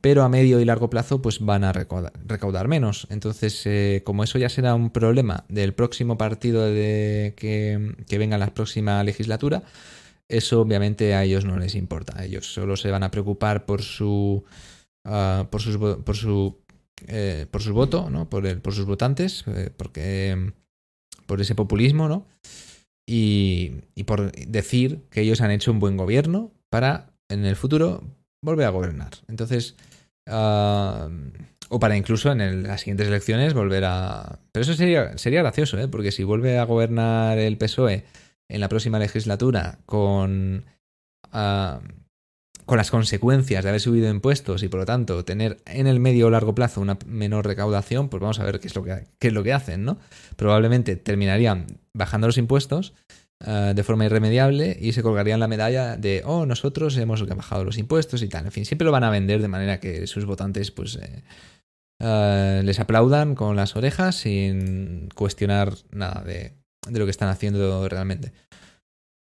pero 0.00 0.22
a 0.22 0.28
medio 0.28 0.60
y 0.60 0.64
largo 0.64 0.90
plazo 0.90 1.22
pues 1.22 1.40
van 1.40 1.64
a 1.64 1.72
recaudar, 1.72 2.68
menos. 2.68 3.06
Entonces, 3.10 3.62
eh, 3.66 4.02
como 4.04 4.24
eso 4.24 4.38
ya 4.38 4.48
será 4.48 4.74
un 4.74 4.90
problema 4.90 5.44
del 5.48 5.74
próximo 5.74 6.18
partido 6.18 6.64
de 6.64 7.34
que, 7.36 7.94
venga 8.18 8.36
en 8.36 8.40
la 8.40 8.54
próxima 8.54 9.02
legislatura, 9.02 9.62
eso 10.28 10.60
obviamente 10.60 11.14
a 11.14 11.24
ellos 11.24 11.44
no 11.44 11.58
les 11.58 11.74
importa. 11.74 12.24
Ellos 12.24 12.52
solo 12.52 12.76
se 12.76 12.90
van 12.90 13.02
a 13.02 13.10
preocupar 13.10 13.64
por 13.64 13.82
su 13.82 14.44
uh, 15.04 15.44
por 15.50 15.60
sus 15.60 15.76
por 15.76 16.16
su 16.16 16.58
eh, 17.08 17.46
por 17.50 17.62
sus 17.62 17.72
votos, 17.72 18.10
¿no? 18.10 18.28
Por 18.28 18.46
el, 18.46 18.60
por 18.60 18.74
sus 18.74 18.86
votantes, 18.86 19.44
eh, 19.48 19.70
porque 19.76 20.52
por 21.26 21.40
ese 21.40 21.54
populismo, 21.54 22.08
¿no? 22.08 22.26
y, 23.06 23.82
por 24.04 24.32
decir 24.32 25.02
que 25.10 25.22
ellos 25.22 25.40
han 25.40 25.50
hecho 25.50 25.70
un 25.70 25.80
buen 25.80 25.96
gobierno 25.96 26.50
para 26.68 27.12
en 27.28 27.44
el 27.44 27.56
futuro 27.56 28.02
volver 28.42 28.66
a 28.66 28.70
gobernar. 28.70 29.12
Entonces, 29.28 29.76
o 30.28 31.80
para 31.80 31.96
incluso 31.96 32.32
en 32.32 32.64
las 32.64 32.80
siguientes 32.80 33.06
elecciones 33.08 33.54
volver 33.54 33.84
a... 33.84 34.40
Pero 34.52 34.62
eso 34.62 34.74
sería, 34.74 35.16
sería 35.18 35.42
gracioso, 35.42 35.78
¿eh? 35.78 35.88
porque 35.88 36.12
si 36.12 36.24
vuelve 36.24 36.58
a 36.58 36.64
gobernar 36.64 37.38
el 37.38 37.56
PSOE 37.56 38.04
en 38.48 38.60
la 38.60 38.68
próxima 38.68 38.98
legislatura 38.98 39.78
con... 39.86 40.64
con 42.66 42.78
las 42.78 42.90
consecuencias 42.90 43.62
de 43.62 43.70
haber 43.70 43.80
subido 43.80 44.10
impuestos 44.10 44.62
y 44.62 44.68
por 44.68 44.80
lo 44.80 44.86
tanto 44.86 45.24
tener 45.24 45.58
en 45.66 45.86
el 45.86 46.00
medio 46.00 46.26
o 46.26 46.30
largo 46.30 46.54
plazo 46.54 46.80
una 46.80 46.98
menor 47.06 47.46
recaudación, 47.46 48.08
pues 48.08 48.20
vamos 48.20 48.40
a 48.40 48.44
ver 48.44 48.58
qué 48.58 48.66
es 48.66 48.74
lo 48.74 48.82
que, 48.82 49.04
qué 49.18 49.28
es 49.28 49.32
lo 49.32 49.44
que 49.44 49.52
hacen, 49.52 49.84
¿no? 49.84 49.98
Probablemente 50.34 50.96
terminarían 50.96 51.66
bajando 51.94 52.26
los 52.26 52.38
impuestos 52.38 52.92
eh, 53.44 53.72
de 53.74 53.84
forma 53.84 54.04
irremediable 54.04 54.76
y 54.80 54.92
se 54.92 55.02
colgarían 55.02 55.38
la 55.38 55.46
medalla 55.46 55.96
de, 55.96 56.22
oh, 56.24 56.44
nosotros 56.44 56.96
hemos 56.96 57.24
bajado 57.26 57.64
los 57.64 57.78
impuestos 57.78 58.22
y 58.22 58.28
tal. 58.28 58.46
En 58.46 58.52
fin, 58.52 58.64
siempre 58.64 58.84
lo 58.84 58.92
van 58.92 59.04
a 59.04 59.10
vender 59.10 59.40
de 59.40 59.48
manera 59.48 59.78
que 59.78 60.08
sus 60.08 60.24
votantes 60.24 60.72
pues 60.72 60.96
eh, 60.96 61.22
eh, 62.00 62.62
les 62.64 62.80
aplaudan 62.80 63.36
con 63.36 63.54
las 63.54 63.76
orejas 63.76 64.16
sin 64.16 65.08
cuestionar 65.14 65.72
nada 65.92 66.24
de, 66.24 66.54
de 66.88 66.98
lo 66.98 67.04
que 67.04 67.12
están 67.12 67.28
haciendo 67.28 67.88
realmente. 67.88 68.32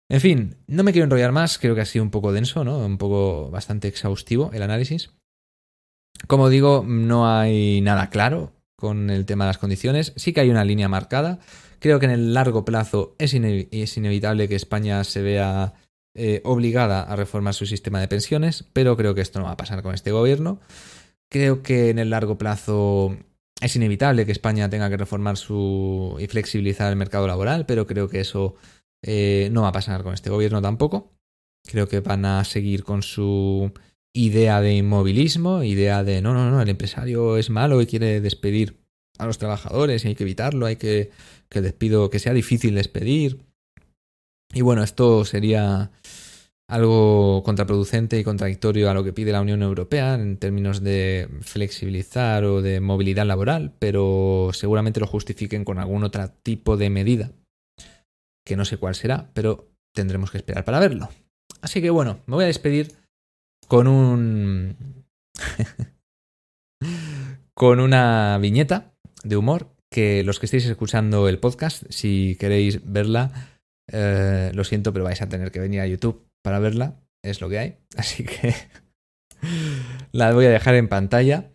En 0.10 0.22
fin, 0.22 0.57
no 0.66 0.84
me 0.84 0.91
quiero 0.91 1.05
enrollar 1.05 1.32
más, 1.32 1.60
creo 1.60 1.76
que 1.76 1.82
ha 1.82 1.86
sido 1.86 2.03
un 2.03 2.10
poco 2.10 2.32
denso, 2.32 2.64
¿no? 2.64 2.80
Un 2.80 2.97
poco 2.97 3.51
bastante 3.51 3.88
exhaustivo 3.88 4.49
el 4.53 4.64
análisis. 4.64 5.12
Como 6.28 6.49
digo, 6.49 6.84
no 6.86 7.30
hay 7.30 7.80
nada 7.82 8.10
claro 8.10 8.51
con 8.76 9.12
el 9.12 9.26
tema 9.26 9.45
de 9.45 9.49
las 9.49 9.57
condiciones, 9.60 10.14
sí 10.16 10.34
que 10.34 10.41
hay 10.41 10.49
una 10.49 10.66
línea 10.66 10.89
marcada. 10.89 11.39
Creo 11.80 11.99
que 11.99 12.07
en 12.07 12.12
el 12.12 12.34
largo 12.34 12.66
plazo 12.66 13.16
es, 13.20 13.34
inevitable 13.34 14.49
que 14.49 14.55
España 14.55 15.03
se 15.03 15.22
vea 15.22 15.74
eh, 16.16 16.41
obligada 16.43 17.03
a 17.03 17.16
reformar 17.16 17.53
su 17.53 17.66
sistema 17.68 18.01
de 18.01 18.07
pensiones, 18.07 18.66
pero 18.74 18.97
creo 18.97 19.14
que 19.14 19.22
esto 19.22 19.39
no 19.39 19.45
va 19.45 19.51
a 19.51 19.57
pasar 19.57 19.84
con 19.84 19.93
este 19.93 20.12
gobierno. 20.12 20.60
Creo 21.30 21.62
que 21.62 21.89
en 21.89 21.99
el 21.99 22.10
largo 22.10 22.38
plazo 22.38 23.16
es 23.62 23.76
inevitable 23.76 24.26
que 24.26 24.32
España 24.32 24.70
tenga 24.70 24.89
que 24.89 24.97
reformar 24.97 25.38
su 25.38 26.18
y 26.20 26.28
flexibilizar 26.28 26.89
el 26.89 26.95
mercado 26.95 27.28
laboral, 27.28 27.66
pero 27.66 27.86
creo 27.86 28.10
que 28.10 28.22
eso 28.22 28.55
eh, 29.04 29.50
no 29.52 29.64
va 29.64 29.70
a 29.70 29.74
pasar 29.74 30.04
con 30.04 30.14
este 30.14 30.30
gobierno 30.30 30.62
tampoco. 30.62 31.12
Creo 31.66 31.88
que 31.88 32.00
van 32.00 32.26
a 32.26 32.43
seguir 32.43 32.84
con 32.84 33.04
su 33.04 33.72
idea 34.14 34.62
de 34.62 34.76
inmovilismo, 34.76 35.64
idea 35.64 36.04
de 36.04 36.22
no, 36.22 36.34
no, 36.34 36.50
no, 36.50 36.62
el 36.62 36.70
empresario 36.70 37.38
es 37.38 37.50
malo 37.50 37.82
y 37.82 37.86
quiere 37.86 38.22
despedir 38.22 38.80
a 39.18 39.26
los 39.26 39.38
trabajadores 39.38 40.04
y 40.04 40.10
hay 40.10 40.16
que 40.16 40.24
evitarlo, 40.24 40.66
hay 40.66 40.78
que 40.78 41.12
que 41.50 41.62
despido, 41.62 42.10
que 42.10 42.20
sea 42.20 42.34
difícil 42.34 42.76
despedir. 42.76 43.39
Y 44.54 44.62
bueno, 44.62 44.84
esto 44.84 45.26
sería 45.26 45.91
algo 46.68 47.41
contraproducente 47.43 48.20
y 48.20 48.24
contradictorio 48.24 48.89
a 48.89 48.93
lo 48.93 49.04
que 49.04 49.14
pide 49.14 49.32
la 49.32 49.41
Unión 49.41 49.64
Europea 49.64 50.14
en 50.14 50.38
términos 50.38 50.82
de 50.82 51.28
flexibilizar 51.41 52.43
o 52.43 52.62
de 52.62 52.80
movilidad 52.80 53.26
laboral, 53.26 53.74
pero 53.80 54.52
seguramente 54.54 55.00
lo 55.00 55.08
justifiquen 55.08 55.66
con 55.66 55.80
algún 55.80 56.04
otro 56.04 56.30
tipo 56.43 56.78
de 56.78 56.89
medida 56.91 57.32
que 58.50 58.58
no 58.58 58.66
sé 58.66 58.78
cuál 58.78 58.95
será, 58.95 59.30
pero 59.36 59.70
tendremos 59.93 60.32
que 60.32 60.39
esperar 60.39 60.66
para 60.66 60.80
verlo. 60.80 61.10
Así 61.62 61.84
que 61.84 61.91
bueno, 61.91 62.24
me 62.26 62.34
voy 62.34 62.45
a 62.45 62.47
despedir 62.47 62.95
con 63.68 63.88
un... 63.88 65.06
con 67.54 67.80
una 67.80 68.39
viñeta 68.39 68.91
de 69.24 69.38
humor 69.38 69.76
que 69.91 70.24
los 70.24 70.39
que 70.39 70.47
estéis 70.47 70.66
escuchando 70.66 71.30
el 71.30 71.38
podcast, 71.38 71.84
si 71.89 72.38
queréis 72.39 72.91
verla, 72.91 73.60
eh, 73.91 74.52
lo 74.56 74.64
siento, 74.64 74.93
pero 74.93 75.06
vais 75.06 75.22
a 75.22 75.30
tener 75.30 75.52
que 75.52 75.60
venir 75.60 75.82
a 75.82 75.88
YouTube 75.88 76.28
para 76.41 76.58
verla, 76.58 77.00
es 77.24 77.41
lo 77.41 77.50
que 77.50 77.60
hay. 77.60 77.78
Así 77.97 78.24
que 78.24 78.56
la 80.12 80.34
voy 80.34 80.47
a 80.47 80.50
dejar 80.50 80.74
en 80.74 80.88
pantalla. 80.88 81.52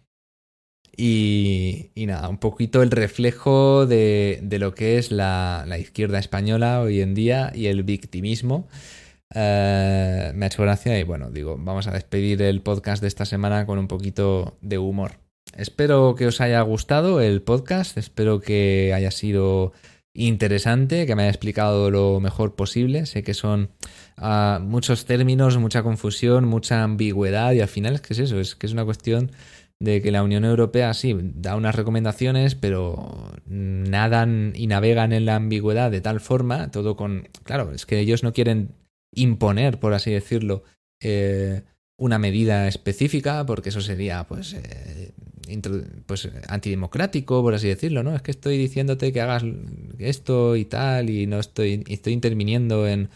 Y, 0.96 1.90
nada, 1.96 2.28
un 2.28 2.38
poquito 2.38 2.82
el 2.82 2.90
reflejo 2.90 3.86
de, 3.86 4.40
lo 4.58 4.74
que 4.74 4.98
es 4.98 5.10
la, 5.10 5.66
izquierda 5.78 6.18
española 6.18 6.80
hoy 6.80 7.00
en 7.00 7.14
día 7.14 7.52
y 7.54 7.66
el 7.66 7.82
victimismo. 7.82 8.68
Eh, 9.34 10.32
me 10.34 10.44
ha 10.44 10.48
hecho 10.48 10.62
gracia 10.62 10.98
y 10.98 11.02
bueno, 11.02 11.30
digo, 11.30 11.56
vamos 11.58 11.86
a 11.88 11.90
despedir 11.90 12.40
el 12.42 12.60
podcast 12.60 13.02
de 13.02 13.08
esta 13.08 13.24
semana 13.24 13.66
con 13.66 13.78
un 13.78 13.88
poquito 13.88 14.56
de 14.60 14.78
humor. 14.78 15.12
Espero 15.56 16.14
que 16.14 16.26
os 16.26 16.40
haya 16.40 16.60
gustado 16.62 17.20
el 17.20 17.42
podcast, 17.42 17.96
espero 17.98 18.40
que 18.40 18.92
haya 18.94 19.10
sido 19.10 19.72
interesante, 20.14 21.06
que 21.06 21.16
me 21.16 21.22
haya 21.22 21.30
explicado 21.30 21.90
lo 21.90 22.20
mejor 22.20 22.54
posible. 22.54 23.06
Sé 23.06 23.22
que 23.22 23.34
son 23.34 23.70
ah, 24.16 24.60
muchos 24.62 25.04
términos, 25.04 25.58
mucha 25.58 25.82
confusión, 25.82 26.44
mucha 26.44 26.82
ambigüedad 26.82 27.52
y 27.52 27.60
al 27.60 27.68
final 27.68 27.94
es 27.94 28.00
que 28.00 28.14
es 28.14 28.20
eso, 28.20 28.40
es 28.40 28.54
que 28.54 28.66
es 28.66 28.72
una 28.72 28.84
cuestión 28.84 29.32
de 29.80 30.00
que 30.00 30.10
la 30.10 30.22
Unión 30.22 30.44
Europea 30.44 30.94
sí 30.94 31.14
da 31.34 31.56
unas 31.56 31.74
recomendaciones, 31.74 32.54
pero 32.54 33.32
nadan 33.46 34.52
y 34.54 34.66
navegan 34.66 35.12
en 35.12 35.26
la 35.26 35.36
ambigüedad 35.36 35.90
de 35.90 36.00
tal 36.00 36.20
forma, 36.20 36.70
todo 36.70 36.96
con... 36.96 37.28
Claro, 37.42 37.72
es 37.72 37.86
que 37.86 37.98
ellos 37.98 38.22
no 38.22 38.32
quieren 38.32 38.70
imponer, 39.12 39.78
por 39.78 39.94
así 39.94 40.10
decirlo, 40.10 40.64
eh, 41.00 41.62
una 41.96 42.18
medida 42.18 42.66
específica, 42.66 43.44
porque 43.46 43.68
eso 43.68 43.80
sería, 43.80 44.24
pues, 44.24 44.54
eh, 44.54 45.12
pues 46.06 46.28
antidemocrático, 46.48 47.42
por 47.42 47.54
así 47.54 47.68
decirlo, 47.68 48.02
¿no? 48.02 48.14
Es 48.14 48.22
que 48.22 48.30
estoy 48.30 48.58
diciéndote 48.58 49.12
que 49.12 49.20
hagas 49.20 49.44
esto 49.98 50.56
y 50.56 50.64
tal, 50.64 51.10
y 51.10 51.26
no 51.26 51.38
estoy, 51.38 51.84
estoy 51.88 52.14
interviniendo 52.14 52.88
en, 52.88 53.10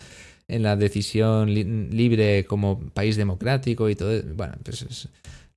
en 0.46 0.62
la 0.62 0.76
decisión 0.76 1.52
libre 1.54 2.44
como 2.44 2.80
país 2.90 3.16
democrático 3.16 3.88
y 3.88 3.94
todo. 3.94 4.22
Bueno, 4.34 4.54
pues 4.62 4.82
es, 4.82 5.08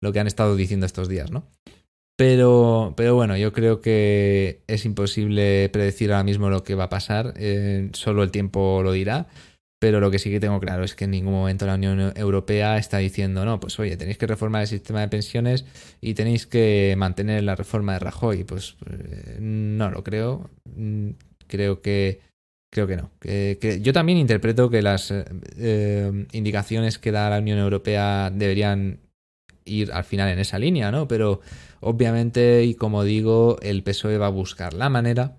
lo 0.01 0.11
que 0.11 0.19
han 0.19 0.27
estado 0.27 0.55
diciendo 0.55 0.85
estos 0.85 1.07
días, 1.07 1.31
¿no? 1.31 1.45
Pero, 2.17 2.93
pero 2.97 3.15
bueno, 3.15 3.35
yo 3.37 3.51
creo 3.51 3.81
que 3.81 4.61
es 4.67 4.85
imposible 4.85 5.69
predecir 5.69 6.11
ahora 6.11 6.23
mismo 6.23 6.49
lo 6.49 6.63
que 6.63 6.75
va 6.75 6.83
a 6.85 6.89
pasar, 6.89 7.33
eh, 7.37 7.89
solo 7.93 8.21
el 8.23 8.31
tiempo 8.31 8.81
lo 8.83 8.91
dirá. 8.91 9.27
Pero 9.81 9.99
lo 9.99 10.11
que 10.11 10.19
sí 10.19 10.29
que 10.29 10.39
tengo 10.39 10.59
claro 10.59 10.83
es 10.83 10.93
que 10.93 11.05
en 11.05 11.11
ningún 11.11 11.33
momento 11.33 11.65
la 11.65 11.73
Unión 11.73 12.13
Europea 12.15 12.77
está 12.77 12.99
diciendo, 12.99 13.43
no, 13.45 13.59
pues 13.59 13.79
oye, 13.79 13.97
tenéis 13.97 14.19
que 14.19 14.27
reformar 14.27 14.61
el 14.61 14.67
sistema 14.67 15.01
de 15.01 15.07
pensiones 15.07 15.65
y 15.99 16.13
tenéis 16.13 16.45
que 16.45 16.93
mantener 16.95 17.41
la 17.41 17.55
reforma 17.55 17.93
de 17.93 17.99
Rajoy. 17.99 18.43
Pues 18.43 18.75
eh, 18.85 19.37
no 19.41 19.89
lo 19.89 20.03
creo. 20.03 20.51
Mm, 20.75 21.13
creo 21.47 21.81
que 21.81 22.19
creo 22.71 22.85
que 22.85 22.95
no. 22.95 23.09
Yo 23.81 23.91
también 23.91 24.19
interpreto 24.19 24.69
que 24.69 24.83
las 24.83 25.11
eh, 25.11 26.27
indicaciones 26.31 26.99
que 26.99 27.11
da 27.11 27.31
la 27.31 27.39
Unión 27.39 27.57
Europea 27.57 28.29
deberían 28.31 28.99
ir 29.65 29.91
al 29.91 30.03
final 30.03 30.29
en 30.29 30.39
esa 30.39 30.59
línea, 30.59 30.91
¿no? 30.91 31.07
Pero 31.07 31.41
obviamente, 31.79 32.63
y 32.63 32.75
como 32.75 33.03
digo, 33.03 33.57
el 33.61 33.83
PSOE 33.83 34.17
va 34.17 34.27
a 34.27 34.31
buscar 34.31 34.73
la 34.73 34.89
manera 34.89 35.37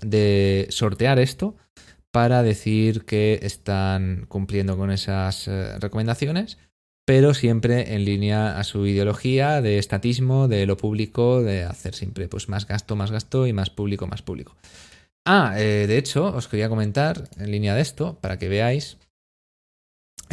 de 0.00 0.66
sortear 0.70 1.18
esto 1.18 1.56
para 2.10 2.42
decir 2.42 3.04
que 3.04 3.40
están 3.42 4.26
cumpliendo 4.28 4.76
con 4.76 4.90
esas 4.90 5.48
eh, 5.48 5.78
recomendaciones, 5.78 6.58
pero 7.06 7.34
siempre 7.34 7.94
en 7.94 8.04
línea 8.04 8.58
a 8.58 8.64
su 8.64 8.86
ideología 8.86 9.60
de 9.60 9.78
estatismo, 9.78 10.46
de 10.46 10.66
lo 10.66 10.76
público, 10.76 11.42
de 11.42 11.64
hacer 11.64 11.94
siempre 11.94 12.28
pues 12.28 12.48
más 12.48 12.66
gasto, 12.66 12.96
más 12.96 13.10
gasto 13.10 13.46
y 13.46 13.52
más 13.52 13.70
público, 13.70 14.06
más 14.06 14.22
público. 14.22 14.56
Ah, 15.24 15.54
eh, 15.56 15.86
de 15.86 15.98
hecho, 15.98 16.26
os 16.34 16.48
quería 16.48 16.68
comentar 16.68 17.28
en 17.38 17.50
línea 17.50 17.74
de 17.74 17.80
esto, 17.80 18.18
para 18.20 18.38
que 18.38 18.48
veáis 18.48 18.98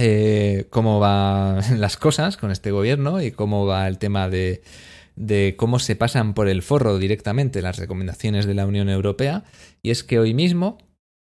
eh, 0.02 0.68
cómo 0.70 1.02
van 1.02 1.62
las 1.82 1.98
cosas 1.98 2.38
con 2.38 2.52
este 2.52 2.72
gobierno 2.72 3.22
y 3.22 3.32
cómo 3.32 3.66
va 3.66 3.86
el 3.88 3.98
tema 3.98 4.30
de, 4.30 4.62
cómo 5.58 5.78
se 5.80 5.98
pasan 5.98 6.34
por 6.34 6.48
el 6.48 6.62
forro 6.62 6.98
directamente 6.98 7.62
las 7.62 7.78
recomendaciones 7.78 8.46
de 8.46 8.54
la 8.54 8.66
Unión 8.66 8.90
Europea. 8.90 9.44
Y 9.82 9.92
es 9.92 10.06
que 10.06 10.18
hoy 10.18 10.34
mismo, 10.34 10.78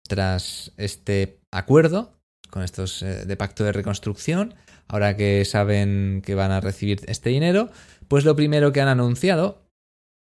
tras 0.09 0.73
este 0.77 1.39
acuerdo 1.53 2.19
con 2.51 2.65
estos 2.65 3.03
eh, 3.03 3.25
de 3.25 3.37
pacto 3.37 3.63
de 3.63 3.71
reconstrucción, 3.71 4.55
ahora 4.89 5.17
que 5.17 5.45
saben 5.45 6.21
que 6.25 6.35
van 6.35 6.51
a 6.51 6.61
recibir 6.61 7.01
este 7.07 7.31
dinero, 7.31 7.71
pues 8.09 8.25
lo 8.25 8.35
primero 8.35 8.73
que 8.73 8.81
han 8.81 8.89
anunciado 8.89 9.69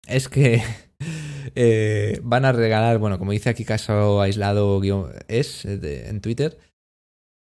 es 0.06 0.28
que 0.28 0.62
eh, 1.54 2.20
van 2.22 2.44
a 2.44 2.52
regalar, 2.52 2.98
bueno, 2.98 3.18
como 3.18 3.32
dice 3.32 3.48
aquí 3.48 3.64
caso 3.64 4.20
aislado 4.20 4.82
es 5.28 5.64
en 5.64 6.20
Twitter, 6.20 6.58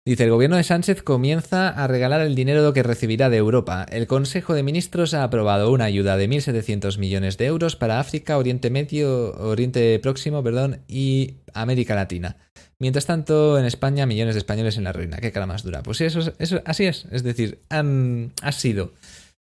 Dice, 0.07 0.25
el 0.25 0.29
gobierno 0.29 0.57
de 0.57 0.63
Sánchez 0.63 1.01
comienza 1.01 1.67
a 1.69 1.87
regalar 1.87 2.21
el 2.21 2.35
dinero 2.35 2.73
que 2.73 2.83
recibirá 2.83 3.31
de 3.31 3.37
Europa. 3.37 3.87
El 3.89 4.05
Consejo 4.05 4.53
de 4.53 4.61
Ministros 4.61 5.15
ha 5.15 5.23
aprobado 5.23 5.71
una 5.71 5.85
ayuda 5.85 6.15
de 6.15 6.29
1.700 6.29 6.99
millones 6.99 7.39
de 7.39 7.47
euros 7.47 7.75
para 7.75 7.99
África, 7.99 8.37
Oriente 8.37 8.69
Medio, 8.69 9.33
Oriente 9.33 9.97
Próximo, 9.97 10.43
perdón, 10.43 10.81
y 10.87 11.37
América 11.55 11.95
Latina. 11.95 12.37
Mientras 12.77 13.07
tanto, 13.07 13.57
en 13.57 13.65
España, 13.65 14.05
millones 14.05 14.35
de 14.35 14.39
españoles 14.41 14.77
en 14.77 14.83
la 14.83 14.93
ruina. 14.93 15.17
¿Qué 15.17 15.31
cara 15.31 15.47
más 15.47 15.63
dura? 15.63 15.81
Pues 15.81 15.97
sí, 15.97 16.05
eso, 16.05 16.33
eso 16.37 16.61
así 16.65 16.85
es. 16.85 17.07
Es 17.11 17.23
decir, 17.23 17.63
han, 17.69 18.31
ha 18.43 18.51
sido 18.51 18.93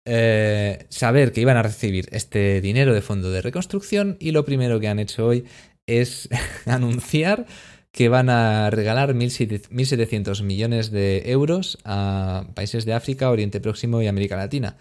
eh, 0.05 0.87
saber 0.89 1.31
que 1.31 1.43
iban 1.43 1.59
a 1.59 1.63
recibir 1.63 2.09
este 2.11 2.61
dinero 2.61 2.93
de 2.93 3.03
fondo 3.03 3.31
de 3.31 3.41
reconstrucción 3.41 4.17
y 4.19 4.33
lo 4.33 4.45
primero 4.45 4.81
que 4.81 4.89
han 4.89 4.99
hecho 4.99 5.29
hoy 5.29 5.45
es 5.87 6.29
anunciar 6.67 7.47
que 7.93 8.09
van 8.09 8.31
a 8.31 8.71
regalar 8.71 9.15
1.700 9.15 10.43
millones 10.43 10.91
de 10.91 11.31
euros 11.31 11.79
a 11.85 12.47
países 12.55 12.85
de 12.85 12.95
África, 12.95 13.31
Oriente 13.31 13.61
Próximo 13.61 14.01
y 14.03 14.07
América 14.07 14.37
Latina. 14.37 14.77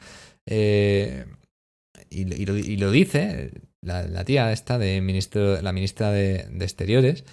Eh, 0.45 1.25
y, 2.09 2.45
lo, 2.77 2.91
dice 2.91 3.51
la, 3.81 4.25
tía 4.25 4.51
esta 4.51 4.77
de 4.77 5.01
ministro, 5.01 5.61
la 5.61 5.73
ministra 5.73 6.11
de 6.11 6.47
Exteriores, 6.59 7.23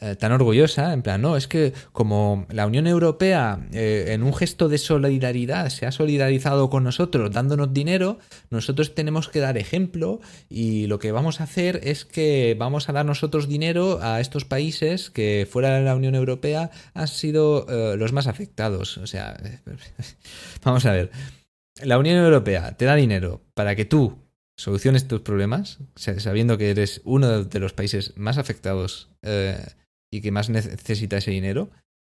eh, 0.00 0.16
tan 0.16 0.32
orgullosa, 0.32 0.92
en 0.92 1.02
plan, 1.02 1.22
no, 1.22 1.36
es 1.36 1.46
que 1.46 1.72
como 1.92 2.46
la 2.50 2.66
Unión 2.66 2.88
Europea 2.88 3.64
eh, 3.72 4.06
en 4.08 4.24
un 4.24 4.34
gesto 4.34 4.68
de 4.68 4.78
solidaridad 4.78 5.68
se 5.68 5.86
ha 5.86 5.92
solidarizado 5.92 6.68
con 6.68 6.82
nosotros 6.82 7.30
dándonos 7.30 7.72
dinero, 7.72 8.18
nosotros 8.50 8.96
tenemos 8.96 9.28
que 9.28 9.38
dar 9.38 9.56
ejemplo 9.56 10.20
y 10.48 10.88
lo 10.88 10.98
que 10.98 11.12
vamos 11.12 11.40
a 11.40 11.44
hacer 11.44 11.78
es 11.84 12.04
que 12.04 12.56
vamos 12.58 12.88
a 12.88 12.92
dar 12.92 13.06
nosotros 13.06 13.46
dinero 13.46 14.00
a 14.02 14.18
estos 14.18 14.44
países 14.44 15.10
que 15.10 15.46
fuera 15.48 15.76
de 15.76 15.84
la 15.84 15.94
Unión 15.94 16.16
Europea 16.16 16.72
han 16.92 17.06
sido 17.06 17.64
eh, 17.68 17.96
los 17.96 18.12
más 18.12 18.26
afectados. 18.26 18.98
O 18.98 19.06
sea, 19.06 19.40
vamos 20.64 20.86
a 20.86 20.92
ver, 20.92 21.12
la 21.84 21.98
Unión 21.98 22.16
Europea 22.16 22.76
te 22.76 22.84
da 22.84 22.96
dinero 22.96 23.42
para 23.54 23.76
que 23.76 23.84
tú 23.84 24.18
soluciones 24.56 25.06
tus 25.06 25.20
problemas, 25.20 25.78
sabiendo 25.94 26.58
que 26.58 26.70
eres 26.70 27.00
uno 27.04 27.44
de 27.44 27.60
los 27.60 27.72
países 27.72 28.12
más 28.16 28.38
afectados 28.38 29.08
y 30.14 30.20
que 30.20 30.30
más 30.30 30.48
necesita 30.48 31.16
ese 31.16 31.32
dinero. 31.32 31.70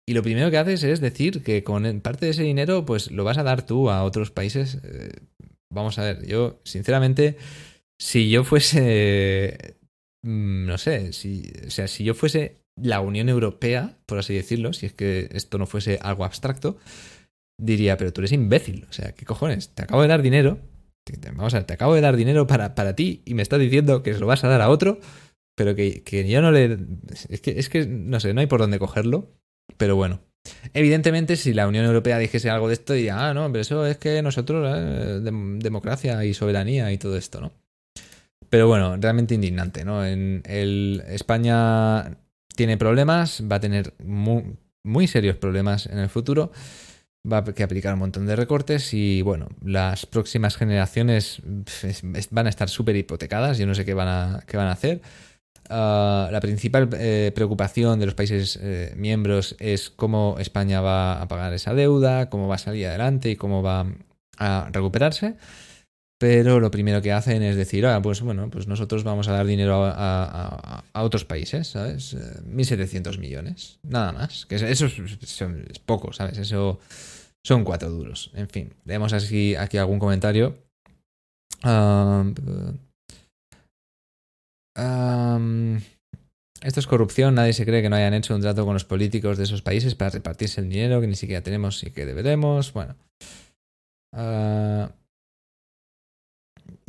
Y 0.09 0.15
lo 0.15 0.23
primero 0.23 0.51
que 0.51 0.59
haces 0.59 0.85
es 0.85 1.01
decir 1.01 1.43
que 1.43 1.65
con 1.65 2.01
parte 2.01 2.27
de 2.27 2.33
ese 2.33 2.43
dinero, 2.43 2.85
pues 2.85 3.11
lo 3.11 3.25
vas 3.25 3.39
a 3.39 3.43
dar 3.43 3.65
tú 3.65 3.91
a 3.91 4.05
otros 4.05 4.31
países. 4.31 4.79
Eh, 4.85 5.13
vamos 5.73 5.99
a 5.99 6.05
ver, 6.05 6.27
yo, 6.27 6.61
sinceramente, 6.65 7.37
si 8.01 8.31
yo 8.31 8.45
fuese. 8.45 9.77
Mm, 10.23 10.67
no 10.67 10.79
sé, 10.79 11.13
si, 11.13 11.51
o 11.67 11.71
sea, 11.71 11.89
si 11.89 12.05
yo 12.05 12.15
fuese 12.15 12.59
la 12.81 13.01
Unión 13.01 13.29
Europea, 13.29 13.97
por 14.07 14.19
así 14.19 14.35
decirlo, 14.35 14.73
si 14.73 14.87
es 14.87 14.93
que 14.93 15.29
esto 15.33 15.57
no 15.59 15.67
fuese 15.67 15.99
algo 16.03 16.25
abstracto, 16.25 16.79
diría, 17.59 17.97
pero 17.97 18.13
tú 18.13 18.21
eres 18.21 18.33
imbécil. 18.33 18.87
O 18.91 18.93
sea, 18.93 19.13
¿qué 19.13 19.25
cojones? 19.25 19.71
Te 19.71 19.83
acabo 19.83 20.03
de 20.03 20.09
dar 20.09 20.23
dinero. 20.23 20.59
Vamos 21.35 21.55
a 21.55 21.59
ver, 21.59 21.67
te 21.67 21.75
acabo 21.75 21.95
de 21.95 22.01
dar 22.01 22.17
dinero 22.17 22.47
para, 22.47 22.75
para 22.75 22.97
ti 22.97 23.23
y 23.25 23.35
me 23.35 23.43
estás 23.43 23.61
diciendo 23.61 24.03
que 24.03 24.13
se 24.13 24.21
lo 24.21 24.27
vas 24.27 24.45
a 24.45 24.49
dar 24.49 24.61
a 24.61 24.69
otro 24.69 25.01
pero 25.57 25.75
que, 25.75 26.05
que 26.05 26.29
yo 26.29 26.41
no 26.41 26.53
le... 26.53 26.79
Es 27.29 27.41
que, 27.41 27.59
es 27.59 27.69
que, 27.69 27.87
no 27.87 28.21
sé, 28.21 28.33
no 28.33 28.41
hay 28.41 28.47
por 28.47 28.61
dónde 28.61 28.79
cogerlo, 28.79 29.33
pero 29.77 29.97
bueno. 29.97 30.21
Evidentemente, 30.75 31.35
si 31.35 31.53
la 31.55 31.67
Unión 31.67 31.87
Europea 31.87 32.19
dijese 32.19 32.51
algo 32.51 32.69
de 32.69 32.75
esto, 32.75 32.93
diría, 32.93 33.29
ah, 33.29 33.35
no, 33.35 33.51
pero 33.51 33.63
eso 33.63 33.85
es 33.85 33.97
que 33.97 34.23
nosotros, 34.23 34.65
eh, 34.79 35.21
democracia 35.59 36.25
y 36.25 36.35
soberanía 36.35 36.93
y 36.93 36.99
todo 36.99 37.17
esto, 37.17 37.41
¿no? 37.41 37.53
Pero 38.49 38.69
bueno, 38.69 38.97
realmente 38.97 39.35
indignante, 39.35 39.85
¿no? 39.85 40.07
En 40.07 40.43
el, 40.47 41.03
España 41.09 42.17
tiene 42.55 42.77
problemas, 42.77 43.43
va 43.51 43.57
a 43.57 43.61
tener 43.61 43.95
muy, 44.05 44.57
muy 44.85 45.09
serios 45.09 45.37
problemas 45.37 45.87
en 45.87 45.99
el 45.99 46.09
futuro, 46.09 46.53
va 47.31 47.39
a 47.39 47.45
que 47.45 47.63
aplicar 47.63 47.95
un 47.95 48.01
montón 48.01 48.27
de 48.27 48.37
recortes 48.37 48.95
y 48.95 49.23
bueno, 49.23 49.49
las 49.65 50.07
próximas 50.07 50.57
generaciones 50.57 51.43
van 52.31 52.47
a 52.47 52.51
estar 52.51 52.69
súper 52.69 52.95
hipotecadas, 52.95 53.59
yo 53.59 53.67
no 53.67 53.75
sé 53.75 53.85
qué 53.85 53.95
van 53.95 54.09
a, 54.09 54.45
qué 54.47 54.57
van 54.57 54.69
a 54.69 54.73
hacer. 54.73 55.01
Ah, 55.69 56.29
la 56.31 56.41
principal 56.41 56.89
eh, 56.93 57.33
preocupación 57.35 57.99
de 57.99 58.07
los 58.07 58.15
países 58.15 58.59
eh, 58.63 58.93
miembros 58.97 59.57
es 59.59 59.91
cómo 59.91 60.37
España 60.39 60.81
va 60.81 61.21
a 61.21 61.29
pagar 61.29 61.53
esa 61.55 61.75
deuda, 61.75 62.31
cómo 62.31 62.49
va 62.49 62.57
a 62.57 62.59
salir 62.59 62.87
adelante 62.87 63.31
y 63.31 63.37
cómo 63.37 63.63
va 63.63 63.87
a 64.39 64.69
recuperarse. 64.73 65.37
Pero 66.19 66.61
lo 66.61 66.71
primero 66.71 67.03
que 67.03 67.13
hacen 67.13 67.43
es 67.43 67.57
decir, 67.57 67.85
ah, 67.87 68.01
pues 68.01 68.23
bueno, 68.23 68.49
pues 68.49 68.67
nosotros 68.67 69.05
vamos 69.05 69.29
a 69.29 69.33
dar 69.33 69.45
dinero 69.45 69.85
a, 69.85 70.83
otros 70.95 71.27
países, 71.27 71.69
¿sabes? 71.69 72.17
1.700 72.17 73.19
millones, 73.19 73.79
nada 73.83 74.13
más. 74.13 74.47
Que 74.47 74.55
eso 74.55 74.87
es, 74.87 75.79
poco, 75.85 76.15
¿sabes? 76.15 76.39
Eso 76.39 76.81
son 77.45 77.65
cuatro 77.65 77.91
duros. 77.91 78.31
En 78.35 78.49
fin, 78.49 78.73
así 79.13 79.57
aquí 79.57 79.77
algún 79.77 79.99
comentario. 79.99 80.57
Ah, 84.77 85.41
esto 86.63 86.81
es 86.81 86.87
corrupción, 86.87 87.35
nadie 87.35 87.53
se 87.53 87.65
cree 87.65 87.83
que 87.83 87.89
no 87.89 87.97
hayan 87.97 88.15
hecho 88.15 88.35
un 88.35 88.41
trato 88.41 88.65
con 88.65 88.75
los 88.75 88.85
políticos 88.85 89.39
de 89.39 89.45
esos 89.45 89.63
países 89.63 89.95
para 89.95 90.11
repartirse 90.11 90.61
el 90.61 90.69
dinero 90.69 91.01
que 91.01 91.07
ni 91.07 91.17
siquiera 91.17 91.43
tenemos 91.43 91.83
y 91.83 91.91
que 91.91 92.07
deberemos. 92.07 92.73
Bueno. 92.73 92.97
Uh, 94.13 94.89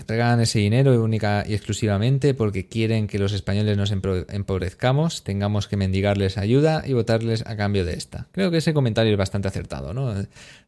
regalan 0.08 0.40
ese 0.40 0.60
dinero 0.60 1.04
única 1.04 1.44
y 1.46 1.54
exclusivamente 1.54 2.34
porque 2.34 2.68
quieren 2.68 3.08
que 3.08 3.20
los 3.20 3.34
españoles 3.34 3.78
nos 3.78 3.92
empobrezcamos, 3.92 5.24
tengamos 5.24 5.68
que 5.68 5.76
mendigarles 5.76 6.38
ayuda 6.38 6.84
y 6.86 6.94
votarles 6.94 7.46
a 7.46 7.58
cambio 7.58 7.84
de 7.84 7.94
esta. 7.94 8.28
Creo 8.32 8.50
que 8.52 8.58
ese 8.58 8.74
comentario 8.74 9.12
es 9.12 9.18
bastante 9.18 9.50
acertado, 9.50 9.94
¿no? 9.94 10.14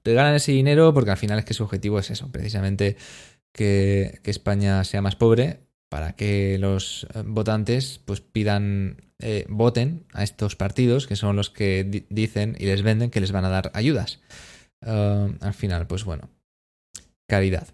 Regalan 0.03 0.35
ese 0.35 0.51
dinero 0.51 0.93
porque 0.93 1.11
al 1.11 1.17
final 1.17 1.39
es 1.39 1.45
que 1.45 1.53
su 1.53 1.63
objetivo 1.63 1.99
es 1.99 2.09
eso, 2.11 2.29
precisamente 2.31 2.97
que 3.53 4.19
España 4.25 4.83
sea 4.83 5.01
más 5.01 5.15
pobre 5.15 5.68
para 5.89 6.13
que 6.13 6.57
los 6.59 7.07
eh, 7.13 7.23
votantes 7.25 7.99
pues 8.05 8.21
pidan, 8.21 8.97
eh, 9.19 9.45
voten 9.49 10.05
a 10.13 10.23
estos 10.23 10.55
partidos 10.55 11.07
que 11.07 11.15
son 11.15 11.35
los 11.35 11.49
que 11.49 12.05
dicen 12.09 12.55
y 12.59 12.65
les 12.65 12.83
venden 12.83 13.09
que 13.09 13.21
les 13.21 13.31
van 13.31 13.45
a 13.45 13.49
dar 13.49 13.71
ayudas. 13.73 14.19
Ah, 14.81 15.27
al 15.41 15.53
final, 15.53 15.87
pues 15.87 16.05
bueno, 16.05 16.29
caridad. 17.27 17.67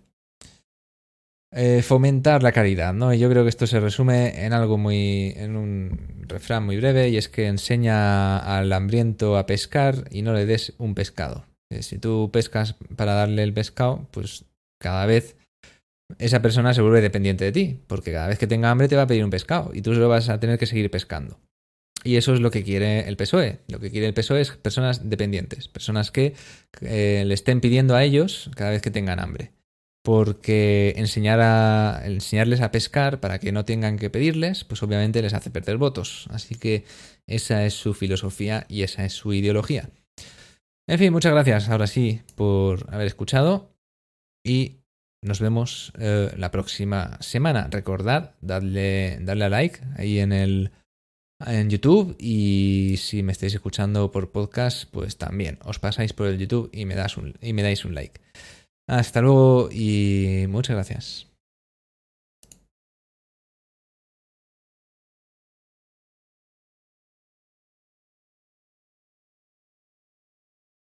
Eh, 1.58 1.84
fomentar 1.84 2.44
la 2.44 2.52
caridad, 2.52 2.94
¿no? 2.94 3.14
Y 3.14 3.20
yo 3.20 3.30
creo 3.30 3.44
que 3.44 3.50
esto 3.50 3.66
se 3.66 3.80
resume 3.80 4.46
en 4.46 4.52
algo 4.52 4.78
muy. 4.78 5.34
en 5.38 5.56
un 5.56 6.26
refrán 6.28 6.66
muy 6.66 6.76
breve, 6.78 7.10
y 7.10 7.18
es 7.18 7.30
que 7.30 7.48
enseña 7.48 8.40
al 8.40 8.74
hambriento 8.74 9.38
a 9.38 9.46
pescar 9.46 10.06
y 10.12 10.22
no 10.22 10.34
le 10.34 10.46
des 10.46 10.74
un 10.80 10.96
pescado. 10.96 11.46
si 11.80 11.98
tú 11.98 12.30
pescas 12.32 12.76
para 12.98 13.14
darle 13.14 13.44
el 13.44 13.54
pescado, 13.54 14.06
pues 14.12 14.46
cada 14.80 15.06
vez 15.06 15.38
esa 16.20 16.42
persona 16.42 16.74
se 16.74 16.82
vuelve 16.82 17.02
dependiente 17.02 17.46
de 17.46 17.52
ti, 17.52 17.80
porque 17.88 18.12
cada 18.12 18.28
vez 18.28 18.38
que 18.38 18.48
tenga 18.48 18.70
hambre 18.70 18.88
te 18.88 18.96
va 18.96 19.04
a 19.04 19.08
pedir 19.08 19.24
un 19.24 19.30
pescado 19.30 19.72
y 19.74 19.82
tú 19.82 19.94
se 19.94 20.00
lo 20.00 20.10
vas 20.10 20.30
a 20.30 20.40
tener 20.40 20.60
que 20.60 20.66
seguir 20.66 20.90
pescando. 20.92 21.40
Y 22.04 22.18
eso 22.18 22.36
es 22.36 22.40
lo 22.40 22.52
que 22.52 22.64
quiere 22.64 23.08
el 23.08 23.18
PSOE. 23.18 23.62
Lo 23.68 23.80
que 23.80 23.90
quiere 23.90 24.06
el 24.06 24.14
PSOE 24.14 24.42
es 24.42 24.52
personas 24.52 25.10
dependientes, 25.10 25.68
personas 25.68 26.12
que 26.12 26.36
eh, 26.82 27.24
le 27.26 27.34
estén 27.34 27.62
pidiendo 27.62 27.96
a 27.96 28.04
ellos 28.04 28.52
cada 28.56 28.70
vez 28.70 28.84
que 28.84 28.92
tengan 28.92 29.20
hambre. 29.20 29.54
Porque 30.04 30.94
enseñar 30.98 31.40
a, 31.42 32.04
enseñarles 32.06 32.62
a 32.62 32.70
pescar 32.70 33.20
para 33.20 33.40
que 33.40 33.52
no 33.52 33.66
tengan 33.66 33.98
que 33.98 34.12
pedirles, 34.12 34.64
pues 34.64 34.84
obviamente 34.84 35.24
les 35.24 35.34
hace 35.34 35.50
perder 35.50 35.78
votos. 35.78 36.28
Así 36.30 36.54
que 36.54 36.86
esa 37.26 37.66
es 37.66 37.74
su 37.74 37.96
filosofía 37.96 38.68
y 38.70 38.84
esa 38.84 39.04
es 39.04 39.14
su 39.14 39.34
ideología. 39.34 39.90
En 40.88 41.00
fin, 41.00 41.12
muchas 41.12 41.32
gracias 41.32 41.70
ahora 41.70 41.88
sí 41.88 42.22
por 42.36 42.86
haber 42.94 43.08
escuchado 43.08 43.76
y 44.46 44.85
nos 45.26 45.40
vemos 45.40 45.92
eh, 46.00 46.32
la 46.38 46.52
próxima 46.52 47.18
semana. 47.20 47.68
Recordad, 47.70 48.36
dadle, 48.42 49.18
darle 49.22 49.46
a 49.46 49.50
like 49.50 49.80
ahí 49.98 50.20
en 50.20 50.32
el 50.32 50.72
en 51.46 51.70
YouTube 51.70 52.16
y 52.18 52.96
si 52.98 53.22
me 53.22 53.34
estáis 53.34 53.54
escuchando 53.54 54.12
por 54.12 54.32
podcast, 54.32 54.90
pues 54.90 55.18
también 55.18 55.60
os 55.66 55.80
pasáis 55.80 56.14
por 56.14 56.28
el 56.28 56.38
YouTube 56.38 56.70
y 56.72 56.86
me, 56.86 56.96
das 56.96 57.18
un, 57.18 57.36
y 57.42 57.54
me 57.54 57.64
dais 57.64 57.84
un 57.84 57.94
like. 57.94 58.22
Hasta 58.88 59.22
luego 59.22 59.70
y 59.72 60.46
muchas 60.48 60.76
gracias. 60.76 61.35